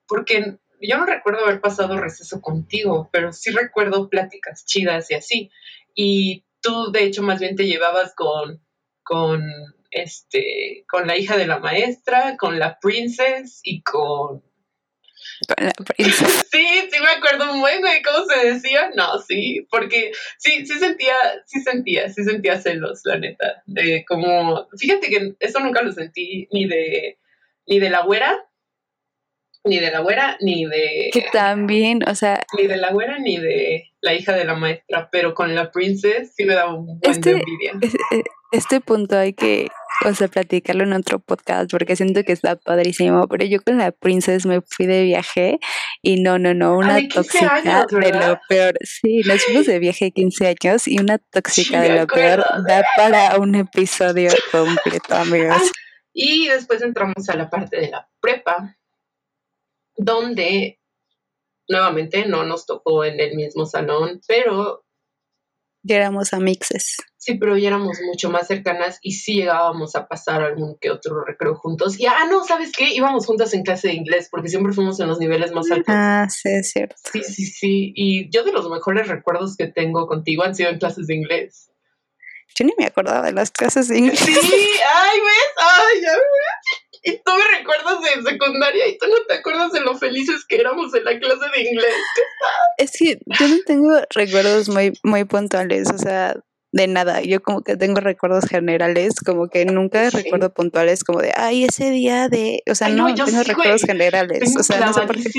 porque 0.08 0.58
yo 0.88 0.98
no 0.98 1.06
recuerdo 1.06 1.46
haber 1.46 1.62
pasado 1.62 2.00
receso 2.00 2.42
contigo, 2.42 3.10
pero 3.12 3.32
sí 3.32 3.52
recuerdo 3.52 4.10
pláticas 4.10 4.66
chidas 4.66 5.10
y 5.12 5.16
así. 5.16 5.52
Y 5.96 6.46
tú, 6.62 6.92
de 6.92 7.04
hecho, 7.04 7.24
más 7.24 7.40
bien 7.40 7.56
te 7.56 7.68
llevabas 7.68 8.14
con, 8.16 8.62
con, 9.04 9.44
este, 9.92 10.86
con 10.90 11.08
la 11.08 11.18
hija 11.18 11.38
de 11.38 11.48
la 11.48 11.60
maestra, 11.60 12.36
con 12.38 12.60
la 12.60 12.80
princess 12.80 13.60
y 13.64 13.82
con... 13.84 14.42
Con 15.48 15.66
la 15.66 15.72
princess. 15.74 16.48
Sí, 16.52 16.66
sí 16.92 17.00
me 17.00 17.10
acuerdo 17.10 17.54
muy 17.56 17.72
bien 17.82 18.02
cómo 18.04 18.26
se 18.26 18.48
decía. 18.48 18.92
No, 18.96 19.20
sí, 19.20 19.66
porque 19.72 20.12
sí, 20.38 20.66
sí 20.66 20.78
sentía, 20.78 21.16
sí 21.46 21.62
sentía, 21.62 22.10
sí 22.10 22.24
sentía 22.24 22.62
celos, 22.62 23.02
la 23.06 23.18
neta. 23.18 23.64
De 23.66 24.06
como, 24.06 24.68
fíjate 24.78 25.08
que 25.10 25.36
eso 25.40 25.60
nunca 25.60 25.82
lo 25.82 25.92
sentí 25.92 26.48
ni 26.52 26.68
de, 26.68 27.18
ni 27.66 27.80
de 27.80 27.90
la 27.90 28.04
güera, 28.04 28.38
ni 29.66 29.80
de 29.80 29.92
la 29.92 30.00
güera, 30.00 30.38
ni 30.42 30.66
de... 30.66 31.10
Que 31.12 31.26
también, 31.32 32.00
o 32.08 32.16
sea... 32.16 32.44
Ni 32.58 32.68
de 32.68 32.78
la 32.78 32.92
güera, 32.92 33.18
ni 33.20 33.38
de 33.38 33.92
la 34.02 34.14
hija 34.14 34.34
de 34.34 34.46
la 34.46 34.56
maestra, 34.56 35.10
pero 35.12 35.34
con 35.34 35.56
la 35.56 35.72
princess 35.72 36.34
sí 36.36 36.46
me 36.46 36.56
da 36.56 36.74
un 36.74 36.86
buen 36.86 37.00
de 37.00 37.10
este, 37.10 37.32
envidia. 37.32 37.74
Este, 38.52 38.82
punto 38.82 39.18
hay 39.18 39.34
que 39.34 39.70
o 40.06 40.14
sea, 40.14 40.28
platicarlo 40.28 40.84
en 40.84 40.94
otro 40.94 41.20
podcast 41.20 41.72
porque 41.72 41.96
siento 41.96 42.24
que 42.24 42.34
está 42.34 42.56
padrísimo. 42.56 43.28
Pero 43.28 43.46
yo 43.46 43.62
con 43.62 43.78
la 43.78 43.92
princesa 43.92 44.48
me 44.48 44.62
fui 44.62 44.86
de 44.86 45.04
viaje 45.04 45.60
y 46.02 46.22
no, 46.22 46.40
no, 46.40 46.54
no, 46.54 46.78
una 46.78 47.00
tóxica 47.08 47.86
de 47.90 48.12
lo 48.12 48.40
peor. 48.50 48.74
Sí, 48.82 49.22
nos 49.26 49.44
fuimos 49.44 49.66
de 49.66 49.80
viaje 49.80 50.12
15 50.12 50.48
años 50.48 50.88
y 50.88 51.00
una 51.00 51.18
tóxica 51.18 51.82
de 51.82 52.00
lo 52.00 52.08
peor 52.08 52.46
da 52.68 52.84
para 52.96 53.38
un 53.38 53.56
episodio 53.56 54.32
completo, 54.52 55.16
amigos. 55.16 55.58
Ah, 55.60 55.72
y 56.14 56.48
después 56.48 56.82
entramos 56.82 57.28
a 57.30 57.36
la 57.36 57.50
parte 57.50 57.80
de 57.80 57.90
la 57.90 58.08
prepa, 58.20 58.78
donde 59.96 60.80
nuevamente 61.68 62.26
no 62.26 62.44
nos 62.44 62.66
tocó 62.66 63.06
en 63.06 63.20
el 63.20 63.36
mismo 63.36 63.66
salón, 63.66 64.22
pero 64.28 64.84
ya 65.86 65.98
éramos 65.98 66.34
amixes. 66.34 66.98
Sí, 67.18 67.36
pero 67.36 67.58
ya 67.58 67.68
éramos 67.68 68.00
mucho 68.06 68.30
más 68.30 68.48
cercanas 68.48 69.00
y 69.02 69.14
sí 69.14 69.36
llegábamos 69.36 69.96
a 69.96 70.08
pasar 70.08 70.42
algún 70.42 70.78
que 70.80 70.90
otro 70.90 71.24
recreo 71.26 71.56
juntos. 71.56 72.00
Y, 72.00 72.06
ah, 72.06 72.26
no, 72.30 72.44
¿sabes 72.46 72.72
qué? 72.72 72.94
Íbamos 72.94 73.26
juntas 73.26 73.54
en 73.54 73.64
clase 73.64 73.90
de 73.90 73.96
inglés 73.96 74.30
porque 74.32 74.48
siempre 74.48 74.72
fuimos 74.72 75.00
en 75.02 75.08
los 75.08 75.20
niveles 75.20 75.52
más 75.52 75.70
altos. 75.72 75.94
Ah, 75.94 76.28
sí, 76.30 76.50
es 76.50 76.72
cierto. 76.72 76.96
Sí, 77.12 77.24
sí, 77.24 77.46
sí. 77.46 77.94
Y 77.96 78.30
yo 78.30 78.44
de 78.44 78.54
los 78.54 78.70
mejores 78.70 79.10
recuerdos 79.10 79.58
que 79.58 79.68
tengo 79.68 80.08
contigo 80.08 80.44
han 80.44 80.56
sido 80.56 80.70
en 80.70 80.80
clases 80.80 81.08
de 81.08 81.16
inglés. 81.16 81.70
Yo 82.56 82.66
ni 82.66 82.74
me 82.78 82.86
acordaba 82.86 83.26
de 83.26 83.34
las 83.34 83.52
clases 83.52 83.90
de 83.90 83.98
inglés. 83.98 84.20
Sí, 84.20 84.32
ay, 84.32 85.20
¿ves? 85.20 85.54
Ay, 85.58 86.02
ya 86.02 86.12
ves. 86.12 86.83
Y 87.04 87.12
tú 87.18 87.32
me 87.34 87.58
recuerdas 87.58 88.00
de 88.02 88.32
secundaria 88.32 88.88
y 88.88 88.98
tú 88.98 89.08
no 89.08 89.16
te 89.28 89.36
acuerdas 89.36 89.74
de 89.74 89.82
lo 89.82 89.98
felices 89.98 90.46
que 90.48 90.56
éramos 90.56 90.94
en 90.96 91.04
la 91.04 91.20
clase 91.20 91.46
de 91.54 91.70
inglés. 91.70 91.96
Es 92.78 92.92
que 92.98 93.20
yo 93.40 93.48
no 93.48 93.58
tengo 93.66 93.90
recuerdos 94.10 94.70
muy, 94.70 94.94
muy 95.04 95.26
puntuales, 95.26 95.90
o 95.94 95.98
sea, 95.98 96.36
de 96.72 96.88
nada. 96.88 97.22
Yo 97.22 97.42
como 97.42 97.62
que 97.62 97.76
tengo 97.76 98.00
recuerdos 98.00 98.46
generales, 98.46 99.16
como 99.24 99.50
que 99.50 99.66
nunca 99.66 100.10
recuerdo 100.10 100.54
puntuales, 100.54 101.04
como 101.04 101.20
de, 101.20 101.34
ay, 101.36 101.66
ese 101.66 101.90
día 101.92 102.30
de, 102.30 102.64
o 102.70 102.76
sea, 102.76 102.88
no, 102.90 103.14
tengo 103.14 103.44
recuerdos 103.44 103.84
generales. 103.84 104.40
Tengo 104.40 104.62
o 104.62 104.64
sea, 104.64 104.86
no 104.86 104.94
sé 104.94 105.02
por 105.02 105.16
qué. 105.16 105.30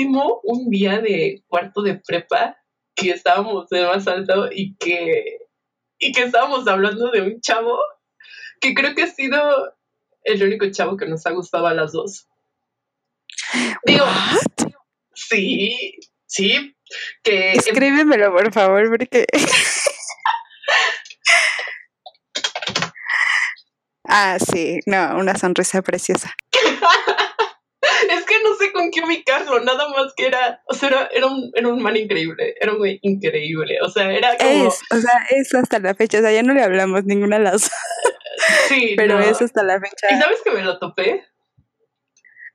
un 0.43 0.69
día 0.69 1.01
de 1.01 1.43
cuarto 1.47 1.81
de 1.81 1.95
prepa 1.95 2.57
que 2.95 3.09
estábamos 3.09 3.67
de 3.69 3.85
más 3.85 4.07
alto 4.07 4.49
y 4.51 4.75
que, 4.77 5.39
y 5.99 6.11
que 6.11 6.23
estábamos 6.23 6.67
hablando 6.67 7.11
de 7.11 7.21
un 7.21 7.41
chavo 7.41 7.77
que 8.61 8.73
creo 8.73 8.95
que 8.95 9.03
ha 9.03 9.07
sido 9.07 9.74
el 10.25 10.43
único 10.43 10.69
chavo 10.71 10.97
que 10.97 11.05
nos 11.05 11.25
ha 11.25 11.31
gustado 11.31 11.67
a 11.67 11.73
las 11.73 11.93
dos. 11.93 12.27
Digo, 13.85 14.05
sí, 15.13 15.93
sí, 16.25 16.75
que... 17.23 17.53
Escríbemelo, 17.53 18.33
por 18.33 18.51
favor, 18.51 18.89
porque... 18.89 19.25
ah, 24.05 24.37
sí, 24.39 24.79
no, 24.85 25.17
una 25.17 25.35
sonrisa 25.37 25.81
preciosa. 25.81 26.35
es 28.09 28.25
que 28.25 28.35
no 28.43 28.55
sé 28.55 28.71
con 28.73 28.89
qué 28.91 29.01
ubicarlo, 29.01 29.59
nada 29.61 29.87
más 29.89 30.13
que 30.15 30.25
era, 30.27 30.61
o 30.67 30.73
sea, 30.73 31.07
era, 31.11 31.27
un, 31.27 31.51
era 31.53 31.67
un 31.67 31.81
man 31.81 31.95
increíble, 31.95 32.55
era 32.59 32.71
un 32.73 32.79
güey 32.79 32.99
increíble, 33.03 33.77
o 33.81 33.89
sea, 33.89 34.11
era 34.11 34.35
como... 34.37 34.67
Es, 34.67 34.79
o 34.91 34.97
sea, 34.97 35.25
es 35.29 35.53
hasta 35.53 35.79
la 35.79 35.93
fecha, 35.93 36.17
o 36.17 36.21
sea, 36.21 36.31
ya 36.31 36.41
no 36.43 36.53
le 36.53 36.63
hablamos 36.63 37.05
ninguna 37.05 37.37
de 37.37 37.43
las 37.43 37.71
Sí, 38.67 38.93
pero 38.97 39.19
es 39.19 39.41
hasta 39.41 39.63
la 39.63 39.79
fecha. 39.79 40.07
¿Y 40.11 40.19
sabes 40.19 40.41
que 40.43 40.51
me 40.51 40.63
lo 40.63 40.79
topé? 40.79 41.23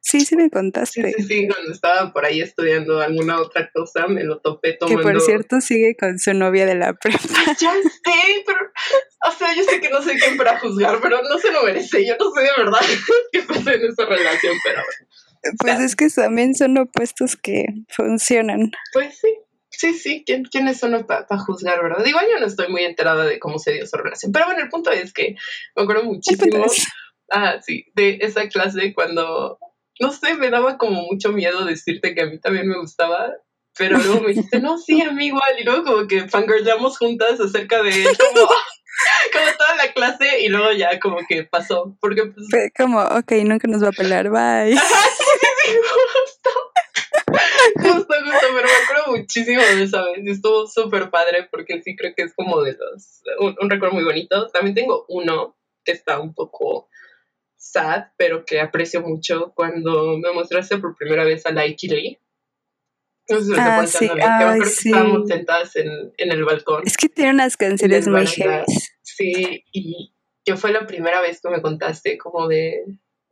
Sí, 0.03 0.20
sí 0.20 0.34
me 0.34 0.51
contaste. 0.51 1.12
Sí, 1.12 1.22
sí, 1.24 1.49
cuando 1.49 1.72
estaba 1.72 2.12
por 2.12 2.24
ahí 2.24 2.41
estudiando 2.41 3.01
alguna 3.01 3.38
otra 3.41 3.70
cosa, 3.70 4.07
me 4.07 4.24
lo 4.24 4.41
topé 4.41 4.72
tomando. 4.72 5.03
Que 5.03 5.12
por 5.12 5.20
cierto 5.20 5.61
sigue 5.61 5.95
con 5.95 6.18
su 6.18 6.32
novia 6.32 6.66
de 6.66 6.74
la 6.74 6.95
prepa. 6.95 7.18
Ya 7.61 7.72
sé, 7.72 8.45
pero, 8.47 8.59
o 9.28 9.32
sea, 9.32 9.55
yo 9.55 9.62
sé 9.64 9.80
que 9.80 9.91
no 9.91 10.03
soy 10.03 10.18
quien 10.18 10.36
para 10.36 10.59
juzgar, 10.59 10.99
pero 11.03 11.22
no 11.22 11.38
se 11.38 11.53
lo 11.53 11.64
merece. 11.64 12.07
Yo 12.07 12.14
no 12.18 12.30
sé 12.32 12.41
de 12.41 12.51
verdad 12.57 12.80
qué 13.32 13.43
pasa 13.43 13.74
en 13.74 13.84
esa 13.84 14.07
relación, 14.07 14.57
pero... 14.64 14.82
Pues 15.59 15.80
es 15.80 15.97
que 15.97 16.09
también 16.09 16.55
son 16.55 16.76
opuestos 16.78 17.36
que 17.36 17.64
funcionan. 17.88 18.70
Pues 18.93 19.18
sí, 19.18 19.34
Sí, 19.81 19.95
sí, 19.95 20.24
¿quién, 20.26 20.45
quiénes 20.45 20.78
son 20.78 21.07
para 21.07 21.39
juzgar, 21.39 21.83
verdad? 21.83 22.05
Digo, 22.05 22.18
yo 22.20 22.39
no 22.39 22.45
estoy 22.45 22.68
muy 22.68 22.85
enterada 22.85 23.24
de 23.24 23.39
cómo 23.39 23.59
se 23.59 23.72
dio 23.72 23.87
su 23.87 23.97
relación, 23.97 24.31
pero 24.31 24.45
bueno, 24.45 24.61
el 24.61 24.68
punto 24.68 24.91
es 24.91 25.11
que 25.14 25.37
me 25.74 25.85
acuerdo 25.85 26.05
muchísimo, 26.05 26.66
ah, 27.31 27.62
sí, 27.62 27.87
de 27.95 28.18
esa 28.20 28.47
clase 28.51 28.93
cuando, 28.93 29.59
no 29.99 30.12
sé, 30.12 30.35
me 30.35 30.51
daba 30.51 30.76
como 30.76 31.05
mucho 31.11 31.33
miedo 31.33 31.64
decirte 31.64 32.14
que 32.14 32.20
a 32.20 32.26
mí 32.26 32.39
también 32.39 32.68
me 32.68 32.78
gustaba, 32.78 33.33
pero 33.78 33.97
luego 33.97 34.20
me 34.20 34.35
dijiste, 34.35 34.61
no, 34.61 34.76
sí, 34.76 35.01
a 35.01 35.12
mí 35.12 35.28
igual, 35.28 35.59
y 35.59 35.64
luego 35.64 35.85
como 35.85 36.07
que 36.07 36.28
fangirlamos 36.28 36.99
juntas 36.99 37.41
acerca 37.41 37.83
de 37.83 37.91
como, 38.18 38.49
como 39.33 39.57
toda 39.57 39.76
la 39.78 39.95
clase, 39.95 40.43
y 40.43 40.51
luego 40.51 40.72
ya 40.72 41.01
como 41.01 41.20
que 41.26 41.45
pasó, 41.45 41.97
porque 42.03 42.26
pues... 42.26 42.49
Fue 42.51 42.70
como, 42.76 43.01
ok, 43.01 43.33
nunca 43.47 43.66
nos 43.66 43.83
va 43.83 43.89
a 43.89 43.93
pelar, 43.93 44.28
bye. 44.28 44.76
justo, 44.76 46.19
pero 48.41 48.66
me 48.66 48.85
acuerdo 48.85 49.18
muchísimo 49.18 49.61
de 49.61 49.83
esa 49.83 50.05
vez. 50.05 50.18
Y 50.24 50.31
estuvo 50.31 50.66
súper 50.66 51.11
padre 51.11 51.49
porque 51.51 51.81
sí 51.83 51.97
creo 51.97 52.12
que 52.16 52.24
es 52.24 52.35
como 52.35 52.62
de 52.62 52.72
los. 52.72 53.22
Un, 53.39 53.70
recuerdo 53.70 53.95
muy 53.95 54.05
bonito. 54.05 54.49
También 54.49 54.74
tengo 54.74 55.05
uno 55.09 55.57
que 55.85 55.93
está 55.93 56.20
un 56.20 56.35
poco 56.35 56.89
sad, 57.57 58.05
pero 58.16 58.45
que 58.45 58.61
aprecio 58.61 59.03
mucho 59.03 59.53
cuando 59.55 60.16
me 60.18 60.33
mostraste 60.33 60.78
por 60.78 60.97
primera 60.97 61.24
vez 61.24 61.45
a 61.47 61.53
Laiki 61.53 61.89
Lee. 61.89 62.18
No 63.28 63.39
sé 63.39 63.45
si 63.45 63.53
ah, 63.57 63.87
sí. 63.87 64.09
que 64.09 64.89
estábamos 64.89 65.28
sentadas 65.28 65.76
en, 65.76 66.12
en, 66.16 66.33
el 66.33 66.45
balcón. 66.45 66.83
Es 66.85 66.97
que 66.97 67.09
tiene 67.09 67.31
unas 67.31 67.57
canciones 67.57 68.09
muy 68.09 68.26
heavy. 68.26 68.64
Sí, 69.03 69.64
y 69.72 70.12
yo 70.45 70.57
fue 70.57 70.72
la 70.72 70.87
primera 70.87 71.20
vez 71.20 71.41
que 71.41 71.49
me 71.49 71.62
contaste 71.62 72.18
como 72.18 72.49
de 72.49 72.85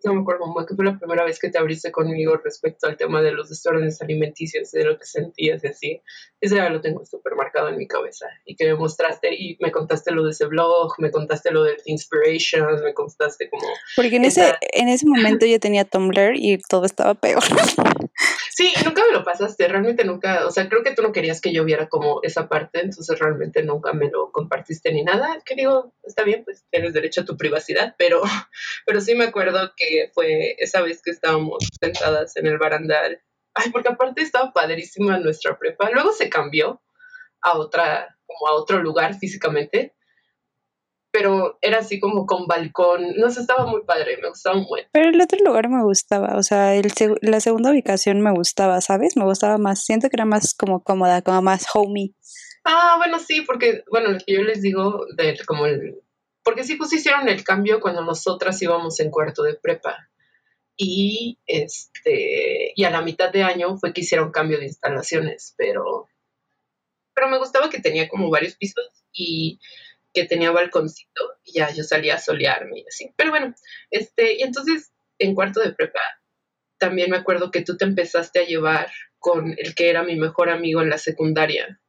no 0.05 0.15
me 0.15 0.21
acuerdo 0.21 0.47
muy 0.47 0.65
que 0.67 0.75
fue 0.75 0.85
la 0.85 0.99
primera 0.99 1.25
vez 1.25 1.39
que 1.39 1.51
te 1.51 1.59
abriste 1.59 1.91
conmigo 1.91 2.37
respecto 2.37 2.87
al 2.87 2.97
tema 2.97 3.21
de 3.21 3.33
los 3.33 3.49
desórdenes 3.49 4.01
alimenticios, 4.01 4.71
de 4.71 4.85
lo 4.85 4.99
que 4.99 5.05
sentías 5.05 5.63
y 5.65 5.67
así. 5.67 6.03
Ese 6.41 6.57
ya 6.57 6.69
lo 6.69 6.81
tengo 6.81 7.05
súper 7.05 7.35
marcado 7.35 7.69
en 7.69 7.77
mi 7.77 7.89
cabeza. 7.89 8.27
Y 8.45 8.55
que 8.55 8.67
me 8.67 8.75
mostraste 8.75 9.35
y 9.35 9.57
me 9.61 9.73
contaste 9.73 10.13
lo 10.13 10.25
de 10.25 10.31
ese 10.31 10.47
blog, 10.47 10.93
me 10.99 11.11
contaste 11.11 11.51
lo 11.51 11.65
del 11.65 11.77
Inspiration, 11.87 12.83
me 12.83 12.95
contaste 12.95 13.51
como... 13.51 13.67
Porque 13.97 14.17
en, 14.17 14.25
ese, 14.25 14.55
en 14.73 14.89
ese 14.89 15.07
momento 15.07 15.47
yo 15.47 15.59
tenía 15.59 15.85
Tumblr 15.85 16.37
y 16.37 16.59
todo 16.59 16.85
estaba 16.85 17.15
peor. 17.15 17.43
Sí, 18.59 18.73
nunca 18.85 19.05
me 19.07 19.13
lo 19.13 19.23
pasaste, 19.23 19.69
realmente 19.69 20.05
nunca, 20.05 20.45
o 20.45 20.51
sea, 20.51 20.69
creo 20.69 20.83
que 20.83 20.93
tú 20.93 21.01
no 21.01 21.13
querías 21.13 21.41
que 21.41 21.53
yo 21.53 21.65
viera 21.65 21.89
como 21.89 22.19
esa 22.25 22.49
parte, 22.49 22.81
entonces 22.81 23.17
realmente 23.17 23.63
nunca 23.63 23.93
me 23.93 24.11
lo 24.11 24.33
compartiste 24.33 24.91
ni 24.91 25.05
nada, 25.05 25.41
que 25.45 25.55
digo, 25.55 25.95
está 26.03 26.25
bien, 26.25 26.43
pues 26.43 26.65
tienes 26.69 26.93
derecho 26.93 27.21
a 27.21 27.25
tu 27.25 27.37
privacidad, 27.37 27.95
pero, 27.97 28.21
pero 28.85 29.01
sí 29.01 29.15
me 29.15 29.27
acuerdo 29.27 29.75
que 29.77 30.11
fue 30.13 30.57
esa 30.59 30.83
vez 30.83 31.01
que 31.05 31.13
estábamos 31.13 31.69
sentadas 31.81 32.37
en 32.37 32.49
el 32.49 32.59
barandal, 32.59 33.23
ay, 33.55 33.71
porque 33.71 33.91
aparte 33.91 34.23
estaba 34.23 34.53
padrísima 34.53 35.21
nuestra 35.21 35.57
prepa, 35.57 35.91
luego 35.93 36.13
se 36.13 36.29
cambió 36.29 36.83
a 37.41 37.57
otra, 37.57 38.19
como 38.27 38.49
a 38.49 38.55
otro 38.55 38.83
lugar 38.83 39.17
físicamente, 39.21 39.95
pero 41.11 41.59
era 41.63 41.79
así 41.79 42.01
como 42.01 42.27
con 42.27 42.47
balcón, 42.47 43.15
no 43.17 43.31
sé, 43.31 43.41
estaba 43.41 43.67
muy 43.67 43.83
padre, 43.85 44.19
me 44.21 44.29
gustaba 44.29 44.57
mucho. 44.57 44.85
Pero 44.93 45.09
el 45.09 45.21
otro 45.21 45.39
lugar 45.45 45.69
me 45.69 45.83
gustaba, 45.83 46.37
o 46.37 46.43
sea, 46.43 46.75
el 46.75 46.93
la 47.23 47.41
segunda 47.41 47.71
ubicación 47.71 48.21
me 48.21 48.33
gustaba, 48.33 48.81
¿sabes? 48.81 49.17
Me 49.17 49.25
gustaba 49.25 49.59
más, 49.59 49.85
siento 49.85 50.09
que 50.09 50.17
era 50.17 50.25
más 50.25 50.55
como 50.55 50.83
cómoda, 50.83 51.23
como 51.23 51.43
más 51.43 51.67
homey. 51.75 52.15
Ah, 52.65 52.97
bueno, 52.99 53.19
sí, 53.19 53.41
porque, 53.43 53.83
bueno, 53.91 54.11
lo 54.11 54.19
que 54.19 54.35
yo 54.35 54.43
les 54.43 54.61
digo, 54.61 55.07
de 55.17 55.39
como 55.47 55.67
el, 55.67 56.03
porque 56.49 56.65
sí 56.65 56.77
pues 56.77 56.93
hicieron 56.93 57.29
el 57.29 57.45
cambio 57.45 57.81
cuando 57.81 58.03
nosotras 58.03 58.61
íbamos 58.63 59.01
en 59.01 59.11
cuarto 59.11 59.43
de 59.43 59.55
prepa. 59.55 60.09
Y 60.77 61.39
este, 61.47 62.73
y 62.75 62.85
a 62.85 62.91
la 62.91 63.03
mitad 63.03 63.31
de 63.33 63.43
año 63.43 63.77
fue 63.77 63.93
que 63.93 64.01
hicieron 64.03 64.31
cambio 64.31 64.59
de 64.59 64.67
instalaciones, 64.67 65.55
pero, 65.59 66.09
pero 67.15 67.29
me 67.29 67.39
gustaba 67.39 67.69
que 67.69 67.81
tenía 67.81 68.09
como 68.09 68.31
varios 68.31 68.55
pisos 68.55 68.89
y 69.13 69.59
que 70.13 70.25
tenía 70.25 70.51
balconcito 70.51 71.37
y 71.45 71.59
ya 71.59 71.71
yo 71.71 71.85
salía 71.85 72.15
a 72.15 72.21
solearme 72.21 72.81
y 72.81 72.85
así. 72.89 73.13
Pero 73.17 73.31
bueno, 73.31 73.55
este, 73.91 74.39
y 74.39 74.43
entonces 74.43 74.93
en 75.19 75.35
cuarto 75.35 75.61
de 75.61 75.73
prepa 75.73 76.01
también 76.79 77.11
me 77.11 77.17
acuerdo 77.17 77.51
que 77.51 77.63
tú 77.63 77.77
te 77.77 77.85
empezaste 77.85 78.41
a 78.41 78.47
llevar 78.47 78.89
con 79.19 79.55
el 79.59 79.75
que 79.75 79.91
era 79.91 80.03
mi 80.03 80.17
mejor 80.17 80.49
amigo 80.49 80.81
en 80.81 80.91
la 80.91 80.99
secundaria. 80.99 81.81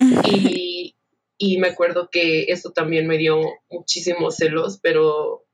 Y, 0.28 0.94
y 1.38 1.58
me 1.58 1.68
acuerdo 1.68 2.10
que 2.10 2.44
eso 2.48 2.72
también 2.72 3.06
me 3.06 3.16
dio 3.16 3.40
muchísimos 3.70 4.36
celos, 4.36 4.78
pero 4.82 5.46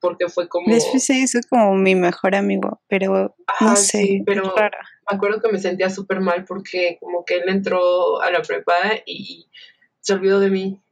porque 0.00 0.28
fue 0.28 0.48
como... 0.48 0.72
Después 0.72 1.04
se 1.04 1.14
hizo 1.14 1.40
como 1.48 1.74
mi 1.74 1.94
mejor 1.94 2.34
amigo, 2.34 2.80
pero 2.88 3.34
no 3.60 3.76
sé. 3.76 4.22
pero 4.24 4.54
me 4.54 5.16
acuerdo 5.16 5.40
que 5.40 5.52
me 5.52 5.58
sentía 5.58 5.90
súper 5.90 6.20
mal 6.20 6.44
porque 6.44 6.98
como 7.00 7.24
que 7.24 7.36
él 7.36 7.48
entró 7.48 8.20
a 8.20 8.30
la 8.30 8.42
prepa 8.42 8.74
y 9.04 9.48
se 10.00 10.14
olvidó 10.14 10.40
de 10.40 10.50
mí. 10.50 10.82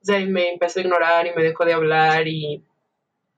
O 0.00 0.04
sea, 0.04 0.20
y 0.20 0.26
me 0.26 0.52
empezó 0.52 0.80
a 0.80 0.82
ignorar 0.82 1.26
y 1.26 1.34
me 1.34 1.42
dejó 1.42 1.64
de 1.64 1.72
hablar 1.72 2.26
y, 2.28 2.64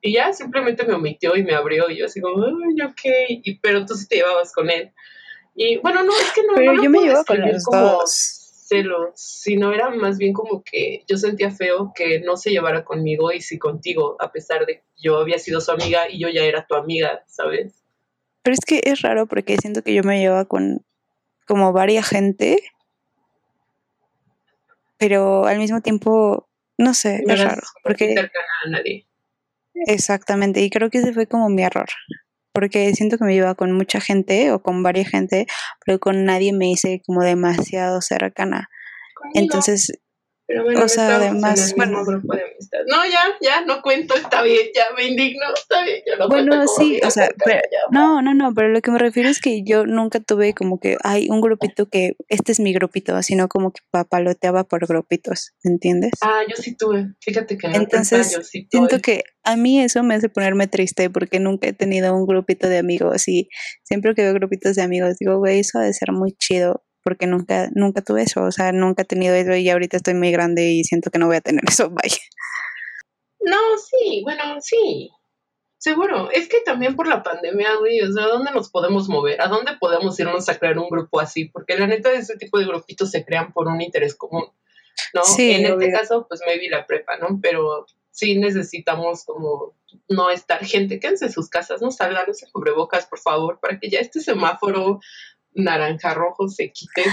y 0.01 0.13
ya 0.13 0.33
simplemente 0.33 0.85
me 0.85 0.95
omitió 0.95 1.37
y 1.37 1.43
me 1.43 1.55
abrió 1.55 1.91
y 1.91 1.99
yo 1.99 2.07
así 2.07 2.21
como, 2.21 2.45
ay, 2.45 2.83
ok, 2.83 3.01
y, 3.29 3.59
pero 3.59 3.87
tú 3.87 3.95
sí 3.95 4.07
te 4.07 4.17
llevabas 4.17 4.53
con 4.53 4.71
él. 4.71 4.93
Y 5.55 5.79
bueno, 5.79 6.03
no, 6.05 6.13
es 6.13 6.33
que 6.33 6.43
no. 6.43 6.55
Pero 6.55 6.83
yo 6.83 6.91
me 6.91 7.01
llevo 7.01 7.25
con 7.25 7.41
los 7.41 7.65
dos. 7.65 8.65
celos, 8.69 9.11
sino 9.17 9.73
era 9.73 9.91
más 9.91 10.17
bien 10.17 10.33
como 10.33 10.63
que 10.63 11.05
yo 11.09 11.17
sentía 11.17 11.51
feo 11.51 11.93
que 11.95 12.21
no 12.21 12.37
se 12.37 12.51
llevara 12.51 12.85
conmigo 12.85 13.33
y 13.33 13.41
sí 13.41 13.59
contigo, 13.59 14.17
a 14.21 14.31
pesar 14.31 14.65
de 14.65 14.77
que 14.77 14.85
yo 14.97 15.19
había 15.19 15.39
sido 15.39 15.61
su 15.61 15.73
amiga 15.73 16.09
y 16.09 16.21
yo 16.21 16.29
ya 16.29 16.45
era 16.45 16.67
tu 16.67 16.75
amiga, 16.77 17.25
¿sabes? 17.27 17.83
Pero 18.43 18.55
es 18.55 18.61
que 18.65 18.81
es 18.85 19.03
raro 19.03 19.27
porque 19.27 19.57
siento 19.57 19.83
que 19.83 19.93
yo 19.93 20.03
me 20.03 20.21
llevaba 20.21 20.45
con 20.45 20.85
como 21.47 21.73
varias 21.73 22.09
gente, 22.09 22.63
pero 24.99 25.47
al 25.47 25.59
mismo 25.59 25.81
tiempo, 25.81 26.49
no 26.81 26.95
sé, 26.95 27.23
es 27.27 27.41
raro. 27.41 27.63
Porque 27.85 28.15
a 28.19 28.69
nadie. 28.69 29.07
Exactamente, 29.87 30.61
y 30.61 30.71
creo 30.71 30.91
que 30.91 30.99
ese 30.99 31.13
fue 31.13 31.27
como 31.27 31.49
mi 31.49 31.63
error, 31.63 31.89
porque 32.53 32.93
siento 32.95 33.19
que 33.19 33.25
me 33.25 33.35
llevaba 33.35 33.55
con 33.55 33.73
mucha 33.73 34.01
gente 34.01 34.51
o 34.53 34.63
con 34.63 34.83
varias 34.83 35.09
gente, 35.09 35.47
pero 35.85 36.01
con 36.01 36.25
nadie 36.25 36.53
me 36.53 36.71
hice 36.71 37.01
como 37.07 37.23
demasiado 37.23 38.01
cercana. 38.01 38.69
Entonces, 39.35 39.93
pero 40.51 40.65
bueno, 40.65 40.85
o 40.85 40.89
sea, 40.89 41.15
además, 41.15 41.75
bueno, 41.77 42.05
grupo 42.05 42.35
de 42.35 42.43
amistad. 42.43 42.79
No, 42.89 43.05
ya, 43.05 43.23
ya, 43.41 43.65
no 43.65 43.81
cuento, 43.83 44.17
está 44.17 44.43
bien, 44.43 44.67
ya 44.75 44.87
me 44.97 45.05
indigno, 45.05 45.47
está 45.55 45.85
bien, 45.85 46.03
yo 46.05 46.17
no 46.17 46.29
Bueno, 46.29 46.67
sí, 46.67 47.01
o 47.05 47.11
sea, 47.11 47.31
pero, 47.45 47.61
no, 47.93 48.21
no, 48.21 48.35
no, 48.35 48.53
pero 48.53 48.69
lo 48.71 48.81
que 48.81 48.91
me 48.91 48.99
refiero 48.99 49.29
es 49.29 49.41
que 49.41 49.63
yo 49.63 49.87
nunca 49.87 50.19
tuve 50.19 50.53
como 50.53 50.81
que 50.81 50.97
hay 51.05 51.29
un 51.31 51.41
grupito 51.41 51.87
que 51.87 52.17
este 52.29 52.51
es 52.51 52.59
mi 52.59 52.73
grupito, 52.73 53.23
sino 53.23 53.47
como 53.47 53.71
que 53.73 53.81
papaloteaba 53.93 54.65
por 54.65 54.89
grupitos, 54.89 55.53
¿entiendes? 55.63 56.11
Ah, 56.21 56.43
yo 56.49 56.57
sí 56.61 56.77
tuve, 56.77 57.15
fíjate 57.21 57.57
que 57.57 57.69
en 57.69 57.77
Entonces, 57.77 58.37
sí 58.51 58.67
tuve. 58.69 58.89
siento 58.89 59.01
que 59.01 59.23
a 59.45 59.55
mí 59.55 59.81
eso 59.81 60.03
me 60.03 60.17
hace 60.17 60.29
ponerme 60.29 60.67
triste 60.67 61.11
porque 61.11 61.39
nunca 61.39 61.69
he 61.69 61.73
tenido 61.73 62.13
un 62.17 62.27
grupito 62.27 62.69
de 62.69 62.79
amigos 62.79 63.29
y 63.29 63.49
siempre 63.85 64.17
que 64.17 64.23
veo 64.23 64.35
grupitos 64.35 64.75
de 64.75 64.83
amigos 64.83 65.15
digo, 65.21 65.39
güey, 65.39 65.61
eso 65.61 65.79
ha 65.79 65.83
de 65.83 65.95
ser 65.95 66.11
muy 66.11 66.33
chido 66.33 66.83
porque 67.03 67.27
nunca, 67.27 67.69
nunca 67.75 68.03
tuve 68.03 68.23
eso, 68.23 68.43
o 68.43 68.53
sea, 68.53 68.73
nunca 68.73 69.03
he 69.03 69.07
tenido 69.07 69.35
eso 69.35 69.55
y 69.55 69.69
ahorita 69.69 69.97
estoy 69.97 70.15
muy 70.15 70.31
grande 70.31 70.71
y 70.71 70.85
siento 70.85 71.11
que 71.11 71.19
no 71.19 71.27
voy 71.27 71.37
a 71.37 71.41
tener 71.41 71.63
eso, 71.69 71.91
vaya. 71.91 72.19
No, 73.41 73.57
sí, 73.79 74.21
bueno, 74.23 74.61
sí, 74.61 75.11
seguro. 75.79 76.31
Es 76.31 76.49
que 76.49 76.61
también 76.61 76.95
por 76.95 77.09
la 77.09 77.23
pandemia, 77.23 77.77
güey, 77.77 78.01
o 78.03 78.13
sea, 78.13 78.25
¿a 78.25 78.29
dónde 78.29 78.53
nos 78.53 78.71
podemos 78.71 79.09
mover? 79.09 79.41
¿A 79.41 79.49
dónde 79.49 79.73
podemos 79.81 80.19
irnos 80.21 80.49
a 80.49 80.59
crear 80.59 80.79
un 80.79 80.89
grupo 80.91 81.21
así? 81.21 81.47
Porque 81.47 81.77
la 81.77 81.87
neta, 81.87 82.13
ese 82.13 82.37
tipo 82.37 82.59
de 82.59 82.67
grupitos 82.67 83.11
se 83.11 83.25
crean 83.25 83.53
por 83.53 83.67
un 83.67 83.81
interés 83.81 84.15
común, 84.15 84.45
¿no? 85.15 85.25
Sí, 85.25 85.53
en 85.53 85.67
este 85.67 85.91
caso, 85.91 86.27
pues 86.29 86.41
me 86.47 86.59
vi 86.59 86.69
la 86.69 86.87
prepa, 86.87 87.17
¿no? 87.17 87.39
Pero 87.43 87.87
sí 88.11 88.39
necesitamos 88.39 89.25
como 89.25 89.75
no 90.09 90.31
estar 90.31 90.65
gente, 90.65 91.01
quédense 91.01 91.27
en 91.27 91.33
sus 91.33 91.49
casas, 91.49 91.81
no 91.81 91.91
salgan, 91.91 92.25
no 92.27 92.35
se 92.35 92.51
cubrebocas, 92.51 93.07
por 93.07 93.19
favor, 93.19 93.59
para 93.61 93.79
que 93.79 93.89
ya 93.89 94.01
este 94.01 94.21
semáforo 94.21 95.01
naranja 95.55 96.15
rojo 96.15 96.49
se 96.49 96.71
quite. 96.73 97.05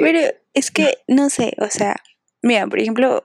Pero 0.00 0.20
es 0.54 0.70
que, 0.70 0.98
no 1.08 1.30
sé, 1.30 1.54
o 1.58 1.68
sea, 1.68 1.96
mira, 2.42 2.66
por 2.66 2.80
ejemplo, 2.80 3.22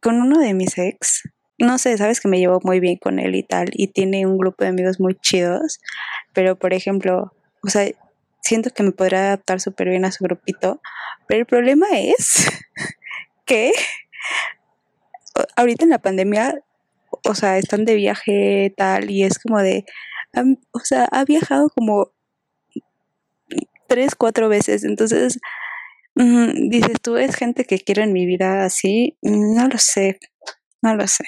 con 0.00 0.20
uno 0.20 0.38
de 0.40 0.54
mis 0.54 0.76
ex, 0.78 1.22
no 1.58 1.78
sé, 1.78 1.96
sabes 1.98 2.20
que 2.20 2.28
me 2.28 2.38
llevo 2.38 2.58
muy 2.62 2.80
bien 2.80 2.96
con 2.96 3.18
él 3.18 3.34
y 3.34 3.42
tal, 3.42 3.68
y 3.72 3.88
tiene 3.88 4.26
un 4.26 4.38
grupo 4.38 4.64
de 4.64 4.70
amigos 4.70 4.98
muy 4.98 5.14
chidos, 5.16 5.78
pero 6.32 6.58
por 6.58 6.72
ejemplo, 6.72 7.34
o 7.62 7.68
sea, 7.68 7.86
siento 8.40 8.70
que 8.70 8.82
me 8.82 8.92
podría 8.92 9.20
adaptar 9.20 9.60
súper 9.60 9.90
bien 9.90 10.04
a 10.04 10.12
su 10.12 10.24
grupito, 10.24 10.80
pero 11.28 11.40
el 11.40 11.46
problema 11.46 11.86
es 11.92 12.46
que 13.44 13.72
ahorita 15.56 15.84
en 15.84 15.90
la 15.90 15.98
pandemia, 15.98 16.62
o 17.28 17.34
sea, 17.34 17.58
están 17.58 17.84
de 17.84 17.94
viaje 17.94 18.72
tal, 18.76 19.10
y 19.10 19.24
es 19.24 19.38
como 19.38 19.58
de, 19.58 19.84
o 20.72 20.80
sea, 20.80 21.04
ha 21.12 21.24
viajado 21.24 21.68
como 21.70 22.12
tres, 23.90 24.14
cuatro 24.14 24.48
veces. 24.48 24.84
Entonces, 24.84 25.40
dices, 26.14 26.96
tú 27.02 27.16
es 27.16 27.34
gente 27.34 27.64
que 27.64 27.80
quiero 27.80 28.02
en 28.02 28.12
mi 28.12 28.24
vida 28.24 28.64
así, 28.64 29.18
no 29.20 29.66
lo 29.68 29.78
sé, 29.78 30.20
no 30.80 30.94
lo 30.94 31.06
sé. 31.08 31.24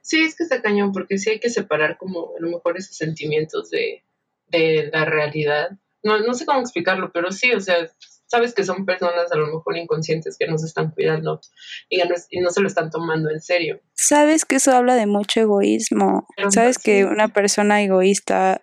Sí, 0.00 0.22
es 0.22 0.36
que 0.36 0.44
está 0.44 0.62
cañón, 0.62 0.92
porque 0.92 1.18
sí 1.18 1.30
hay 1.30 1.40
que 1.40 1.50
separar 1.50 1.98
como 1.98 2.36
a 2.36 2.40
lo 2.40 2.50
mejor 2.50 2.76
esos 2.78 2.96
sentimientos 2.96 3.70
de, 3.70 4.04
de 4.46 4.90
la 4.92 5.04
realidad. 5.04 5.70
No, 6.02 6.18
no 6.20 6.34
sé 6.34 6.46
cómo 6.46 6.60
explicarlo, 6.60 7.10
pero 7.12 7.32
sí, 7.32 7.52
o 7.52 7.60
sea, 7.60 7.88
sabes 8.26 8.54
que 8.54 8.64
son 8.64 8.86
personas 8.86 9.30
a 9.30 9.36
lo 9.36 9.46
mejor 9.46 9.76
inconscientes 9.76 10.36
que 10.38 10.46
no 10.46 10.56
se 10.56 10.66
están 10.66 10.90
cuidando 10.90 11.40
y, 11.88 11.98
no, 11.98 12.14
y 12.30 12.40
no, 12.40 12.50
se 12.50 12.60
lo 12.60 12.66
están 12.66 12.90
tomando 12.90 13.30
en 13.30 13.40
serio. 13.40 13.80
Sabes 13.94 14.44
que 14.44 14.56
eso 14.56 14.72
habla 14.72 14.94
de 14.94 15.06
mucho 15.06 15.40
egoísmo. 15.40 16.26
sabes 16.50 16.78
que 16.78 17.04
una 17.04 17.28
persona 17.28 17.82
egoísta 17.82 18.62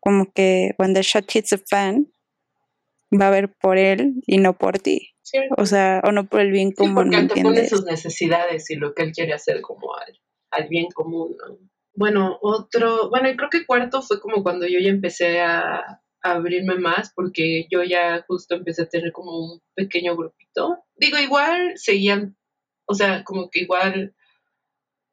como 0.00 0.32
que 0.32 0.74
when 0.78 0.94
the 0.94 1.02
shot 1.02 1.24
hits 1.34 1.50
the 1.50 1.58
fan, 1.58 2.06
va 3.12 3.28
a 3.28 3.30
ver 3.30 3.52
por 3.60 3.78
él 3.78 4.14
y 4.26 4.38
no 4.38 4.56
por 4.56 4.78
ti. 4.78 5.14
O 5.56 5.66
sea, 5.66 6.00
o 6.04 6.12
no 6.12 6.26
por 6.26 6.40
el 6.40 6.50
bien 6.50 6.72
común. 6.72 7.12
Sí, 7.12 7.26
porque 7.26 7.42
pone 7.42 7.68
sus 7.68 7.84
necesidades 7.84 8.70
y 8.70 8.76
lo 8.76 8.94
que 8.94 9.02
él 9.02 9.12
quiere 9.12 9.34
hacer 9.34 9.60
como 9.60 9.94
al, 9.94 10.18
al 10.50 10.68
bien 10.68 10.86
común, 10.94 11.36
Bueno, 11.94 12.38
otro, 12.40 13.10
bueno, 13.10 13.28
y 13.28 13.36
creo 13.36 13.50
que 13.50 13.66
cuarto 13.66 14.02
fue 14.02 14.20
como 14.20 14.42
cuando 14.42 14.66
yo 14.66 14.78
ya 14.80 14.88
empecé 14.88 15.40
a, 15.40 15.76
a, 15.78 16.00
abrirme 16.22 16.76
más, 16.76 17.12
porque 17.14 17.66
yo 17.70 17.82
ya 17.82 18.24
justo 18.26 18.54
empecé 18.54 18.82
a 18.82 18.88
tener 18.88 19.12
como 19.12 19.38
un 19.38 19.60
pequeño 19.74 20.16
grupito. 20.16 20.84
Digo, 20.96 21.18
igual 21.18 21.72
seguían, 21.76 22.36
o 22.86 22.94
sea, 22.94 23.24
como 23.24 23.50
que 23.50 23.60
igual 23.60 24.14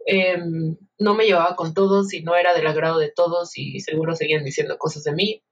Em, 0.06 0.78
no 1.00 1.16
me 1.16 1.26
llevaba 1.26 1.56
con 1.56 1.74
todos 1.74 2.14
y 2.14 2.22
no 2.22 2.36
era 2.36 2.54
del 2.54 2.68
agrado 2.68 3.00
de 3.00 3.12
todos 3.12 3.58
y 3.58 3.80
seguro 3.80 4.16
seguían 4.16 4.46
diciendo 4.46 4.78
cosas 4.78 5.04
de 5.04 5.14
mí. 5.14 5.44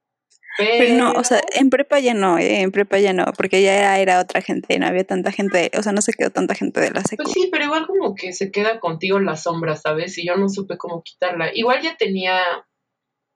Pero, 0.56 0.94
no, 0.94 1.12
o 1.12 1.24
sea, 1.24 1.40
en 1.54 1.68
prepa 1.68 1.98
ya 1.98 2.14
no, 2.14 2.38
eh, 2.38 2.60
en 2.60 2.70
prepa 2.70 2.98
ya 2.98 3.12
no, 3.12 3.24
porque 3.36 3.60
ya 3.60 3.98
era, 3.98 4.20
otra 4.20 4.40
gente, 4.40 4.78
no 4.78 4.86
había 4.86 5.02
tanta 5.02 5.32
gente, 5.32 5.72
o 5.76 5.82
sea, 5.82 5.90
no 5.90 6.00
se 6.00 6.12
quedó 6.12 6.30
tanta 6.30 6.54
gente 6.54 6.80
de 6.80 6.92
la 6.92 7.02
secu. 7.02 7.24
Pues 7.24 7.34
sí, 7.34 7.48
pero 7.50 7.64
igual 7.64 7.88
como 7.88 8.14
que 8.14 8.32
se 8.32 8.52
queda 8.52 8.78
contigo 8.78 9.18
la 9.18 9.36
sombra, 9.36 9.74
¿sabes? 9.74 10.16
Y 10.16 10.26
yo 10.26 10.36
no 10.36 10.48
supe 10.48 10.78
cómo 10.78 11.02
quitarla. 11.02 11.50
Igual 11.52 11.82
ya 11.82 11.96
tenía, 11.96 12.40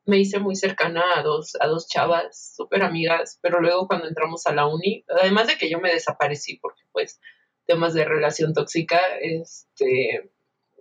me 0.05 0.19
hice 0.19 0.39
muy 0.39 0.55
cercana 0.55 1.03
a 1.17 1.23
dos, 1.25 1.57
a 1.59 1.67
dos 1.67 1.89
chavas, 1.89 2.55
súper 2.55 2.85
amigas, 2.85 3.41
pero 3.43 3.61
luego 3.61 3.89
cuando 3.89 4.07
entramos 4.07 4.47
a 4.47 4.55
la 4.55 4.69
uni, 4.69 5.05
además 5.09 5.49
de 5.49 5.57
que 5.59 5.69
yo 5.69 5.81
me 5.81 5.93
desaparecí 5.93 6.59
porque 6.61 6.83
pues 6.93 7.19
temas 7.67 7.95
de 7.95 8.05
relación 8.05 8.55
tóxica, 8.55 9.01
este, 9.21 10.31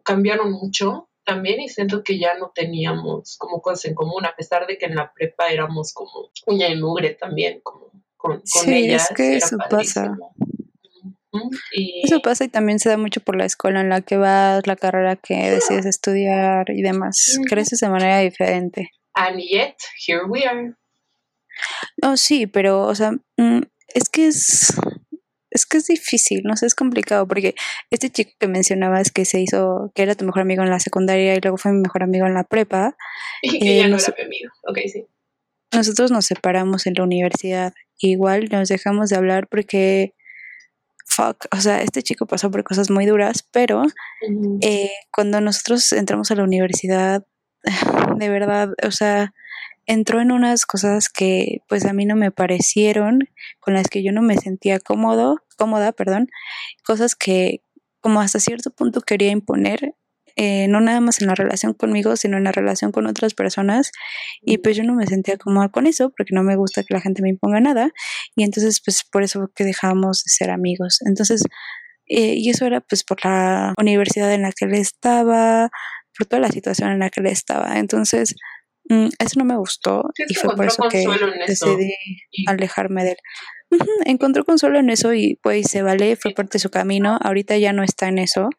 cambiaron 0.07 0.53
mucho 0.53 1.09
también 1.25 1.59
y 1.59 1.67
siento 1.67 2.01
que 2.01 2.17
ya 2.17 2.35
no 2.35 2.53
teníamos 2.55 3.35
como 3.37 3.61
cosas 3.61 3.85
en 3.85 3.95
común, 3.95 4.25
a 4.25 4.33
pesar 4.33 4.65
de 4.65 4.77
que 4.77 4.85
en 4.85 4.95
la 4.95 5.11
prepa 5.11 5.49
éramos 5.49 5.93
como 5.93 6.31
uña 6.45 6.69
y 6.69 6.79
mugre 6.79 7.15
también, 7.15 7.59
como 7.61 7.91
con, 8.15 8.37
con 8.37 8.63
sí, 8.63 8.89
Es 8.89 9.09
que 9.13 9.35
eso 9.35 9.57
pasa. 9.69 10.17
Eso 12.03 12.21
pasa 12.21 12.45
y 12.45 12.47
también 12.47 12.79
se 12.79 12.87
da 12.87 12.97
mucho 12.97 13.19
por 13.19 13.35
la 13.35 13.43
escuela 13.43 13.81
en 13.81 13.89
la 13.89 14.01
que 14.01 14.15
vas, 14.15 14.65
la 14.65 14.77
carrera 14.77 15.17
que 15.17 15.35
decides 15.51 15.85
estudiar 15.85 16.69
y 16.69 16.81
demás. 16.81 17.37
Creces 17.49 17.81
de 17.81 17.89
manera 17.89 18.19
diferente. 18.19 18.89
And 19.13 19.39
yet, 19.39 19.75
here 20.07 20.23
we 20.25 20.45
are. 20.45 20.73
No, 22.01 22.15
sí, 22.15 22.47
pero, 22.47 22.83
o 22.83 22.95
sea, 22.95 23.11
mm, 23.35 23.63
es 23.93 24.09
que 24.09 24.27
es, 24.27 24.73
es 25.57 25.65
que 25.65 25.77
es 25.77 25.87
difícil, 25.87 26.43
no 26.43 26.55
sé, 26.55 26.67
es 26.67 26.75
complicado 26.75 27.27
porque 27.27 27.55
este 27.89 28.09
chico 28.09 28.31
que 28.39 28.47
mencionabas 28.47 29.11
que 29.11 29.25
se 29.25 29.41
hizo, 29.41 29.91
que 29.95 30.03
era 30.03 30.15
tu 30.15 30.23
mejor 30.25 30.43
amigo 30.43 30.63
en 30.63 30.69
la 30.69 30.79
secundaria 30.79 31.35
y 31.35 31.41
luego 31.41 31.57
fue 31.57 31.73
mi 31.73 31.79
mejor 31.79 32.03
amigo 32.03 32.25
en 32.25 32.33
la 32.33 32.43
prepa. 32.43 32.95
Y 33.41 33.59
que 33.59 33.77
ya 33.77 33.87
no 33.87 33.97
era 33.97 34.13
mi 34.17 34.23
amigo, 34.23 34.51
ok, 34.67 34.77
sí. 34.91 35.05
Nosotros 35.73 36.11
nos 36.11 36.25
separamos 36.25 36.87
en 36.87 36.93
la 36.95 37.03
universidad, 37.03 37.73
igual 37.99 38.47
nos 38.51 38.69
dejamos 38.69 39.09
de 39.09 39.17
hablar 39.17 39.47
porque, 39.47 40.13
fuck, 41.05 41.45
o 41.51 41.57
sea, 41.57 41.81
este 41.81 42.03
chico 42.03 42.25
pasó 42.25 42.49
por 42.49 42.63
cosas 42.63 42.89
muy 42.89 43.05
duras, 43.05 43.45
pero 43.51 43.83
eh, 44.61 44.91
cuando 45.11 45.41
nosotros 45.41 45.91
entramos 45.91 46.31
a 46.31 46.35
la 46.35 46.43
universidad, 46.43 47.25
de 48.17 48.29
verdad, 48.29 48.69
o 48.83 48.91
sea, 48.91 49.33
entró 49.87 50.21
en 50.21 50.31
unas 50.31 50.65
cosas 50.65 51.09
que 51.09 51.61
pues 51.67 51.85
a 51.85 51.93
mí 51.93 52.05
no 52.05 52.15
me 52.15 52.31
parecieron, 52.31 53.19
con 53.59 53.73
las 53.73 53.87
que 53.87 54.03
yo 54.03 54.11
no 54.11 54.21
me 54.21 54.37
sentía 54.37 54.79
cómodo, 54.79 55.41
cómoda, 55.57 55.91
perdón, 55.91 56.29
cosas 56.85 57.15
que 57.15 57.61
como 57.99 58.21
hasta 58.21 58.39
cierto 58.39 58.71
punto 58.71 59.01
quería 59.01 59.31
imponer, 59.31 59.95
eh, 60.37 60.67
no 60.67 60.79
nada 60.81 61.01
más 61.01 61.19
en 61.19 61.27
la 61.27 61.35
relación 61.35 61.73
conmigo, 61.73 62.15
sino 62.15 62.37
en 62.37 62.43
la 62.43 62.51
relación 62.51 62.91
con 62.91 63.07
otras 63.07 63.33
personas, 63.33 63.91
y 64.41 64.59
pues 64.59 64.77
yo 64.77 64.83
no 64.83 64.93
me 64.93 65.07
sentía 65.07 65.37
cómoda 65.37 65.69
con 65.69 65.87
eso, 65.87 66.11
porque 66.15 66.35
no 66.35 66.43
me 66.43 66.55
gusta 66.55 66.83
que 66.83 66.93
la 66.93 67.01
gente 67.01 67.23
me 67.23 67.29
imponga 67.29 67.59
nada, 67.59 67.89
y 68.35 68.43
entonces 68.43 68.81
pues 68.85 69.03
por 69.03 69.23
eso 69.23 69.51
que 69.55 69.63
dejamos 69.63 70.23
de 70.23 70.29
ser 70.29 70.51
amigos. 70.51 70.99
Entonces, 71.05 71.43
eh, 72.07 72.35
y 72.37 72.49
eso 72.51 72.65
era 72.65 72.81
pues 72.81 73.03
por 73.03 73.25
la 73.25 73.73
universidad 73.79 74.31
en 74.33 74.43
la 74.43 74.51
que 74.51 74.65
él 74.65 74.75
estaba, 74.75 75.69
por 76.17 76.27
toda 76.27 76.41
la 76.41 76.49
situación 76.49 76.91
en 76.91 76.99
la 76.99 77.09
que 77.09 77.19
él 77.21 77.27
estaba. 77.27 77.79
Entonces, 77.79 78.35
Mm, 78.89 79.09
eso 79.19 79.39
no 79.39 79.45
me 79.45 79.57
gustó 79.57 80.03
y 80.29 80.33
fue 80.33 80.55
por 80.55 80.65
eso 80.65 80.83
que 80.89 81.05
decidí 81.45 81.93
alejarme 82.47 83.03
de 83.03 83.11
él. 83.11 83.17
encontró 84.05 84.45
consuelo 84.45 84.79
en 84.79 84.89
eso 84.89 85.13
y 85.13 85.39
pues 85.43 85.67
se 85.69 85.81
vale, 85.81 86.15
fue 86.15 86.31
parte 86.31 86.53
de 86.53 86.59
su 86.59 86.69
camino, 86.69 87.17
ahorita 87.21 87.57
ya 87.57 87.73
no 87.73 87.83
está 87.83 88.07
en 88.07 88.19
eso, 88.19 88.49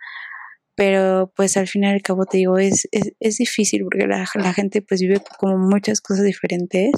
pero 0.74 1.32
pues 1.34 1.56
al 1.56 1.66
final 1.66 1.92
y 1.92 1.94
al 1.94 2.02
cabo 2.02 2.26
te 2.26 2.38
digo, 2.38 2.58
es, 2.58 2.88
es, 2.92 3.12
es 3.20 3.38
difícil 3.38 3.84
porque 3.84 4.06
la, 4.06 4.26
la, 4.34 4.52
gente 4.52 4.82
pues 4.82 5.00
vive 5.00 5.22
como 5.38 5.56
muchas 5.56 6.00
cosas 6.02 6.24
diferentes 6.24 6.92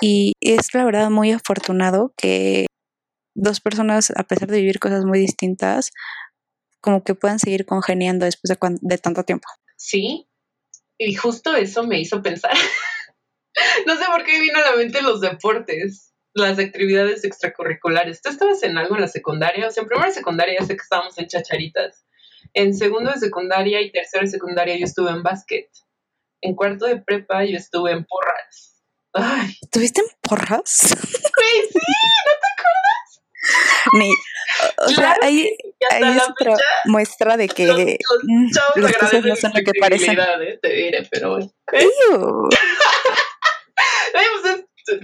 y 0.00 0.32
es 0.40 0.72
la 0.72 0.84
verdad 0.84 1.10
muy 1.10 1.32
afortunado 1.32 2.14
que 2.16 2.66
dos 3.34 3.60
personas, 3.60 4.12
a 4.16 4.22
pesar 4.22 4.48
de 4.48 4.60
vivir 4.60 4.78
cosas 4.78 5.04
muy 5.04 5.18
distintas, 5.18 5.90
como 6.80 7.02
que 7.02 7.14
puedan 7.14 7.38
seguir 7.38 7.66
congeniando 7.66 8.24
después 8.24 8.48
de, 8.48 8.78
de 8.80 8.98
tanto 8.98 9.24
tiempo. 9.24 9.48
Sí, 9.76 10.25
y 10.98 11.14
justo 11.14 11.54
eso 11.54 11.84
me 11.84 12.00
hizo 12.00 12.22
pensar. 12.22 12.52
no 13.86 13.96
sé 13.96 14.04
por 14.06 14.24
qué 14.24 14.40
vino 14.40 14.58
a 14.58 14.70
la 14.70 14.76
mente 14.76 15.02
los 15.02 15.20
deportes, 15.20 16.12
las 16.34 16.58
actividades 16.58 17.24
extracurriculares. 17.24 18.20
¿Tú 18.22 18.30
estabas 18.30 18.62
en 18.62 18.76
algo 18.78 18.94
en 18.94 19.02
la 19.02 19.08
secundaria? 19.08 19.68
O 19.68 19.70
sea, 19.70 19.82
en 19.82 19.88
primera 19.88 20.10
secundaria 20.10 20.56
ya 20.60 20.66
sé 20.66 20.76
que 20.76 20.82
estábamos 20.82 21.18
en 21.18 21.26
chacharitas. 21.26 22.04
En 22.54 22.74
segundo 22.74 23.12
de 23.12 23.18
secundaria 23.18 23.80
y 23.80 23.90
tercero 23.90 24.24
de 24.24 24.30
secundaria 24.30 24.76
yo 24.76 24.84
estuve 24.84 25.10
en 25.10 25.22
básquet. 25.22 25.68
En 26.40 26.54
cuarto 26.54 26.86
de 26.86 26.98
prepa 27.00 27.44
yo 27.44 27.56
estuve 27.56 27.92
en 27.92 28.04
porras. 28.04 28.82
Ay. 29.12 29.56
¿Estuviste 29.62 30.02
en 30.02 30.08
porras? 30.20 30.70
sí. 30.70 30.94
Ni, 33.92 34.10
o 34.78 34.88
sea, 34.88 35.16
ahí, 35.22 35.56
ahí 35.90 36.16
es 36.16 36.22
otra 36.28 36.56
muestra 36.86 37.36
de 37.36 37.48
que 37.48 37.66
los, 37.66 37.78
los 37.78 38.90
las 38.90 38.96
cosas 38.96 39.24
no 39.24 39.36
son 39.36 39.52
lo 39.54 39.60
que 39.60 39.78
parecen. 39.78 40.18
¿eh? 40.18 40.58
Te 40.60 40.68
diré, 40.68 41.08
pero... 41.10 41.38
¿eh? 41.72 41.86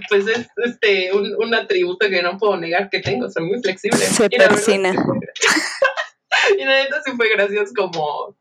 pues 0.09 0.27
es 0.27 0.47
este 0.57 1.13
un, 1.13 1.35
un, 1.37 1.53
atributo 1.53 2.07
que 2.09 2.21
no 2.21 2.37
puedo 2.37 2.57
negar 2.57 2.89
que 2.89 2.99
tengo, 2.99 3.29
soy 3.29 3.43
muy 3.43 3.61
flexible. 3.61 3.99
Se 3.99 4.29
persina. 4.29 4.91
y 6.57 6.63
la 6.63 6.83
neta 6.83 7.01
sí 7.03 7.11
fue 7.15 7.29
gracioso 7.29 7.73
como, 7.75 8.37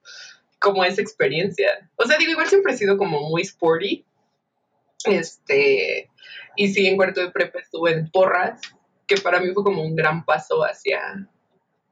como 0.59 0.85
esa 0.85 1.01
experiencia. 1.01 1.89
O 1.97 2.07
sea, 2.07 2.17
digo, 2.19 2.33
igual 2.33 2.49
siempre 2.49 2.73
he 2.73 2.77
sido 2.77 2.97
como 2.97 3.29
muy 3.29 3.43
sporty. 3.43 4.05
Este, 5.05 6.09
y 6.57 6.73
sí, 6.73 6.87
en 6.87 6.97
cuarto 6.97 7.21
de 7.21 7.31
prepa 7.31 7.59
estuve 7.59 7.93
en 7.93 8.11
porras, 8.11 8.61
que 9.15 9.21
para 9.21 9.41
mí 9.41 9.53
fue 9.53 9.65
como 9.65 9.83
un 9.83 9.95
gran 9.95 10.25
paso 10.25 10.63
hacia 10.63 11.29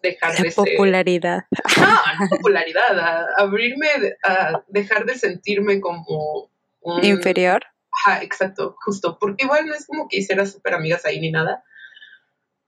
dejar 0.03 0.37
de 0.37 0.51
popularidad. 0.53 1.45
ser... 1.69 1.85
No, 1.85 2.29
popularidad, 2.31 2.99
a 2.99 3.27
abrirme, 3.37 3.89
a 4.25 4.63
dejar 4.69 5.05
de 5.05 5.19
sentirme 5.19 5.81
como 5.81 6.51
un... 6.81 7.05
inferior. 7.05 7.63
Ajá, 7.93 8.23
exacto, 8.23 8.77
justo, 8.85 9.19
porque 9.19 9.45
igual 9.45 9.67
no 9.67 9.75
es 9.75 9.87
como 9.87 10.09
que 10.09 10.19
hiciera 10.19 10.47
súper 10.47 10.75
amigas 10.75 11.05
ahí 11.05 11.21
ni 11.21 11.31
nada. 11.31 11.65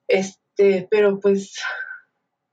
Este, 0.09 0.89
pero 0.91 1.21
pues 1.21 1.55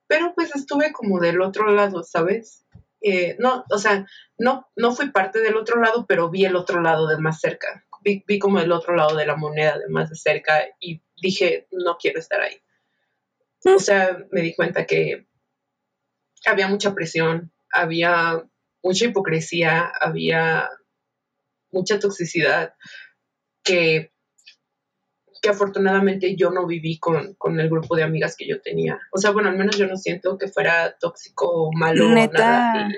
pero 0.10 0.34
pues 0.34 0.56
estuve 0.56 0.91
como 0.91 1.20
del 1.20 1.39
otro 1.39 1.72
lado, 1.72 2.04
¿sabes? 2.04 2.66
Eh, 3.00 3.36
no, 3.38 3.64
o 3.70 3.78
sea, 3.78 4.08
no, 4.39 4.68
no 4.76 4.91
fui 4.95 5.12
parte 5.12 5.39
del 5.39 5.56
otro 5.56 5.80
lado, 5.80 6.06
pero 6.08 6.32
vi 6.32 6.45
el 6.45 6.56
otro 6.56 6.82
lado 6.82 7.08
de 7.08 7.20
más 7.20 7.39
cerca. 7.39 7.86
Vi, 8.02 8.24
vi, 8.26 8.39
como 8.39 8.60
el 8.60 8.72
otro 8.72 8.95
lado 8.95 9.16
de 9.16 9.28
la 9.28 9.36
moneda 9.36 9.78
de 9.78 9.88
más 9.88 10.10
de 10.10 10.16
cerca 10.16 10.66
y 10.80 11.04
dije, 11.22 11.68
no 11.72 11.98
quiero 11.98 12.20
estar 12.20 12.42
ahí. 12.42 12.62
O 13.66 13.80
sea, 13.80 14.18
me 14.32 14.42
di 14.42 14.56
cuenta 14.56 14.86
que 14.86 15.28
había 16.46 16.68
mucha 16.68 16.94
presión, 16.94 17.52
había 17.72 18.44
mucha 18.82 19.06
hipocresía, 19.06 19.92
había 20.00 20.70
mucha 21.72 22.00
toxicidad 22.00 22.74
que 23.64 24.12
que 25.42 25.50
afortunadamente 25.50 26.36
yo 26.36 26.52
no 26.52 26.66
viví 26.66 27.00
con, 27.00 27.36
el 27.60 27.70
grupo 27.70 27.96
de 27.96 28.04
amigas 28.04 28.36
que 28.38 28.48
yo 28.48 28.62
tenía. 28.62 29.00
O 29.12 29.18
sea, 29.18 29.32
bueno, 29.32 29.50
al 29.50 29.58
menos 29.58 29.78
yo 29.78 29.88
no 29.88 29.98
siento 29.98 30.38
que 30.38 30.48
fuera 30.48 30.96
tóxico 31.00 31.48
o 31.48 31.72
malo. 31.72 32.10
Neta, 32.10 32.90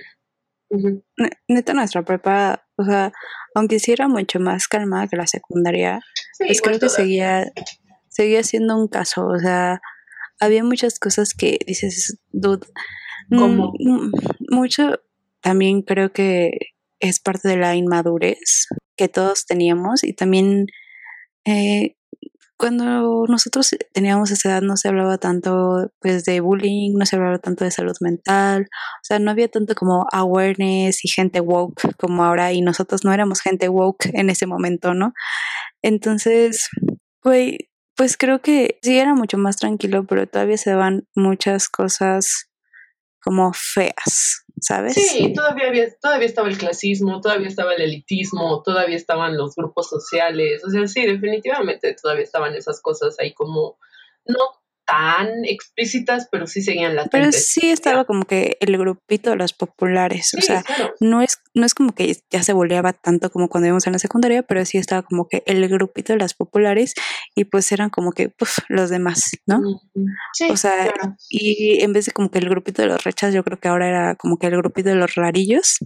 neta 1.48 1.74
nuestra 1.74 2.04
prepa, 2.04 2.68
o 2.78 2.84
sea, 2.84 3.12
aunque 3.54 3.80
sí 3.80 3.92
era 3.92 4.08
mucho 4.08 4.40
más 4.40 4.68
calmada 4.68 5.08
que 5.08 5.18
la 5.18 5.28
secundaria, 5.28 6.00
es 6.40 6.62
creo 6.62 6.80
que 6.80 6.90
seguía, 6.90 7.52
seguía 8.12 8.44
siendo 8.44 8.78
un 8.78 8.88
caso, 8.88 9.26
o 9.26 9.40
sea, 9.40 9.82
había 10.40 10.64
muchas 10.64 11.00
cosas 11.00 11.34
que 11.34 11.58
dices, 11.66 12.18
dude, 12.32 12.68
como 13.30 13.74
mucho 14.50 15.00
también 15.40 15.82
creo 15.82 16.12
que 16.12 16.52
es 17.00 17.20
parte 17.20 17.48
de 17.48 17.58
la 17.58 17.76
inmadurez 17.76 18.68
que 18.98 19.08
todos 19.08 19.46
teníamos 19.46 20.04
y 20.04 20.14
también 20.14 20.68
eh, 21.46 21.96
cuando 22.58 23.26
nosotros 23.28 23.76
teníamos 23.92 24.30
esa 24.30 24.50
edad 24.50 24.62
no 24.62 24.78
se 24.78 24.88
hablaba 24.88 25.18
tanto 25.18 25.92
pues 26.00 26.26
de 26.26 26.42
bullying, 26.42 26.94
no 26.96 27.08
se 27.08 27.16
hablaba 27.16 27.40
tanto 27.40 27.64
de 27.64 27.72
salud 27.72 27.96
mental, 28.02 28.68
o 28.70 29.04
sea, 29.04 29.18
no 29.18 29.32
había 29.32 29.48
tanto 29.48 29.74
como 29.74 30.06
awareness 30.12 31.04
y 31.04 31.10
gente 31.10 31.40
woke 31.40 31.96
como 31.98 32.24
ahora 32.24 32.54
y 32.54 32.62
nosotros 32.62 33.04
no 33.04 33.14
éramos 33.14 33.42
gente 33.42 33.68
woke 33.68 34.12
en 34.14 34.30
ese 34.30 34.46
momento, 34.46 34.94
¿no? 34.94 35.14
Entonces, 35.82 36.70
pues, 37.22 37.58
pues 38.02 38.18
creo 38.18 38.42
que 38.42 38.80
sí 38.82 38.98
era 38.98 39.14
mucho 39.14 39.38
más 39.38 39.58
tranquilo, 39.58 40.08
pero 40.08 40.26
todavía 40.26 40.58
se 40.58 40.72
daban 40.72 41.08
muchas 41.14 41.70
cosas 41.70 42.50
como 43.22 43.54
feas, 43.54 44.44
¿sabes? 44.60 44.96
Sí, 44.96 45.32
todavía, 45.36 45.68
había, 45.68 45.96
todavía 46.02 46.26
estaba 46.26 46.50
el 46.50 46.58
clasismo, 46.58 47.22
todavía 47.22 47.48
estaba 47.48 47.76
el 47.76 47.82
elitismo, 47.84 48.64
todavía 48.64 48.96
estaban 48.96 49.38
los 49.38 49.54
grupos 49.54 49.88
sociales, 49.88 50.64
o 50.66 50.72
sea, 50.72 50.88
sí, 50.88 51.06
definitivamente 51.06 51.96
todavía 52.02 52.24
estaban 52.24 52.56
esas 52.56 52.82
cosas 52.82 53.20
ahí 53.20 53.36
como, 53.36 53.78
no 54.26 54.40
tan 54.92 55.46
explícitas, 55.46 56.28
pero 56.30 56.48
sí 56.48 56.62
seguían 56.62 56.96
latentes. 56.96 57.12
Pero 57.12 57.32
sí 57.32 57.70
estaba 57.72 58.04
como 58.04 58.26
que 58.26 58.58
el 58.60 58.78
grupito 58.78 59.30
de 59.30 59.38
los 59.38 59.54
populares, 59.54 60.34
o 60.38 60.42
sea, 60.42 60.64
no 61.00 61.22
es 61.22 61.38
no 61.54 61.66
es 61.66 61.74
como 61.74 61.94
que 61.94 62.16
ya 62.30 62.44
se 62.44 62.54
boleaba 62.54 62.92
tanto 62.92 63.30
como 63.30 63.48
cuando 63.48 63.68
íbamos 63.68 63.88
en 63.88 63.94
la 63.94 64.00
secundaria, 64.00 64.44
pero 64.44 64.66
sí 64.66 64.78
estaba 64.78 65.02
como 65.02 65.28
que 65.30 65.44
el 65.46 65.68
grupito 65.70 66.14
de 66.14 66.20
las 66.20 66.34
populares 66.34 66.94
y 67.36 67.46
pues 67.46 67.72
eran 67.72 67.90
como 67.90 68.12
que 68.12 68.34
los 68.68 68.90
demás, 68.90 69.32
¿no? 69.46 69.62
o 70.50 70.58
sea, 70.58 70.94
y 71.30 71.82
en 71.82 71.94
vez 71.94 72.06
de 72.06 72.12
como 72.12 72.30
que 72.30 72.40
el 72.40 72.50
grupito 72.50 72.82
de 72.82 72.90
los 72.90 73.04
rechas, 73.04 73.34
yo 73.34 73.44
creo 73.44 73.60
que 73.60 73.70
ahora 73.70 73.88
era 73.88 74.16
como 74.16 74.38
que 74.38 74.48
el 74.48 74.58
grupito 74.58 74.90
de 74.90 74.96
los 74.96 75.16
rarillos 75.16 75.80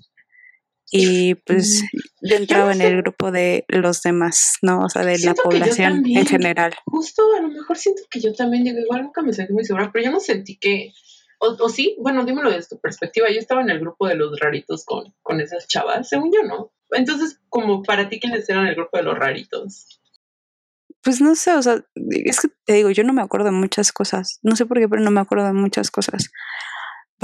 y 0.92 1.36
pues 1.36 1.84
yo 2.22 2.36
entraba 2.36 2.72
en 2.72 2.82
el 2.82 2.98
grupo 2.98 3.32
de 3.32 3.66
los 3.68 4.02
demás, 4.02 4.58
¿no? 4.62 4.82
O 4.86 4.90
sea, 4.90 5.04
de 5.04 5.18
la 5.20 5.34
población 5.34 6.04
en 6.06 6.26
general. 6.26 6.74
Justo, 6.86 7.24
a 7.38 7.42
lo 7.42 7.50
mejor 7.50 7.78
siento 7.78 8.04
que 8.10 8.20
yo 8.20 8.34
también 8.34 8.64
digo, 8.64 8.80
igual 8.80 9.04
nunca 9.04 9.22
me 9.22 9.34
sentí 9.34 9.54
muy 9.54 9.66
segura, 9.66 9.90
pero 9.92 10.06
yo 10.06 10.12
no 10.12 10.20
sentí 10.20 10.58
que, 10.58 10.92
o, 11.40 11.70
sí, 11.70 11.98
bueno, 12.00 12.24
dímelo 12.24 12.52
desde 12.52 12.76
tu 12.76 12.80
perspectiva, 12.80 13.30
yo 13.30 13.40
estaba 13.40 13.62
en 13.62 13.70
el 13.70 13.80
grupo 13.80 14.08
de 14.08 14.16
los 14.16 14.40
raritos 14.40 14.86
con, 14.86 15.14
con 15.22 15.42
esas 15.42 15.68
chavas, 15.68 16.08
según 16.08 16.32
yo, 16.32 16.44
¿no? 16.44 16.72
Entonces, 16.92 17.42
como 17.50 17.82
para 17.84 18.08
ti, 18.08 18.20
¿quiénes 18.20 18.48
eran 18.48 18.68
el 18.68 18.76
grupo 18.76 18.98
de 18.98 19.04
los 19.04 19.18
raritos? 19.18 20.00
Pues 21.02 21.22
no 21.22 21.36
sé, 21.36 21.54
o 21.54 21.62
sea, 21.62 21.84
es 22.10 22.40
que 22.40 22.48
te 22.66 22.74
digo, 22.74 22.90
yo 22.90 23.04
no 23.04 23.14
me 23.14 23.22
acuerdo 23.22 23.46
de 23.46 23.52
muchas 23.52 23.92
cosas, 23.92 24.40
no 24.44 24.56
sé 24.56 24.66
por 24.66 24.80
qué, 24.80 24.88
pero 24.88 25.02
no 25.02 25.12
me 25.12 25.22
acuerdo 25.22 25.46
de 25.46 25.54
muchas 25.54 25.92
cosas. 25.92 26.32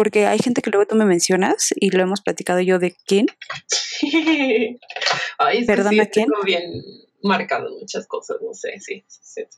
Porque 0.02 0.26
hay 0.26 0.40
gente 0.40 0.64
que 0.64 0.72
luego 0.72 0.88
tú 0.88 0.96
me 0.96 1.06
mencionas 1.06 1.70
y 1.76 1.92
lo 1.92 2.02
hemos 2.02 2.22
platicado 2.22 2.60
yo 2.60 2.80
de 2.80 2.96
quién. 3.06 3.28
Ay, 5.38 5.64
Perdona, 5.64 6.08
quién. 6.08 6.28
bien 6.44 6.82
marcado 7.22 7.70
muchas 7.80 8.08
cosas, 8.08 8.38
no 8.42 8.52
sé, 8.52 8.80
sí. 8.80 9.06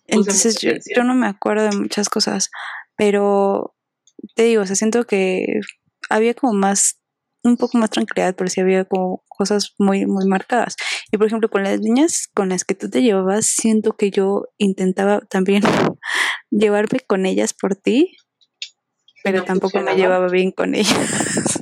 Entonces 0.06 0.60
yo, 0.60 0.74
yo, 0.94 1.06
no 1.06 1.16
me 1.16 1.28
acuerdo 1.28 1.70
de 1.70 1.78
muchas 1.78 2.10
cosas, 2.10 2.52
pero 2.98 3.74
te 4.36 4.44
digo, 4.44 4.64
o 4.64 4.66
sea, 4.66 4.76
siento 4.76 5.06
que 5.06 5.62
había 6.10 6.34
como 6.34 6.52
más, 6.52 7.00
un 7.46 7.56
poco 7.56 7.78
más 7.78 7.92
tranquilidad, 7.92 8.36
pero 8.36 8.50
sí 8.50 8.60
había 8.60 8.84
como 8.84 9.24
cosas 9.30 9.76
muy, 9.80 10.06
muy 10.06 10.26
marcadas. 10.26 10.76
Y 11.10 11.18
por 11.18 11.28
ejemplo, 11.28 11.50
con 11.50 11.64
las 11.64 11.80
niñas 11.80 12.28
con 12.36 12.50
las 12.50 12.66
que 12.66 12.76
tú 12.76 12.90
te 12.90 13.02
llevabas, 13.02 13.46
siento 13.46 13.94
que 13.94 14.12
yo 14.12 14.50
intentaba 14.58 15.22
también 15.22 15.62
llevarme 16.52 17.00
con 17.00 17.26
ellas 17.26 17.54
por 17.54 17.78
ti, 17.78 18.18
pero 19.24 19.44
tampoco 19.44 19.80
me 19.80 19.96
llevaba 19.96 20.28
bien 20.28 20.52
con 20.52 20.76
ellas. 20.76 21.62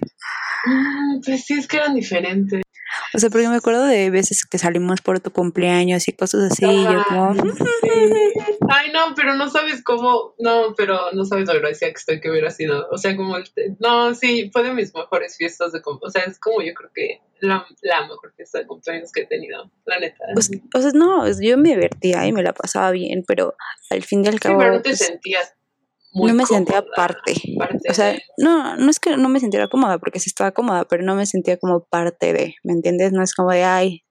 Mm, 0.65 1.21
pues 1.25 1.45
sí, 1.45 1.53
es 1.53 1.67
que 1.67 1.77
eran 1.77 1.95
diferentes. 1.95 2.61
O 3.13 3.19
sea, 3.19 3.29
porque 3.29 3.47
me 3.49 3.55
acuerdo 3.55 3.85
de 3.85 4.09
veces 4.09 4.45
que 4.45 4.57
salimos 4.57 5.01
por 5.01 5.19
tu 5.19 5.31
cumpleaños 5.31 6.07
y 6.07 6.13
cosas 6.13 6.51
así, 6.51 6.65
y 6.65 6.83
yo 6.83 7.03
como... 7.07 7.31
Ay, 8.69 8.91
no, 8.93 9.13
pero 9.15 9.35
no 9.35 9.49
sabes 9.49 9.83
cómo, 9.83 10.33
no, 10.39 10.73
pero 10.77 11.11
no 11.13 11.25
sabes 11.25 11.47
lo 11.47 11.53
agradecida 11.53 11.89
que 11.89 11.97
estoy 11.97 12.21
que 12.21 12.29
hubiera 12.29 12.51
sido, 12.51 12.87
o 12.89 12.97
sea, 12.97 13.15
como, 13.17 13.35
no, 13.79 14.13
sí, 14.15 14.49
fue 14.53 14.63
de 14.63 14.73
mis 14.73 14.93
mejores 14.93 15.35
fiestas 15.35 15.73
de 15.73 15.81
cumpleaños, 15.81 16.15
o 16.15 16.19
sea, 16.19 16.31
es 16.31 16.39
como 16.39 16.61
yo 16.61 16.73
creo 16.73 16.89
que 16.93 17.21
la, 17.41 17.65
la 17.81 18.01
mejor 18.01 18.33
fiesta 18.35 18.59
de 18.59 18.67
cumpleaños 18.67 19.11
que 19.11 19.21
he 19.21 19.25
tenido, 19.25 19.69
la 19.85 19.99
neta. 19.99 20.23
o 20.35 20.81
sea, 20.81 20.91
no, 20.93 21.27
yo 21.41 21.57
me 21.57 21.69
divertía 21.69 22.25
y 22.27 22.31
me 22.31 22.43
la 22.43 22.53
pasaba 22.53 22.91
bien, 22.91 23.23
pero 23.27 23.55
al 23.89 24.03
fin 24.03 24.23
y 24.23 24.29
al 24.29 24.39
cabo... 24.39 24.59
Sí, 24.59 24.63
pero 24.63 24.75
no 24.75 24.81
te 24.81 24.89
pues 24.89 24.99
sentías 24.99 25.53
no 26.13 26.33
me 26.33 26.45
sentía 26.45 26.83
parte. 26.95 27.33
o 27.89 27.93
sea, 27.93 28.17
no, 28.37 28.75
no 28.77 28.89
es 28.89 28.99
que 28.99 29.17
no 29.17 29.29
me 29.29 29.39
sintiera 29.39 29.67
cómoda, 29.67 29.97
porque 29.97 30.19
sí 30.19 30.29
estaba 30.29 30.51
cómoda, 30.51 30.85
pero 30.85 31.03
no 31.03 31.15
me 31.15 31.25
sentía 31.25 31.57
como 31.57 31.85
parte 31.85 32.33
de, 32.33 32.55
¿me 32.63 32.73
entiendes? 32.73 33.11
No 33.11 33.23
es 33.23 33.33
como 33.33 33.51
de, 33.51 33.63
ay. 33.63 34.03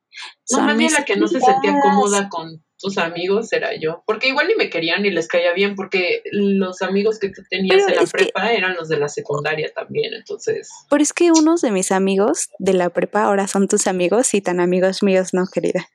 No, 0.50 0.62
más 0.62 0.76
bien 0.76 0.92
la 0.92 1.04
que 1.04 1.16
no 1.16 1.28
se 1.28 1.40
sentía 1.40 1.78
cómoda 1.80 2.28
con 2.28 2.64
tus 2.80 2.98
amigos 2.98 3.52
era 3.52 3.78
yo, 3.78 4.02
porque 4.06 4.28
igual 4.28 4.48
ni 4.48 4.54
me 4.54 4.70
querían 4.70 5.02
ni 5.02 5.10
les 5.10 5.28
caía 5.28 5.52
bien, 5.52 5.76
porque 5.76 6.22
los 6.32 6.80
amigos 6.82 7.18
que 7.18 7.28
tú 7.28 7.42
tenías 7.48 7.86
en 7.86 7.96
la 7.96 8.04
prepa 8.04 8.52
eran 8.52 8.74
los 8.74 8.88
de 8.88 8.96
la 8.96 9.08
secundaria 9.08 9.70
también, 9.74 10.14
entonces. 10.14 10.68
Pero 10.88 11.02
es 11.02 11.12
que 11.12 11.30
unos 11.30 11.60
de 11.60 11.70
mis 11.70 11.92
amigos 11.92 12.48
de 12.58 12.72
la 12.72 12.88
prepa 12.90 13.24
ahora 13.24 13.46
son 13.46 13.68
tus 13.68 13.86
amigos 13.86 14.32
y 14.34 14.40
tan 14.40 14.60
amigos 14.60 15.02
míos, 15.02 15.34
¿no, 15.34 15.44
querida? 15.52 15.86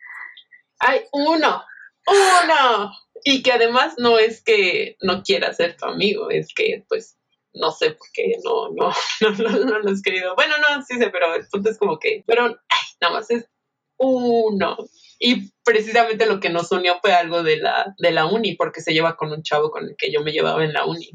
Ay, 0.80 1.02
uno, 1.12 1.64
uno. 2.08 2.92
Y 3.28 3.42
que 3.42 3.52
además 3.52 3.96
no 3.98 4.20
es 4.20 4.44
que 4.44 4.98
no 5.02 5.24
quiera 5.24 5.52
ser 5.52 5.76
tu 5.76 5.86
amigo, 5.86 6.30
es 6.30 6.54
que 6.56 6.86
pues 6.88 7.18
no 7.54 7.72
sé 7.72 7.92
por 7.92 8.08
qué 8.14 8.36
no, 8.44 8.70
no, 8.72 8.94
no, 9.40 9.66
no, 9.66 9.80
lo 9.80 9.90
has 9.90 10.02
querido. 10.04 10.36
Bueno, 10.36 10.54
no, 10.58 10.84
sí 10.84 10.98
sé, 11.00 11.10
pero 11.10 11.36
entonces 11.36 11.78
como 11.80 11.98
que, 11.98 12.24
pero 12.28 12.46
ay, 12.46 12.88
nada 13.02 13.16
más 13.16 13.32
es 13.32 13.50
uno. 13.98 14.78
Y 15.20 15.52
precisamente 15.64 16.28
lo 16.28 16.40
que 16.40 16.50
nos 16.50 16.72
unió 16.72 17.00
fue 17.02 17.14
algo 17.14 17.42
de 17.42 17.58
la, 17.58 17.96
de 17.98 18.12
la 18.12 18.28
uni, 18.28 18.56
porque 18.56 18.82
se 18.82 18.94
lleva 18.94 19.18
con 19.18 19.32
un 19.32 19.42
chavo 19.42 19.72
con 19.72 19.86
el 19.86 19.96
que 19.98 20.12
yo 20.12 20.22
me 20.22 20.32
llevaba 20.32 20.64
en 20.64 20.74
la 20.74 20.86
uni. 20.86 21.10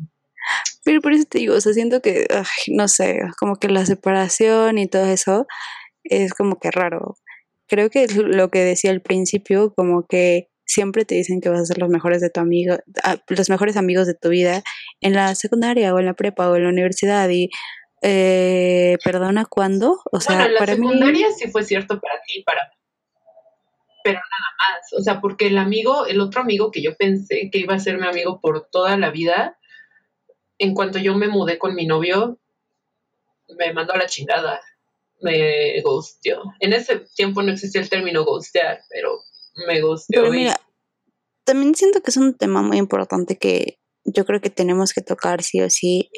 Pero 0.85 1.01
por 1.01 1.13
eso 1.13 1.25
te 1.29 1.39
digo, 1.39 1.55
o 1.55 1.61
sea, 1.61 1.75
siento 1.75 2.01
que, 2.01 2.27
no 2.69 2.89
sé, 2.89 3.21
como 3.39 3.55
que 3.57 3.69
la 3.69 3.87
separación 3.87 4.79
y 4.79 4.89
todo 4.89 5.07
eso 5.07 5.47
es 6.03 6.35
como 6.35 6.59
que 6.59 6.73
raro. 6.73 7.19
Creo 7.69 7.89
que 7.89 8.03
es 8.03 8.17
lo 8.17 8.51
que 8.51 8.65
decía 8.65 8.91
al 8.91 9.03
principio, 9.03 9.73
como 9.75 10.07
que 10.09 10.50
siempre 10.71 11.05
te 11.05 11.15
dicen 11.15 11.41
que 11.41 11.49
vas 11.49 11.61
a 11.61 11.67
ser 11.67 11.79
los 11.79 11.89
mejores 11.89 12.21
de 12.21 12.31
tu 12.31 12.41
amigo, 12.41 12.77
ah, 13.03 13.17
los 13.29 13.51
mejores 13.51 13.77
amigos 13.77 14.07
de 14.07 14.15
tu 14.15 14.29
vida 14.29 14.63
en 15.01 15.15
la 15.15 15.35
secundaria 15.35 15.95
o 15.95 15.99
en 15.99 16.07
la 16.07 16.15
prepa 16.15 16.51
o 16.51 16.57
en 16.57 16.65
la 16.65 16.69
universidad 16.71 17.29
y 17.29 17.51
eh, 18.03 18.97
perdona 19.05 19.45
cuándo, 19.45 20.01
o 20.11 20.21
sea, 20.21 20.37
bueno, 20.37 20.49
en 20.49 20.55
la 20.55 20.67
secundaria 20.67 21.27
sí 21.37 21.51
fue 21.51 21.65
cierto 21.65 22.01
para 22.01 22.15
ti, 22.27 22.43
para 22.45 22.71
pero 24.03 24.19
nada 24.19 24.79
más, 24.79 24.93
o 24.99 25.03
sea, 25.03 25.21
porque 25.21 25.49
el 25.49 25.59
amigo, 25.59 26.07
el 26.07 26.21
otro 26.21 26.41
amigo 26.41 26.71
que 26.71 26.83
yo 26.83 26.97
pensé 26.97 27.51
que 27.53 27.59
iba 27.59 27.75
a 27.75 27.81
ser 27.81 27.99
mi 27.99 28.07
amigo 28.07 28.41
por 28.41 28.69
toda 28.71 28.97
la 28.97 29.11
vida, 29.11 29.59
en 30.59 30.75
cuanto 30.75 30.99
yo 30.99 31.15
me 31.15 31.29
mudé 31.29 31.59
con 31.59 31.75
mi 31.75 31.87
novio, 31.87 32.39
me 33.59 33.73
mandó 33.73 33.93
a 33.93 33.99
la 33.99 34.07
chingada, 34.07 34.61
me 35.21 35.81
ghosteó. 35.83 36.43
En 36.61 36.73
ese 36.73 37.01
tiempo 37.15 37.43
no 37.43 37.53
existía 37.53 37.81
el 37.81 37.91
término 37.91 38.25
ghostear, 38.25 38.81
pero 38.89 39.23
me 39.67 39.81
gustó. 39.83 40.07
Pero 40.11 40.31
mira, 40.31 40.61
también 41.45 41.75
siento 41.75 42.01
que 42.01 42.11
es 42.11 42.17
un 42.17 42.35
tema 42.35 42.63
muy 42.63 42.79
importante 42.79 43.37
que 43.37 43.79
yo 44.05 44.25
creo 44.25 44.41
que 44.41 44.51
tenemos 44.51 44.93
que 44.93 45.03
tocar 45.03 45.43
sí 45.43 45.61
o 45.61 45.71
sí, 45.71 46.11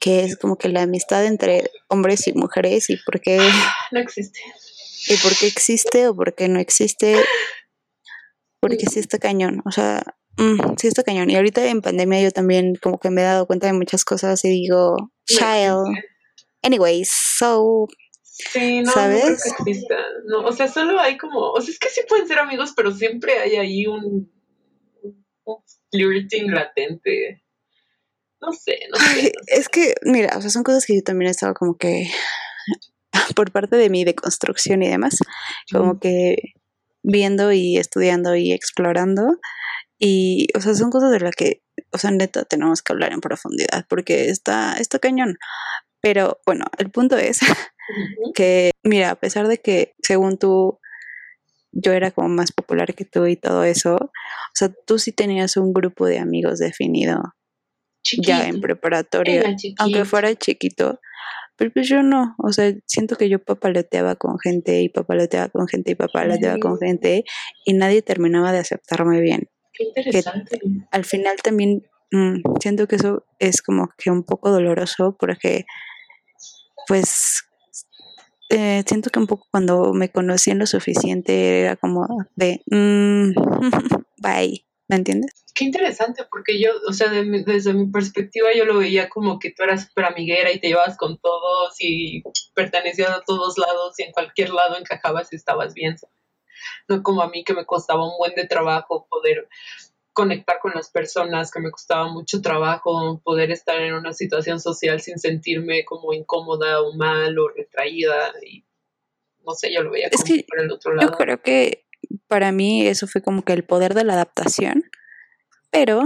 que 0.00 0.24
es 0.24 0.36
como 0.36 0.56
que 0.56 0.68
la 0.68 0.82
amistad 0.82 1.24
entre 1.24 1.70
hombres 1.88 2.26
y 2.26 2.32
mujeres 2.32 2.90
y 2.90 2.96
por 2.96 3.20
qué... 3.20 3.38
No 3.92 4.00
existe. 4.00 4.40
Y 5.08 5.16
por 5.16 5.36
qué 5.36 5.46
existe 5.46 6.08
o 6.08 6.14
por 6.14 6.34
qué 6.34 6.48
no 6.48 6.58
existe. 6.60 7.16
Porque 8.60 8.86
sí 8.86 9.00
está 9.00 9.18
cañón, 9.18 9.60
o 9.64 9.72
sea, 9.72 10.02
mm, 10.36 10.76
sí 10.78 10.86
está 10.86 11.02
cañón. 11.02 11.30
Y 11.30 11.36
ahorita 11.36 11.66
en 11.66 11.82
pandemia 11.82 12.22
yo 12.22 12.30
también 12.30 12.74
como 12.80 12.98
que 12.98 13.10
me 13.10 13.22
he 13.22 13.24
dado 13.24 13.46
cuenta 13.46 13.66
de 13.66 13.72
muchas 13.72 14.04
cosas 14.04 14.44
y 14.44 14.48
digo, 14.48 14.96
child. 15.26 15.96
Anyways, 16.62 17.10
so 17.10 17.88
Sí, 18.50 18.82
no, 18.82 18.92
¿sabes? 18.92 19.24
No 19.24 19.54
creo 19.64 19.64
que 19.64 19.80
No, 20.26 20.44
o 20.46 20.52
sea, 20.52 20.68
solo 20.68 20.98
hay 21.00 21.16
como, 21.16 21.50
o 21.50 21.60
sea, 21.60 21.72
es 21.72 21.78
que 21.78 21.88
sí 21.88 22.02
pueden 22.08 22.26
ser 22.26 22.38
amigos, 22.38 22.72
pero 22.76 22.92
siempre 22.92 23.38
hay 23.38 23.56
ahí 23.56 23.86
un, 23.86 24.30
un 25.44 25.56
flirting 25.90 26.52
latente. 26.52 27.42
No 28.40 28.52
sé, 28.52 28.80
no 28.90 28.98
sé, 28.98 29.32
Es 29.46 29.68
que, 29.68 29.94
mira, 30.02 30.36
o 30.36 30.40
sea, 30.40 30.50
son 30.50 30.64
cosas 30.64 30.84
que 30.84 30.96
yo 30.96 31.02
también 31.02 31.28
he 31.28 31.30
estado 31.30 31.54
como 31.54 31.76
que, 31.76 32.10
por 33.36 33.52
parte 33.52 33.76
de 33.76 33.88
mi 33.88 34.04
deconstrucción 34.04 34.82
y 34.82 34.88
demás, 34.88 35.18
como 35.70 36.00
que 36.00 36.36
viendo 37.02 37.52
y 37.52 37.78
estudiando 37.78 38.34
y 38.34 38.52
explorando. 38.52 39.38
Y, 39.98 40.48
o 40.56 40.60
sea, 40.60 40.74
son 40.74 40.90
cosas 40.90 41.12
de 41.12 41.20
las 41.20 41.36
que, 41.36 41.62
o 41.92 41.98
sea, 41.98 42.10
neta, 42.10 42.44
tenemos 42.44 42.82
que 42.82 42.92
hablar 42.92 43.12
en 43.12 43.20
profundidad, 43.20 43.86
porque 43.88 44.28
está, 44.30 44.74
está 44.74 44.98
cañón. 44.98 45.36
Pero 46.00 46.40
bueno, 46.44 46.64
el 46.78 46.90
punto 46.90 47.16
es 47.16 47.38
que, 48.34 48.70
mira, 48.82 49.10
a 49.10 49.16
pesar 49.16 49.48
de 49.48 49.58
que 49.58 49.94
según 50.02 50.38
tú 50.38 50.78
yo 51.72 51.92
era 51.92 52.10
como 52.10 52.28
más 52.28 52.52
popular 52.52 52.94
que 52.94 53.04
tú 53.04 53.26
y 53.26 53.36
todo 53.36 53.64
eso, 53.64 53.96
o 53.96 54.10
sea, 54.54 54.70
tú 54.86 54.98
sí 54.98 55.12
tenías 55.12 55.56
un 55.56 55.72
grupo 55.72 56.06
de 56.06 56.18
amigos 56.18 56.58
definido 56.58 57.34
ya 58.18 58.46
en 58.46 58.60
preparatoria, 58.60 59.56
aunque 59.78 60.04
fuera 60.04 60.34
chiquito, 60.34 61.00
pero 61.56 61.70
pues 61.72 61.88
yo 61.88 62.02
no, 62.02 62.34
o 62.38 62.52
sea, 62.52 62.72
siento 62.86 63.16
que 63.16 63.28
yo 63.28 63.38
papaloteaba 63.38 64.16
con 64.16 64.38
gente 64.38 64.82
y 64.82 64.88
papaloteaba 64.88 65.48
con 65.48 65.66
gente 65.68 65.92
y 65.92 65.94
papaloteaba 65.94 66.58
con 66.58 66.78
gente 66.78 67.24
y 67.64 67.72
nadie 67.74 68.02
terminaba 68.02 68.52
de 68.52 68.58
aceptarme 68.58 69.20
bien. 69.20 69.48
Qué 69.72 69.84
interesante. 69.84 70.58
al 70.90 71.04
final 71.04 71.36
también 71.42 71.82
mm, 72.10 72.58
siento 72.60 72.86
que 72.86 72.96
eso 72.96 73.24
es 73.38 73.62
como 73.62 73.88
que 73.96 74.10
un 74.10 74.22
poco 74.24 74.50
doloroso 74.50 75.16
porque 75.18 75.64
pues 76.86 77.44
eh, 78.52 78.84
siento 78.86 79.08
que 79.10 79.18
un 79.18 79.26
poco 79.26 79.46
cuando 79.50 79.94
me 79.94 80.10
conocí 80.10 80.50
en 80.50 80.58
lo 80.58 80.66
suficiente 80.66 81.60
era 81.62 81.76
como 81.76 82.06
de, 82.36 82.62
mm, 82.66 83.32
bye, 84.18 84.66
¿me 84.88 84.96
entiendes? 84.96 85.44
Qué 85.54 85.64
interesante, 85.64 86.24
porque 86.30 86.60
yo, 86.60 86.70
o 86.86 86.92
sea, 86.92 87.10
desde 87.10 87.72
mi 87.72 87.86
perspectiva 87.90 88.50
yo 88.54 88.64
lo 88.64 88.78
veía 88.78 89.08
como 89.08 89.38
que 89.38 89.50
tú 89.50 89.62
eras 89.62 89.86
súper 89.86 90.04
amiguera 90.04 90.52
y 90.52 90.60
te 90.60 90.68
llevabas 90.68 90.96
con 90.96 91.18
todos 91.18 91.74
y 91.78 92.22
pertenecías 92.54 93.10
a 93.10 93.22
todos 93.26 93.56
lados 93.58 93.98
y 93.98 94.02
en 94.02 94.12
cualquier 94.12 94.50
lado 94.50 94.76
encajabas 94.78 95.32
y 95.32 95.36
estabas 95.36 95.72
bien. 95.74 95.96
No 96.88 97.02
como 97.02 97.22
a 97.22 97.30
mí 97.30 97.44
que 97.44 97.54
me 97.54 97.64
costaba 97.64 98.04
un 98.04 98.18
buen 98.18 98.34
de 98.34 98.46
trabajo 98.46 99.06
poder 99.10 99.48
conectar 100.12 100.58
con 100.60 100.72
las 100.74 100.90
personas, 100.90 101.50
que 101.50 101.60
me 101.60 101.70
costaba 101.70 102.08
mucho 102.08 102.42
trabajo 102.42 103.20
poder 103.24 103.50
estar 103.50 103.80
en 103.80 103.94
una 103.94 104.12
situación 104.12 104.60
social 104.60 105.00
sin 105.00 105.18
sentirme 105.18 105.84
como 105.84 106.12
incómoda 106.12 106.82
o 106.82 106.94
mal 106.94 107.38
o 107.38 107.48
retraída 107.48 108.32
y 108.46 108.64
no 109.44 109.54
sé, 109.54 109.72
yo 109.74 109.82
lo 109.82 109.90
veía 109.90 110.08
como 110.10 110.24
por 110.48 110.60
el 110.60 110.70
otro 110.70 110.94
lado. 110.94 111.10
Yo 111.10 111.16
creo 111.16 111.42
que 111.42 111.86
para 112.28 112.52
mí 112.52 112.86
eso 112.86 113.06
fue 113.06 113.22
como 113.22 113.42
que 113.42 113.52
el 113.52 113.64
poder 113.64 113.94
de 113.94 114.04
la 114.04 114.14
adaptación, 114.14 114.84
pero 115.70 116.02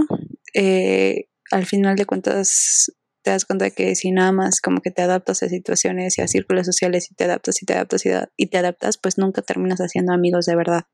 eh, 0.53 1.27
al 1.51 1.65
final 1.65 1.95
de 1.95 2.05
cuentas 2.05 2.91
te 3.21 3.31
das 3.31 3.45
cuenta 3.45 3.69
que 3.71 3.95
si 3.95 4.11
nada 4.11 4.31
más 4.31 4.61
como 4.61 4.81
que 4.81 4.89
te 4.89 5.01
adaptas 5.01 5.43
a 5.43 5.49
situaciones 5.49 6.17
y 6.17 6.21
a 6.21 6.27
círculos 6.27 6.65
sociales 6.65 7.11
y 7.11 7.15
te 7.15 7.25
adaptas 7.25 7.61
y 7.61 7.65
te 7.65 7.73
adaptas 7.73 8.05
y, 8.05 8.09
y 8.37 8.47
te 8.47 8.57
adaptas, 8.57 8.97
pues 8.97 9.17
nunca 9.17 9.41
terminas 9.41 9.79
haciendo 9.79 10.13
amigos 10.13 10.45
de 10.45 10.55
verdad. 10.55 10.85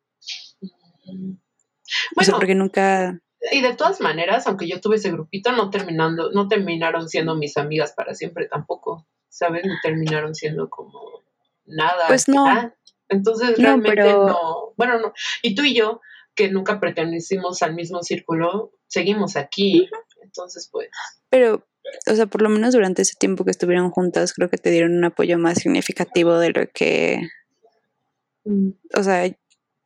Mm. 1.05 1.42
Bueno, 2.15 2.33
porque 2.35 2.55
nunca... 2.55 3.19
Y 3.51 3.61
de 3.61 3.75
todas 3.75 3.99
maneras, 3.99 4.47
aunque 4.47 4.67
yo 4.67 4.79
tuve 4.79 4.95
ese 4.95 5.11
grupito, 5.11 5.51
no 5.51 5.69
terminando, 5.69 6.31
no 6.31 6.47
terminaron 6.47 7.09
siendo 7.09 7.35
mis 7.35 7.57
amigas 7.57 7.93
para 7.95 8.13
siempre 8.13 8.47
tampoco, 8.47 9.05
¿sabes? 9.27 9.65
No 9.65 9.73
terminaron 9.83 10.33
siendo 10.33 10.69
como 10.69 11.23
nada. 11.65 12.07
Pues 12.07 12.29
no. 12.29 12.45
Entonces 13.09 13.57
realmente 13.57 14.01
no, 14.01 14.73
bueno, 14.77 14.99
no. 14.99 15.13
Y 15.41 15.55
tú 15.55 15.63
y 15.63 15.75
yo, 15.75 15.99
que 16.35 16.49
nunca 16.49 16.79
pertenecimos 16.79 17.61
al 17.61 17.75
mismo 17.75 18.01
círculo, 18.01 18.71
seguimos 18.87 19.35
aquí. 19.35 19.89
Entonces, 20.21 20.69
pues. 20.71 20.89
Pero, 21.29 21.67
o 22.09 22.15
sea, 22.15 22.25
por 22.25 22.41
lo 22.41 22.49
menos 22.49 22.73
durante 22.73 23.01
ese 23.01 23.15
tiempo 23.19 23.43
que 23.43 23.51
estuvieron 23.51 23.91
juntas, 23.91 24.33
creo 24.33 24.49
que 24.49 24.57
te 24.57 24.71
dieron 24.71 24.95
un 24.95 25.05
apoyo 25.05 25.37
más 25.37 25.59
significativo 25.59 26.37
de 26.37 26.51
lo 26.51 26.67
que. 26.73 27.21
Mm. 28.45 28.69
O 28.95 29.03
sea, 29.03 29.29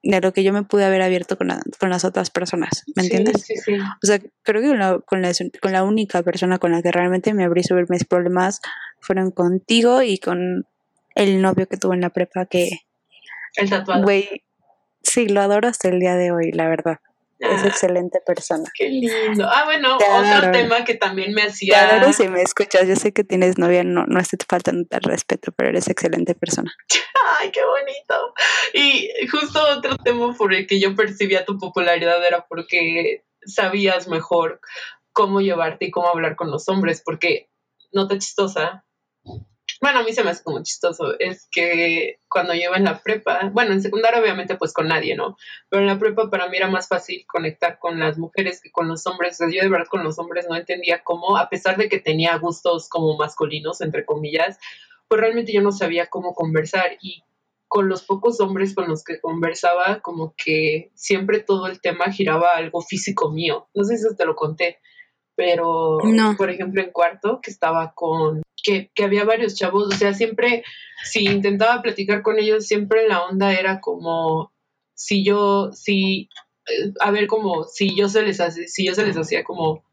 de 0.03 0.21
lo 0.21 0.31
que 0.33 0.43
yo 0.43 0.53
me 0.53 0.63
pude 0.63 0.85
haber 0.85 1.01
abierto 1.01 1.37
con, 1.37 1.49
con 1.79 1.89
las 1.89 2.05
otras 2.05 2.29
personas, 2.29 2.83
¿me 2.95 3.03
entiendes? 3.03 3.43
Sí, 3.43 3.55
sí, 3.57 3.77
O 3.77 4.05
sea, 4.05 4.19
creo 4.43 4.61
que 4.61 4.67
con, 4.67 4.79
la, 5.21 5.33
con, 5.61 5.71
la, 5.71 5.83
única 5.83 6.23
persona 6.23 6.59
con 6.59 6.71
la 6.71 6.81
que 6.81 6.91
realmente 6.91 7.33
me 7.33 7.43
abrí 7.43 7.63
sobre 7.63 7.85
mis 7.89 8.05
problemas 8.05 8.61
fueron 8.99 9.31
contigo 9.31 10.01
y 10.01 10.17
con 10.17 10.65
el 11.15 11.41
novio 11.41 11.67
que 11.67 11.77
tuve 11.77 11.95
en 11.95 12.01
la 12.01 12.09
prepa 12.09 12.45
que... 12.45 12.69
El 13.55 13.69
tatuado. 13.69 14.03
Güey, 14.03 14.43
sí, 15.01 15.27
lo 15.27 15.41
adoro 15.41 15.67
hasta 15.67 15.89
el 15.89 15.99
día 15.99 16.15
de 16.15 16.31
hoy, 16.31 16.51
la 16.51 16.67
verdad. 16.67 16.99
Es 17.39 17.63
ah, 17.63 17.67
excelente 17.67 18.19
persona. 18.25 18.63
Qué 18.73 18.89
lindo. 18.89 19.47
Ah, 19.47 19.65
bueno, 19.65 19.97
otro 19.97 20.51
tema 20.51 20.83
que 20.83 20.95
también 20.95 21.33
me 21.33 21.43
hacía. 21.43 21.87
Adoro 21.87 22.11
si 22.11 22.27
me 22.27 22.41
escuchas. 22.41 22.87
Yo 22.87 22.95
sé 22.95 23.13
que 23.13 23.23
tienes 23.23 23.59
novia, 23.59 23.83
no, 23.83 24.05
no 24.07 24.19
estoy 24.19 24.39
faltando 24.47 24.87
tal 24.89 25.01
respeto, 25.03 25.51
pero 25.51 25.69
eres 25.69 25.87
excelente 25.87 26.33
persona. 26.33 26.71
Ay, 27.39 27.51
qué 27.51 27.61
bonito. 27.63 28.33
Y 28.73 29.27
justo 29.27 29.59
otro 29.77 29.97
tema 29.97 30.33
por 30.35 30.53
el 30.53 30.65
que 30.65 30.79
yo 30.79 30.95
percibía 30.95 31.45
tu 31.45 31.59
popularidad 31.59 32.25
era 32.25 32.45
porque 32.47 33.23
sabías 33.45 34.07
mejor 34.07 34.59
cómo 35.11 35.41
llevarte 35.41 35.85
y 35.85 35.91
cómo 35.91 36.07
hablar 36.07 36.35
con 36.35 36.49
los 36.49 36.67
hombres, 36.69 37.01
porque 37.03 37.49
no 37.91 38.07
te 38.07 38.17
chistosa, 38.17 38.85
bueno, 39.81 39.99
a 39.99 40.03
mí 40.03 40.13
se 40.13 40.23
me 40.23 40.31
hace 40.31 40.43
como 40.43 40.63
chistoso, 40.63 41.17
es 41.19 41.47
que 41.51 42.19
cuando 42.27 42.53
yo 42.53 42.73
en 42.75 42.83
la 42.83 43.01
prepa, 43.01 43.49
bueno, 43.53 43.73
en 43.73 43.81
secundaria 43.81 44.19
obviamente 44.19 44.55
pues 44.55 44.73
con 44.73 44.87
nadie, 44.87 45.15
¿no? 45.15 45.37
Pero 45.69 45.81
en 45.81 45.87
la 45.87 45.99
prepa 45.99 46.29
para 46.29 46.47
mí 46.49 46.57
era 46.57 46.67
más 46.67 46.87
fácil 46.87 47.25
conectar 47.27 47.77
con 47.79 47.99
las 47.99 48.17
mujeres 48.17 48.61
que 48.61 48.71
con 48.71 48.87
los 48.87 49.05
hombres. 49.05 49.35
O 49.35 49.37
sea, 49.37 49.47
yo 49.53 49.61
de 49.61 49.69
verdad 49.69 49.87
con 49.87 50.03
los 50.03 50.17
hombres 50.19 50.47
no 50.49 50.55
entendía 50.55 51.03
cómo, 51.03 51.37
a 51.37 51.49
pesar 51.49 51.77
de 51.77 51.89
que 51.89 51.99
tenía 51.99 52.37
gustos 52.37 52.89
como 52.89 53.17
masculinos, 53.17 53.81
entre 53.81 54.05
comillas, 54.05 54.57
pues 55.07 55.21
realmente 55.21 55.53
yo 55.53 55.61
no 55.61 55.71
sabía 55.71 56.07
cómo 56.07 56.33
conversar 56.33 56.97
y 57.01 57.23
con 57.67 57.89
los 57.89 58.03
pocos 58.03 58.39
hombres 58.39 58.73
con 58.73 58.87
los 58.87 59.03
que 59.03 59.19
conversaba, 59.19 59.99
como 60.01 60.33
que 60.37 60.91
siempre 60.95 61.39
todo 61.39 61.67
el 61.67 61.81
tema 61.81 62.05
giraba 62.11 62.55
algo 62.55 62.81
físico 62.81 63.29
mío. 63.29 63.67
No 63.73 63.83
sé 63.83 63.97
si 63.97 64.15
te 64.15 64.25
lo 64.25 64.35
conté, 64.35 64.79
pero 65.37 65.99
por 66.35 66.49
ejemplo 66.49 66.81
en 66.81 66.91
cuarto, 66.91 67.39
que 67.41 67.51
estaba 67.51 67.93
con 67.93 68.41
que, 68.63 68.89
había 69.03 69.23
varios 69.23 69.55
chavos, 69.55 69.87
o 69.87 69.91
sea, 69.97 70.13
siempre, 70.13 70.63
si 71.05 71.25
intentaba 71.25 71.81
platicar 71.81 72.23
con 72.23 72.39
ellos, 72.39 72.65
siempre 72.65 73.07
la 73.07 73.23
onda 73.23 73.53
era 73.53 73.79
como, 73.79 74.51
si 74.95 75.23
yo, 75.23 75.71
si 75.71 76.27
eh, 76.67 76.91
a 76.99 77.11
ver 77.11 77.27
como 77.27 77.63
si 77.63 77.95
yo 77.95 78.09
se 78.09 78.23
les 78.23 78.41
hace, 78.41 78.67
si 78.67 78.85
yo 78.85 78.95
se 78.95 79.05
les 79.05 79.15
hacía 79.15 79.43
como 79.43 79.83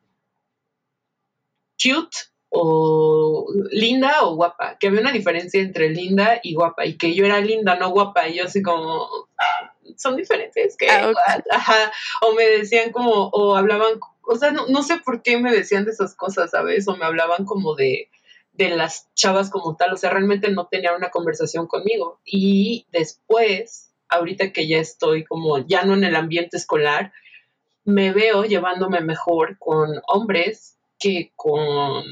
cute 1.80 2.16
o 2.48 3.46
linda 3.70 4.22
o 4.22 4.36
guapa, 4.36 4.78
que 4.80 4.88
había 4.88 5.02
una 5.02 5.12
diferencia 5.12 5.60
entre 5.60 5.90
linda 5.90 6.40
y 6.42 6.54
guapa 6.54 6.86
y 6.86 6.96
que 6.96 7.14
yo 7.14 7.26
era 7.26 7.40
linda, 7.40 7.76
no 7.76 7.90
guapa, 7.90 8.28
y 8.28 8.38
yo 8.38 8.44
así 8.44 8.62
como 8.62 9.08
son 9.96 10.16
diferentes, 10.16 10.76
que 10.76 10.88
Ah, 10.88 11.12
ajá, 11.50 11.92
o 12.22 12.32
me 12.32 12.44
decían 12.44 12.92
como 12.92 13.28
o 13.28 13.54
hablaban, 13.56 14.00
o 14.26 14.36
sea, 14.36 14.52
no, 14.52 14.66
no 14.68 14.82
sé 14.82 14.98
por 14.98 15.22
qué 15.22 15.38
me 15.38 15.52
decían 15.52 15.84
de 15.84 15.92
esas 15.92 16.14
cosas, 16.14 16.50
¿sabes? 16.50 16.86
O 16.88 16.96
me 16.96 17.04
hablaban 17.04 17.44
como 17.44 17.74
de 17.74 18.08
de 18.54 18.70
las 18.70 19.12
chavas 19.14 19.50
como 19.50 19.76
tal, 19.76 19.92
o 19.92 19.96
sea, 19.96 20.10
realmente 20.10 20.50
no 20.50 20.68
tenían 20.68 20.94
una 20.94 21.10
conversación 21.10 21.66
conmigo. 21.66 22.20
Y 22.24 22.86
después, 22.92 23.92
ahorita 24.08 24.52
que 24.52 24.68
ya 24.68 24.78
estoy 24.78 25.24
como 25.24 25.58
ya 25.66 25.84
no 25.84 25.94
en 25.94 26.04
el 26.04 26.14
ambiente 26.14 26.56
escolar, 26.56 27.12
me 27.84 28.12
veo 28.12 28.44
llevándome 28.44 29.00
mejor 29.00 29.58
con 29.58 30.00
hombres 30.06 30.78
que 30.98 31.32
con 31.34 32.04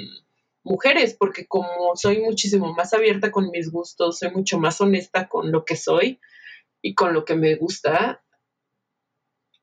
mujeres, 0.65 1.15
porque 1.19 1.47
como 1.47 1.95
soy 1.95 2.21
muchísimo 2.21 2.73
más 2.75 2.93
abierta 2.93 3.31
con 3.31 3.51
mis 3.51 3.71
gustos, 3.71 4.19
soy 4.19 4.31
mucho 4.33 4.59
más 4.59 4.81
honesta 4.81 5.29
con 5.29 5.53
lo 5.53 5.65
que 5.65 5.77
soy 5.77 6.21
y 6.83 6.95
con 6.95 7.15
lo 7.15 7.25
que 7.25 7.37
me 7.37 7.55
gusta, 7.55 8.23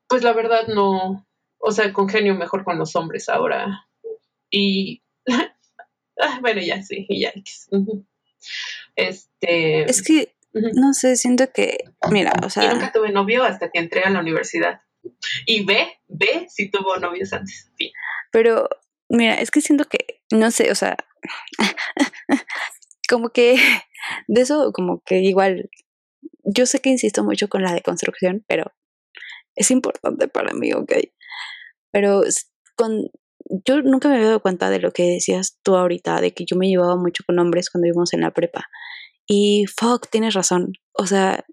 pues 0.07 0.23
la 0.23 0.33
verdad 0.33 0.67
no, 0.67 1.27
o 1.59 1.71
sea, 1.71 1.93
congenio 1.93 2.35
mejor 2.35 2.63
con 2.63 2.77
los 2.79 2.95
hombres 2.95 3.29
ahora. 3.29 3.87
Y 4.49 5.03
ah, 5.27 6.39
bueno, 6.41 6.61
ya 6.61 6.81
sí, 6.81 7.05
y 7.07 7.21
ya. 7.21 7.33
Este. 8.95 9.83
Es 9.89 10.01
que, 10.01 10.35
no 10.53 10.93
sé, 10.93 11.15
siento 11.15 11.51
que, 11.53 11.77
mira, 12.11 12.33
o 12.43 12.49
sea, 12.49 12.73
nunca 12.73 12.91
tuve 12.91 13.11
novio 13.11 13.43
hasta 13.43 13.69
que 13.69 13.79
entré 13.79 14.01
a 14.03 14.09
la 14.09 14.19
universidad. 14.19 14.81
Y 15.45 15.63
ve, 15.65 15.99
ve 16.07 16.47
si 16.49 16.69
tuvo 16.69 16.97
novios 16.97 17.31
antes. 17.31 17.71
Sí. 17.77 17.93
pero, 18.31 18.67
mira, 19.07 19.35
es 19.35 19.51
que 19.51 19.61
siento 19.61 19.85
que, 19.85 20.21
no 20.31 20.51
sé, 20.51 20.71
o 20.71 20.75
sea, 20.75 20.97
como 23.09 23.29
que 23.29 23.57
de 24.27 24.41
eso, 24.41 24.71
como 24.73 25.01
que 25.01 25.19
igual, 25.19 25.69
yo 26.43 26.65
sé 26.65 26.79
que 26.79 26.89
insisto 26.89 27.23
mucho 27.23 27.47
con 27.47 27.63
la 27.63 27.73
deconstrucción, 27.73 28.43
pero 28.47 28.73
es 29.55 29.71
importante 29.71 30.27
para 30.27 30.53
mí, 30.53 30.73
ok. 30.73 30.93
Pero 31.91 32.21
con, 32.75 33.09
yo 33.65 33.81
nunca 33.81 34.09
me 34.09 34.15
había 34.15 34.27
dado 34.27 34.41
cuenta 34.41 34.69
de 34.69 34.79
lo 34.79 34.91
que 34.91 35.03
decías 35.03 35.57
tú 35.63 35.75
ahorita, 35.75 36.21
de 36.21 36.33
que 36.33 36.45
yo 36.45 36.55
me 36.57 36.67
llevaba 36.67 36.95
mucho 36.95 37.23
con 37.25 37.39
hombres 37.39 37.69
cuando 37.69 37.87
íbamos 37.87 38.13
en 38.13 38.21
la 38.21 38.31
prepa. 38.31 38.65
Y 39.27 39.65
fuck, 39.67 40.07
tienes 40.09 40.33
razón. 40.33 40.73
O 40.93 41.05
sea, 41.05 41.45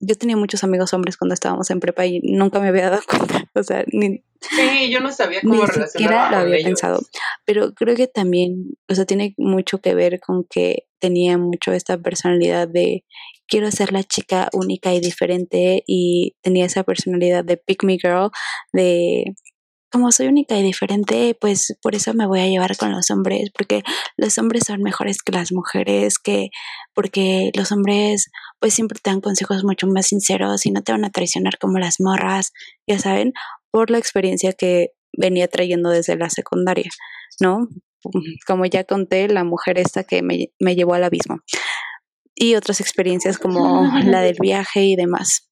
yo 0.00 0.16
tenía 0.16 0.36
muchos 0.36 0.64
amigos 0.64 0.92
hombres 0.94 1.16
cuando 1.16 1.34
estábamos 1.34 1.70
en 1.70 1.80
prepa 1.80 2.04
y 2.06 2.20
nunca 2.22 2.60
me 2.60 2.68
había 2.68 2.90
dado 2.90 3.02
cuenta. 3.08 3.44
O 3.54 3.62
sea, 3.62 3.84
ni, 3.92 4.22
Sí, 4.50 4.90
yo 4.90 5.00
no 5.00 5.12
sabía 5.12 5.40
ni 5.42 5.50
cómo 5.50 5.66
siquiera 5.66 5.74
relacionarme 5.74 6.30
lo 6.36 6.42
había 6.42 6.56
ellos. 6.56 6.66
pensado. 6.66 7.00
Pero 7.44 7.74
creo 7.74 7.94
que 7.94 8.08
también, 8.08 8.74
o 8.88 8.94
sea, 8.94 9.04
tiene 9.04 9.34
mucho 9.38 9.78
que 9.78 9.94
ver 9.94 10.20
con 10.20 10.44
que 10.44 10.86
tenía 10.98 11.38
mucho 11.38 11.72
esta 11.72 11.96
personalidad 11.98 12.66
de 12.68 13.04
quiero 13.46 13.70
ser 13.70 13.92
la 13.92 14.02
chica 14.02 14.48
única 14.52 14.92
y 14.94 15.00
diferente 15.00 15.84
y 15.86 16.34
tenía 16.42 16.64
esa 16.66 16.82
personalidad 16.82 17.44
de 17.44 17.56
pick 17.56 17.84
me 17.84 17.98
girl, 17.98 18.30
de 18.72 19.34
como 19.92 20.10
soy 20.10 20.26
única 20.26 20.56
y 20.56 20.62
diferente, 20.62 21.36
pues 21.40 21.76
por 21.82 21.94
eso 21.94 22.14
me 22.14 22.26
voy 22.26 22.40
a 22.40 22.46
llevar 22.46 22.76
con 22.76 22.90
los 22.90 23.10
hombres, 23.10 23.50
porque 23.56 23.82
los 24.16 24.38
hombres 24.38 24.64
son 24.66 24.82
mejores 24.82 25.22
que 25.22 25.32
las 25.32 25.52
mujeres, 25.52 26.18
que 26.18 26.48
porque 26.94 27.50
los 27.54 27.70
hombres 27.70 28.30
pues 28.58 28.74
siempre 28.74 28.98
te 29.02 29.10
dan 29.10 29.20
consejos 29.20 29.64
mucho 29.64 29.86
más 29.86 30.06
sinceros 30.06 30.66
y 30.66 30.70
no 30.70 30.82
te 30.82 30.92
van 30.92 31.04
a 31.04 31.10
traicionar 31.10 31.58
como 31.58 31.78
las 31.78 32.00
morras, 32.00 32.52
ya 32.86 32.98
saben, 32.98 33.32
por 33.70 33.90
la 33.90 33.98
experiencia 33.98 34.52
que 34.52 34.92
venía 35.16 35.48
trayendo 35.48 35.90
desde 35.90 36.16
la 36.16 36.30
secundaria, 36.30 36.90
¿no? 37.40 37.68
Como 38.46 38.66
ya 38.66 38.84
conté, 38.84 39.28
la 39.28 39.44
mujer 39.44 39.78
esta 39.78 40.04
que 40.04 40.22
me, 40.22 40.52
me 40.58 40.74
llevó 40.74 40.94
al 40.94 41.04
abismo. 41.04 41.40
Y 42.34 42.54
otras 42.54 42.80
experiencias 42.80 43.38
como 43.38 43.82
la 44.04 44.22
del 44.22 44.36
viaje 44.40 44.84
y 44.84 44.96
demás. 44.96 45.50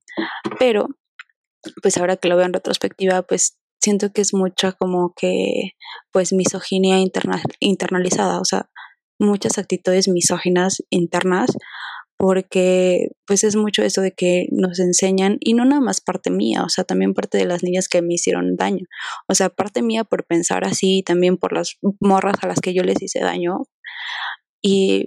Pero, 0.58 0.88
pues 1.82 1.98
ahora 1.98 2.16
que 2.16 2.28
lo 2.28 2.36
veo 2.36 2.46
en 2.46 2.54
retrospectiva, 2.54 3.22
pues 3.22 3.59
siento 3.80 4.12
que 4.12 4.22
es 4.22 4.34
mucha 4.34 4.72
como 4.72 5.14
que, 5.16 5.72
pues, 6.12 6.32
misoginia 6.32 6.98
interna 6.98 7.42
internalizada, 7.60 8.40
o 8.40 8.44
sea, 8.44 8.70
muchas 9.18 9.58
actitudes 9.58 10.08
misóginas 10.08 10.82
internas 10.90 11.50
porque 12.20 13.08
pues 13.26 13.44
es 13.44 13.56
mucho 13.56 13.82
eso 13.82 14.02
de 14.02 14.12
que 14.12 14.46
nos 14.50 14.78
enseñan 14.78 15.38
y 15.40 15.54
no 15.54 15.64
nada 15.64 15.80
más 15.80 16.02
parte 16.02 16.30
mía, 16.30 16.64
o 16.64 16.68
sea, 16.68 16.84
también 16.84 17.14
parte 17.14 17.38
de 17.38 17.46
las 17.46 17.62
niñas 17.62 17.88
que 17.88 18.02
me 18.02 18.12
hicieron 18.12 18.56
daño, 18.56 18.84
o 19.26 19.34
sea, 19.34 19.48
parte 19.48 19.80
mía 19.80 20.04
por 20.04 20.26
pensar 20.26 20.64
así 20.64 20.98
y 20.98 21.02
también 21.02 21.38
por 21.38 21.54
las 21.54 21.78
morras 21.98 22.36
a 22.42 22.46
las 22.46 22.60
que 22.60 22.74
yo 22.74 22.82
les 22.82 23.00
hice 23.00 23.20
daño 23.20 23.62
y 24.62 25.06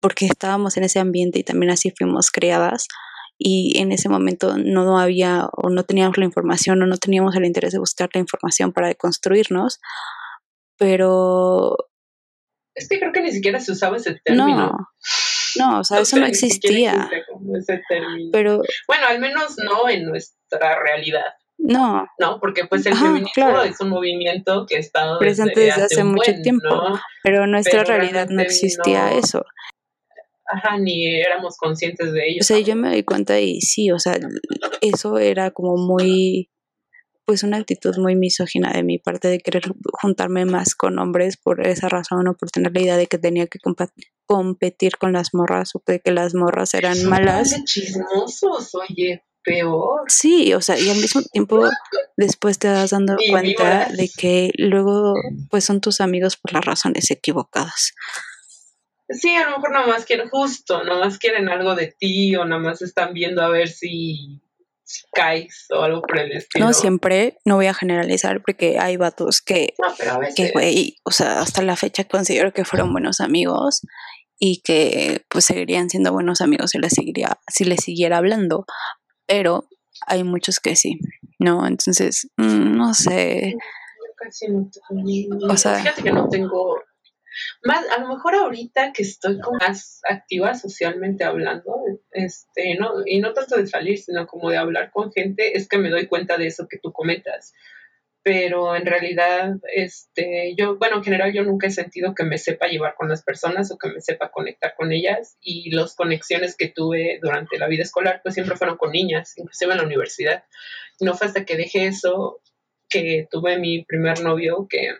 porque 0.00 0.26
estábamos 0.26 0.76
en 0.76 0.84
ese 0.84 1.00
ambiente 1.00 1.40
y 1.40 1.42
también 1.42 1.72
así 1.72 1.92
fuimos 1.96 2.30
criadas 2.30 2.86
y 3.38 3.78
en 3.80 3.90
ese 3.92 4.08
momento 4.08 4.56
no 4.56 4.98
había 4.98 5.46
o 5.52 5.68
no 5.70 5.84
teníamos 5.84 6.16
la 6.18 6.24
información 6.24 6.80
o 6.82 6.86
no 6.86 6.96
teníamos 6.98 7.34
el 7.36 7.44
interés 7.44 7.72
de 7.72 7.78
buscar 7.78 8.08
la 8.14 8.20
información 8.20 8.72
para 8.72 8.88
deconstruirnos, 8.88 9.80
pero 10.78 11.76
Es 12.74 12.88
que 12.88 12.98
creo 12.98 13.12
que 13.12 13.22
ni 13.22 13.32
siquiera 13.32 13.60
se 13.60 13.72
usaba 13.72 13.96
ese 13.96 14.20
término. 14.24 14.56
no, 14.56 14.88
no, 15.56 15.80
o 15.80 15.84
sea, 15.84 16.00
eso 16.00 16.16
no 16.18 16.26
ni 16.26 16.34
siquiera 16.34 17.06
existía, 17.06 17.10
ese 17.58 17.82
pero 18.32 18.60
Bueno, 18.88 19.06
al 19.08 19.20
menos 19.20 19.54
no 19.64 19.88
en 19.88 20.04
nuestra 20.06 20.80
realidad, 20.82 21.24
no, 21.58 22.06
¿no? 22.18 22.40
Porque 22.40 22.64
pues 22.66 22.84
el 22.86 22.92
Ajá, 22.94 23.06
feminismo 23.06 23.30
claro. 23.34 23.62
es 23.62 23.80
un 23.80 23.88
movimiento 23.90 24.66
que 24.68 24.76
ha 24.76 24.80
estado 24.80 25.18
Presente 25.20 25.60
desde, 25.60 25.80
desde 25.82 25.94
hace 25.94 26.04
mucho 26.04 26.32
buen, 26.32 26.42
tiempo. 26.42 26.66
¿no? 26.68 27.00
pero 27.22 27.44
en 27.44 27.52
nuestra 27.52 27.84
Pero 27.84 27.96
realidad 27.96 28.28
no 28.28 28.42
existía 28.42 29.10
no- 29.10 29.18
eso. 29.18 29.44
Ajá, 30.46 30.78
ni 30.78 31.06
éramos 31.06 31.56
conscientes 31.56 32.12
de 32.12 32.28
ello. 32.28 32.38
O 32.40 32.44
sea, 32.44 32.58
yo 32.60 32.76
me 32.76 32.88
doy 32.88 33.02
cuenta 33.02 33.40
y 33.40 33.60
sí, 33.60 33.90
o 33.90 33.98
sea, 33.98 34.18
eso 34.80 35.18
era 35.18 35.50
como 35.52 35.76
muy, 35.76 36.50
pues 37.24 37.42
una 37.42 37.56
actitud 37.56 37.96
muy 37.96 38.14
misógina 38.14 38.70
de 38.72 38.82
mi 38.82 38.98
parte 38.98 39.28
de 39.28 39.38
querer 39.38 39.64
juntarme 39.92 40.44
más 40.44 40.74
con 40.74 40.98
hombres 40.98 41.38
por 41.38 41.66
esa 41.66 41.88
razón 41.88 42.28
o 42.28 42.36
por 42.36 42.50
tener 42.50 42.72
la 42.74 42.82
idea 42.82 42.96
de 42.96 43.06
que 43.06 43.18
tenía 43.18 43.46
que 43.46 43.58
competir 44.26 44.98
con 44.98 45.14
las 45.14 45.32
morras 45.32 45.74
o 45.74 45.82
de 45.86 46.00
que 46.00 46.10
las 46.10 46.34
morras 46.34 46.74
eran 46.74 47.02
malas. 47.06 47.54
Qué 47.54 47.64
chismosos, 47.64 48.74
oye, 48.74 49.24
peor. 49.42 50.02
Sí, 50.08 50.52
o 50.52 50.60
sea, 50.60 50.78
y 50.78 50.90
al 50.90 50.98
mismo 50.98 51.22
tiempo 51.22 51.62
después 52.16 52.58
te 52.58 52.68
das 52.68 52.90
dando 52.90 53.16
Y 53.18 53.30
cuenta 53.30 53.88
de 53.88 54.10
que 54.14 54.50
luego 54.58 55.14
pues 55.50 55.64
son 55.64 55.80
tus 55.80 56.00
amigos 56.02 56.36
por 56.36 56.52
las 56.52 56.64
razones 56.64 57.10
equivocadas. 57.10 57.94
Sí, 59.08 59.34
a 59.36 59.44
lo 59.44 59.56
mejor 59.56 59.72
nada 59.72 59.86
más 59.86 60.04
quieren, 60.06 60.28
justo, 60.30 60.82
nada 60.82 60.98
más 61.04 61.18
quieren 61.18 61.48
algo 61.48 61.74
de 61.74 61.94
ti 61.98 62.34
o 62.36 62.44
nada 62.44 62.60
más 62.60 62.80
están 62.82 63.12
viendo 63.12 63.42
a 63.42 63.48
ver 63.48 63.68
si 63.68 64.40
caes 65.12 65.66
o 65.70 65.80
algo 65.82 66.02
por 66.02 66.18
el 66.18 66.32
estilo. 66.32 66.66
No 66.66 66.72
siempre, 66.72 67.38
no 67.44 67.56
voy 67.56 67.66
a 67.66 67.74
generalizar 67.74 68.42
porque 68.42 68.78
hay 68.78 68.96
vatos 68.96 69.40
que 69.42 69.74
No, 69.78 69.88
pero 69.98 70.12
a 70.12 70.18
veces. 70.18 70.34
que 70.36 70.50
güey, 70.52 70.96
o 71.04 71.10
sea, 71.10 71.40
hasta 71.40 71.62
la 71.62 71.76
fecha 71.76 72.04
considero 72.04 72.52
que 72.52 72.64
fueron 72.64 72.92
buenos 72.92 73.20
amigos 73.20 73.82
y 74.38 74.60
que 74.62 75.22
pues 75.28 75.44
seguirían 75.46 75.88
siendo 75.90 76.12
buenos 76.12 76.40
amigos 76.40 76.70
si 76.70 76.78
les 76.78 76.92
seguiría, 76.92 77.38
si 77.48 77.64
les 77.64 77.80
siguiera 77.82 78.18
hablando, 78.18 78.66
pero 79.26 79.68
hay 80.06 80.22
muchos 80.24 80.60
que 80.60 80.76
sí, 80.76 80.98
¿no? 81.38 81.66
Entonces, 81.66 82.28
mm, 82.36 82.76
no 82.76 82.92
sé, 82.94 83.52
Yo 83.52 83.58
casi 84.16 84.48
no 84.48 84.70
tengo- 84.88 85.52
O 85.52 85.56
sea- 85.56 85.78
fíjate 85.78 86.02
que 86.02 86.12
no 86.12 86.28
tengo 86.28 86.78
más, 87.62 87.84
a 87.90 88.00
lo 88.00 88.08
mejor 88.08 88.34
ahorita 88.34 88.92
que 88.92 89.02
estoy 89.02 89.40
como 89.40 89.58
más 89.58 90.00
activa 90.08 90.54
socialmente 90.54 91.24
hablando, 91.24 91.84
este, 92.12 92.76
no, 92.76 93.02
y 93.06 93.20
no 93.20 93.32
tanto 93.32 93.56
de 93.56 93.66
salir, 93.66 93.98
sino 93.98 94.26
como 94.26 94.50
de 94.50 94.56
hablar 94.56 94.90
con 94.92 95.12
gente, 95.12 95.56
es 95.56 95.68
que 95.68 95.78
me 95.78 95.90
doy 95.90 96.06
cuenta 96.06 96.36
de 96.36 96.46
eso 96.46 96.68
que 96.68 96.78
tú 96.78 96.92
comentas. 96.92 97.52
Pero 98.22 98.74
en 98.74 98.86
realidad, 98.86 99.56
este, 99.74 100.54
yo, 100.56 100.78
bueno, 100.78 100.96
en 100.96 101.04
general 101.04 101.34
yo 101.34 101.42
nunca 101.44 101.66
he 101.66 101.70
sentido 101.70 102.14
que 102.14 102.24
me 102.24 102.38
sepa 102.38 102.68
llevar 102.68 102.94
con 102.94 103.10
las 103.10 103.22
personas 103.22 103.70
o 103.70 103.76
que 103.76 103.90
me 103.90 104.00
sepa 104.00 104.30
conectar 104.30 104.74
con 104.74 104.92
ellas 104.92 105.36
y 105.42 105.70
las 105.72 105.94
conexiones 105.94 106.56
que 106.56 106.68
tuve 106.68 107.18
durante 107.20 107.58
la 107.58 107.68
vida 107.68 107.82
escolar 107.82 108.20
pues 108.22 108.34
siempre 108.34 108.56
fueron 108.56 108.78
con 108.78 108.92
niñas, 108.92 109.36
inclusive 109.36 109.72
en 109.72 109.78
la 109.78 109.84
universidad. 109.84 110.44
No 111.00 111.14
fue 111.14 111.26
hasta 111.26 111.44
que 111.44 111.58
dejé 111.58 111.86
eso 111.86 112.40
que 112.88 113.28
tuve 113.30 113.58
mi 113.58 113.84
primer 113.84 114.22
novio 114.22 114.66
que, 114.70 114.94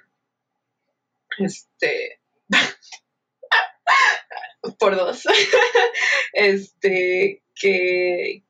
este, 1.39 2.21
por 4.79 4.97
dos, 4.97 5.23
este, 6.33 7.43
que, 7.55 8.45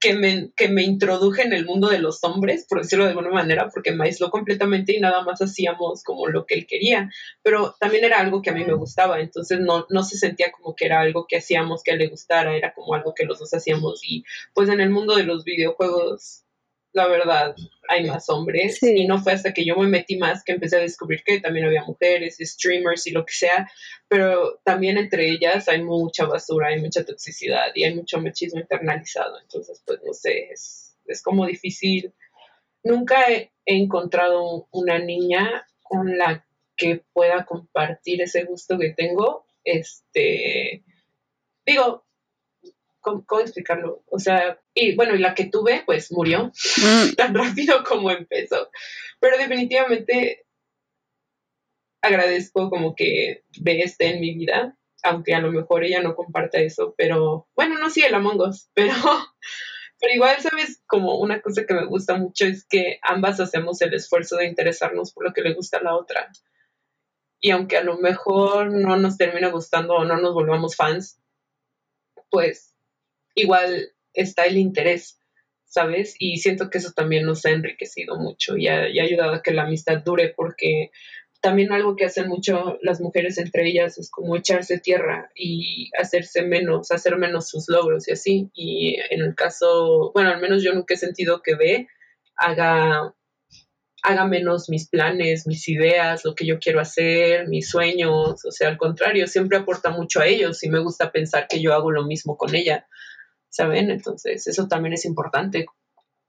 que, 0.00 0.14
me, 0.14 0.50
que 0.56 0.68
me 0.68 0.82
introduje 0.82 1.42
en 1.42 1.52
el 1.52 1.64
mundo 1.64 1.88
de 1.88 1.98
los 1.98 2.22
hombres, 2.24 2.66
por 2.68 2.82
decirlo 2.82 3.04
de 3.04 3.10
alguna 3.10 3.30
manera, 3.30 3.68
porque 3.72 3.92
me 3.92 4.04
aisló 4.04 4.30
completamente 4.30 4.94
y 4.94 5.00
nada 5.00 5.22
más 5.22 5.40
hacíamos 5.40 6.02
como 6.02 6.28
lo 6.28 6.46
que 6.46 6.54
él 6.54 6.66
quería, 6.66 7.10
pero 7.42 7.74
también 7.80 8.04
era 8.04 8.18
algo 8.18 8.42
que 8.42 8.50
a 8.50 8.54
mí 8.54 8.64
me 8.64 8.74
gustaba, 8.74 9.20
entonces 9.20 9.60
no, 9.60 9.86
no 9.90 10.02
se 10.02 10.18
sentía 10.18 10.52
como 10.52 10.74
que 10.74 10.86
era 10.86 11.00
algo 11.00 11.26
que 11.26 11.38
hacíamos 11.38 11.82
que 11.82 11.92
a 11.92 11.94
él 11.94 12.00
le 12.00 12.08
gustara, 12.08 12.56
era 12.56 12.74
como 12.74 12.94
algo 12.94 13.14
que 13.14 13.24
los 13.24 13.38
dos 13.38 13.54
hacíamos. 13.54 14.00
Y 14.04 14.24
pues 14.52 14.68
en 14.68 14.80
el 14.80 14.90
mundo 14.90 15.16
de 15.16 15.24
los 15.24 15.44
videojuegos 15.44 16.44
la 16.94 17.08
verdad, 17.08 17.54
hay 17.88 18.06
más 18.06 18.28
hombres. 18.30 18.82
Y 18.82 19.06
no 19.06 19.18
fue 19.18 19.32
hasta 19.32 19.52
que 19.52 19.64
yo 19.64 19.76
me 19.76 19.88
metí 19.88 20.16
más 20.16 20.42
que 20.42 20.52
empecé 20.52 20.76
a 20.76 20.80
descubrir 20.80 21.22
que 21.24 21.40
también 21.40 21.66
había 21.66 21.84
mujeres, 21.84 22.38
streamers 22.40 23.06
y 23.06 23.10
lo 23.10 23.26
que 23.26 23.34
sea. 23.34 23.70
Pero 24.08 24.60
también 24.64 24.96
entre 24.96 25.28
ellas 25.28 25.68
hay 25.68 25.82
mucha 25.82 26.24
basura, 26.26 26.68
hay 26.68 26.80
mucha 26.80 27.04
toxicidad 27.04 27.72
y 27.74 27.84
hay 27.84 27.94
mucho 27.94 28.20
machismo 28.20 28.60
internalizado. 28.60 29.38
Entonces, 29.40 29.82
pues 29.84 30.00
no 30.04 30.12
sé, 30.12 30.48
es, 30.52 30.96
es 31.06 31.22
como 31.22 31.46
difícil. 31.46 32.12
Nunca 32.84 33.30
he, 33.30 33.50
encontrado 33.66 34.68
una 34.70 34.98
niña 34.98 35.66
con 35.82 36.18
la 36.18 36.46
que 36.76 37.02
pueda 37.12 37.44
compartir 37.44 38.22
ese 38.22 38.44
gusto 38.44 38.78
que 38.78 38.90
tengo. 38.90 39.46
Este, 39.64 40.84
digo, 41.66 42.04
¿cómo, 43.04 43.40
explicarlo? 43.40 44.02
O 44.10 44.18
sea, 44.18 44.60
y 44.74 44.96
bueno, 44.96 45.14
y 45.14 45.18
la 45.18 45.34
que 45.34 45.44
tuve, 45.44 45.82
pues 45.86 46.10
murió 46.10 46.46
mm. 46.46 47.14
tan 47.16 47.34
rápido 47.34 47.84
como 47.84 48.10
empezó. 48.10 48.70
Pero 49.20 49.38
definitivamente 49.38 50.46
agradezco 52.02 52.70
como 52.70 52.94
que 52.94 53.44
ve 53.60 53.80
este 53.80 54.06
en 54.06 54.20
mi 54.20 54.34
vida, 54.34 54.76
aunque 55.02 55.34
a 55.34 55.40
lo 55.40 55.52
mejor 55.52 55.84
ella 55.84 56.02
no 56.02 56.14
comparta 56.14 56.58
eso, 56.58 56.94
pero 56.96 57.48
bueno, 57.54 57.78
no 57.78 57.90
sí 57.90 58.02
el 58.02 58.14
Among 58.14 58.40
Us, 58.40 58.70
pero, 58.74 58.94
pero 60.00 60.14
igual, 60.14 60.40
¿sabes? 60.40 60.82
Como 60.86 61.18
una 61.18 61.40
cosa 61.40 61.64
que 61.66 61.74
me 61.74 61.86
gusta 61.86 62.16
mucho 62.16 62.46
es 62.46 62.66
que 62.66 62.98
ambas 63.02 63.40
hacemos 63.40 63.80
el 63.82 63.94
esfuerzo 63.94 64.36
de 64.36 64.46
interesarnos 64.46 65.12
por 65.12 65.24
lo 65.24 65.32
que 65.32 65.42
le 65.42 65.54
gusta 65.54 65.78
a 65.78 65.82
la 65.82 65.96
otra. 65.96 66.30
Y 67.40 67.50
aunque 67.50 67.76
a 67.76 67.84
lo 67.84 67.98
mejor 67.98 68.72
no 68.72 68.96
nos 68.96 69.18
termine 69.18 69.50
gustando 69.50 69.94
o 69.94 70.04
no 70.04 70.16
nos 70.16 70.32
volvamos 70.32 70.76
fans, 70.76 71.20
pues 72.30 72.73
igual 73.34 73.92
está 74.12 74.44
el 74.44 74.56
interés, 74.56 75.18
¿sabes? 75.64 76.14
Y 76.18 76.38
siento 76.38 76.70
que 76.70 76.78
eso 76.78 76.92
también 76.94 77.26
nos 77.26 77.44
ha 77.46 77.50
enriquecido 77.50 78.16
mucho 78.16 78.56
y 78.56 78.68
ha, 78.68 78.82
ayudado 78.82 79.34
a 79.34 79.42
que 79.42 79.52
la 79.52 79.64
amistad 79.64 80.02
dure 80.04 80.32
porque 80.36 80.90
también 81.40 81.72
algo 81.72 81.94
que 81.94 82.06
hacen 82.06 82.28
mucho 82.28 82.78
las 82.80 83.00
mujeres 83.00 83.36
entre 83.36 83.68
ellas 83.68 83.98
es 83.98 84.10
como 84.10 84.34
echarse 84.34 84.78
tierra 84.78 85.30
y 85.34 85.90
hacerse 86.00 86.42
menos, 86.42 86.90
hacer 86.90 87.18
menos 87.18 87.50
sus 87.50 87.68
logros 87.68 88.08
y 88.08 88.12
así. 88.12 88.50
Y 88.54 88.96
en 89.10 89.20
el 89.20 89.34
caso, 89.34 90.10
bueno, 90.14 90.30
al 90.30 90.40
menos 90.40 90.62
yo 90.62 90.72
nunca 90.72 90.94
he 90.94 90.96
sentido 90.96 91.42
que 91.42 91.54
ve 91.54 91.88
haga, 92.36 93.14
haga 94.02 94.24
menos 94.26 94.68
mis 94.68 94.88
planes, 94.88 95.46
mis 95.46 95.68
ideas, 95.68 96.24
lo 96.24 96.34
que 96.34 96.46
yo 96.46 96.58
quiero 96.58 96.80
hacer, 96.80 97.48
mis 97.48 97.68
sueños. 97.68 98.44
O 98.44 98.50
sea, 98.50 98.68
al 98.68 98.78
contrario, 98.78 99.26
siempre 99.26 99.58
aporta 99.58 99.90
mucho 99.90 100.20
a 100.20 100.26
ellos 100.26 100.62
y 100.62 100.68
me 100.68 100.80
gusta 100.80 101.12
pensar 101.12 101.46
que 101.48 101.60
yo 101.60 101.74
hago 101.74 101.90
lo 101.90 102.04
mismo 102.04 102.36
con 102.36 102.54
ella. 102.54 102.86
¿Saben? 103.54 103.90
Entonces, 103.90 104.46
eso 104.48 104.66
también 104.66 104.94
es 104.94 105.04
importante, 105.04 105.66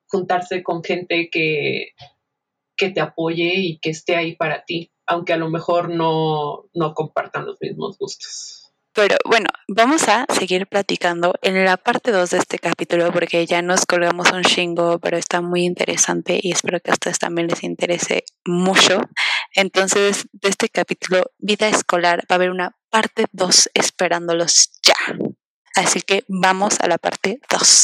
juntarse 0.07 0.61
con 0.61 0.83
gente 0.83 1.29
que, 1.31 1.93
que 2.77 2.91
te 2.91 3.01
apoye 3.01 3.53
y 3.55 3.79
que 3.79 3.89
esté 3.89 4.15
ahí 4.15 4.35
para 4.35 4.63
ti, 4.63 4.91
aunque 5.07 5.33
a 5.33 5.37
lo 5.37 5.49
mejor 5.49 5.89
no, 5.89 6.69
no 6.73 6.93
compartan 6.93 7.47
los 7.47 7.57
mismos 7.59 7.97
gustos. 7.97 8.61
Pero 8.93 9.17
bueno, 9.25 9.47
vamos 9.67 10.07
a 10.07 10.25
seguir 10.33 10.67
platicando 10.67 11.33
en 11.41 11.65
la 11.65 11.75
parte 11.75 12.11
2 12.11 12.29
de 12.29 12.37
este 12.37 12.59
capítulo 12.59 13.11
porque 13.11 13.45
ya 13.45 13.61
nos 13.61 13.85
colgamos 13.85 14.31
un 14.31 14.43
chingo, 14.43 14.99
pero 14.99 15.17
está 15.17 15.41
muy 15.41 15.65
interesante 15.65 16.39
y 16.41 16.51
espero 16.51 16.79
que 16.79 16.91
a 16.91 16.93
ustedes 16.93 17.19
también 17.19 17.49
les 17.49 17.63
interese 17.63 18.23
mucho. 18.45 19.01
Entonces, 19.53 20.27
de 20.31 20.47
este 20.47 20.69
capítulo, 20.69 21.25
vida 21.39 21.67
escolar, 21.67 22.19
va 22.21 22.25
a 22.29 22.35
haber 22.35 22.51
una 22.51 22.77
parte 22.89 23.25
2 23.33 23.71
esperándolos 23.73 24.79
ya. 24.81 24.95
Así 25.75 26.01
que 26.01 26.23
vamos 26.27 26.79
a 26.79 26.87
la 26.87 26.97
parte 26.97 27.39
2. 27.49 27.83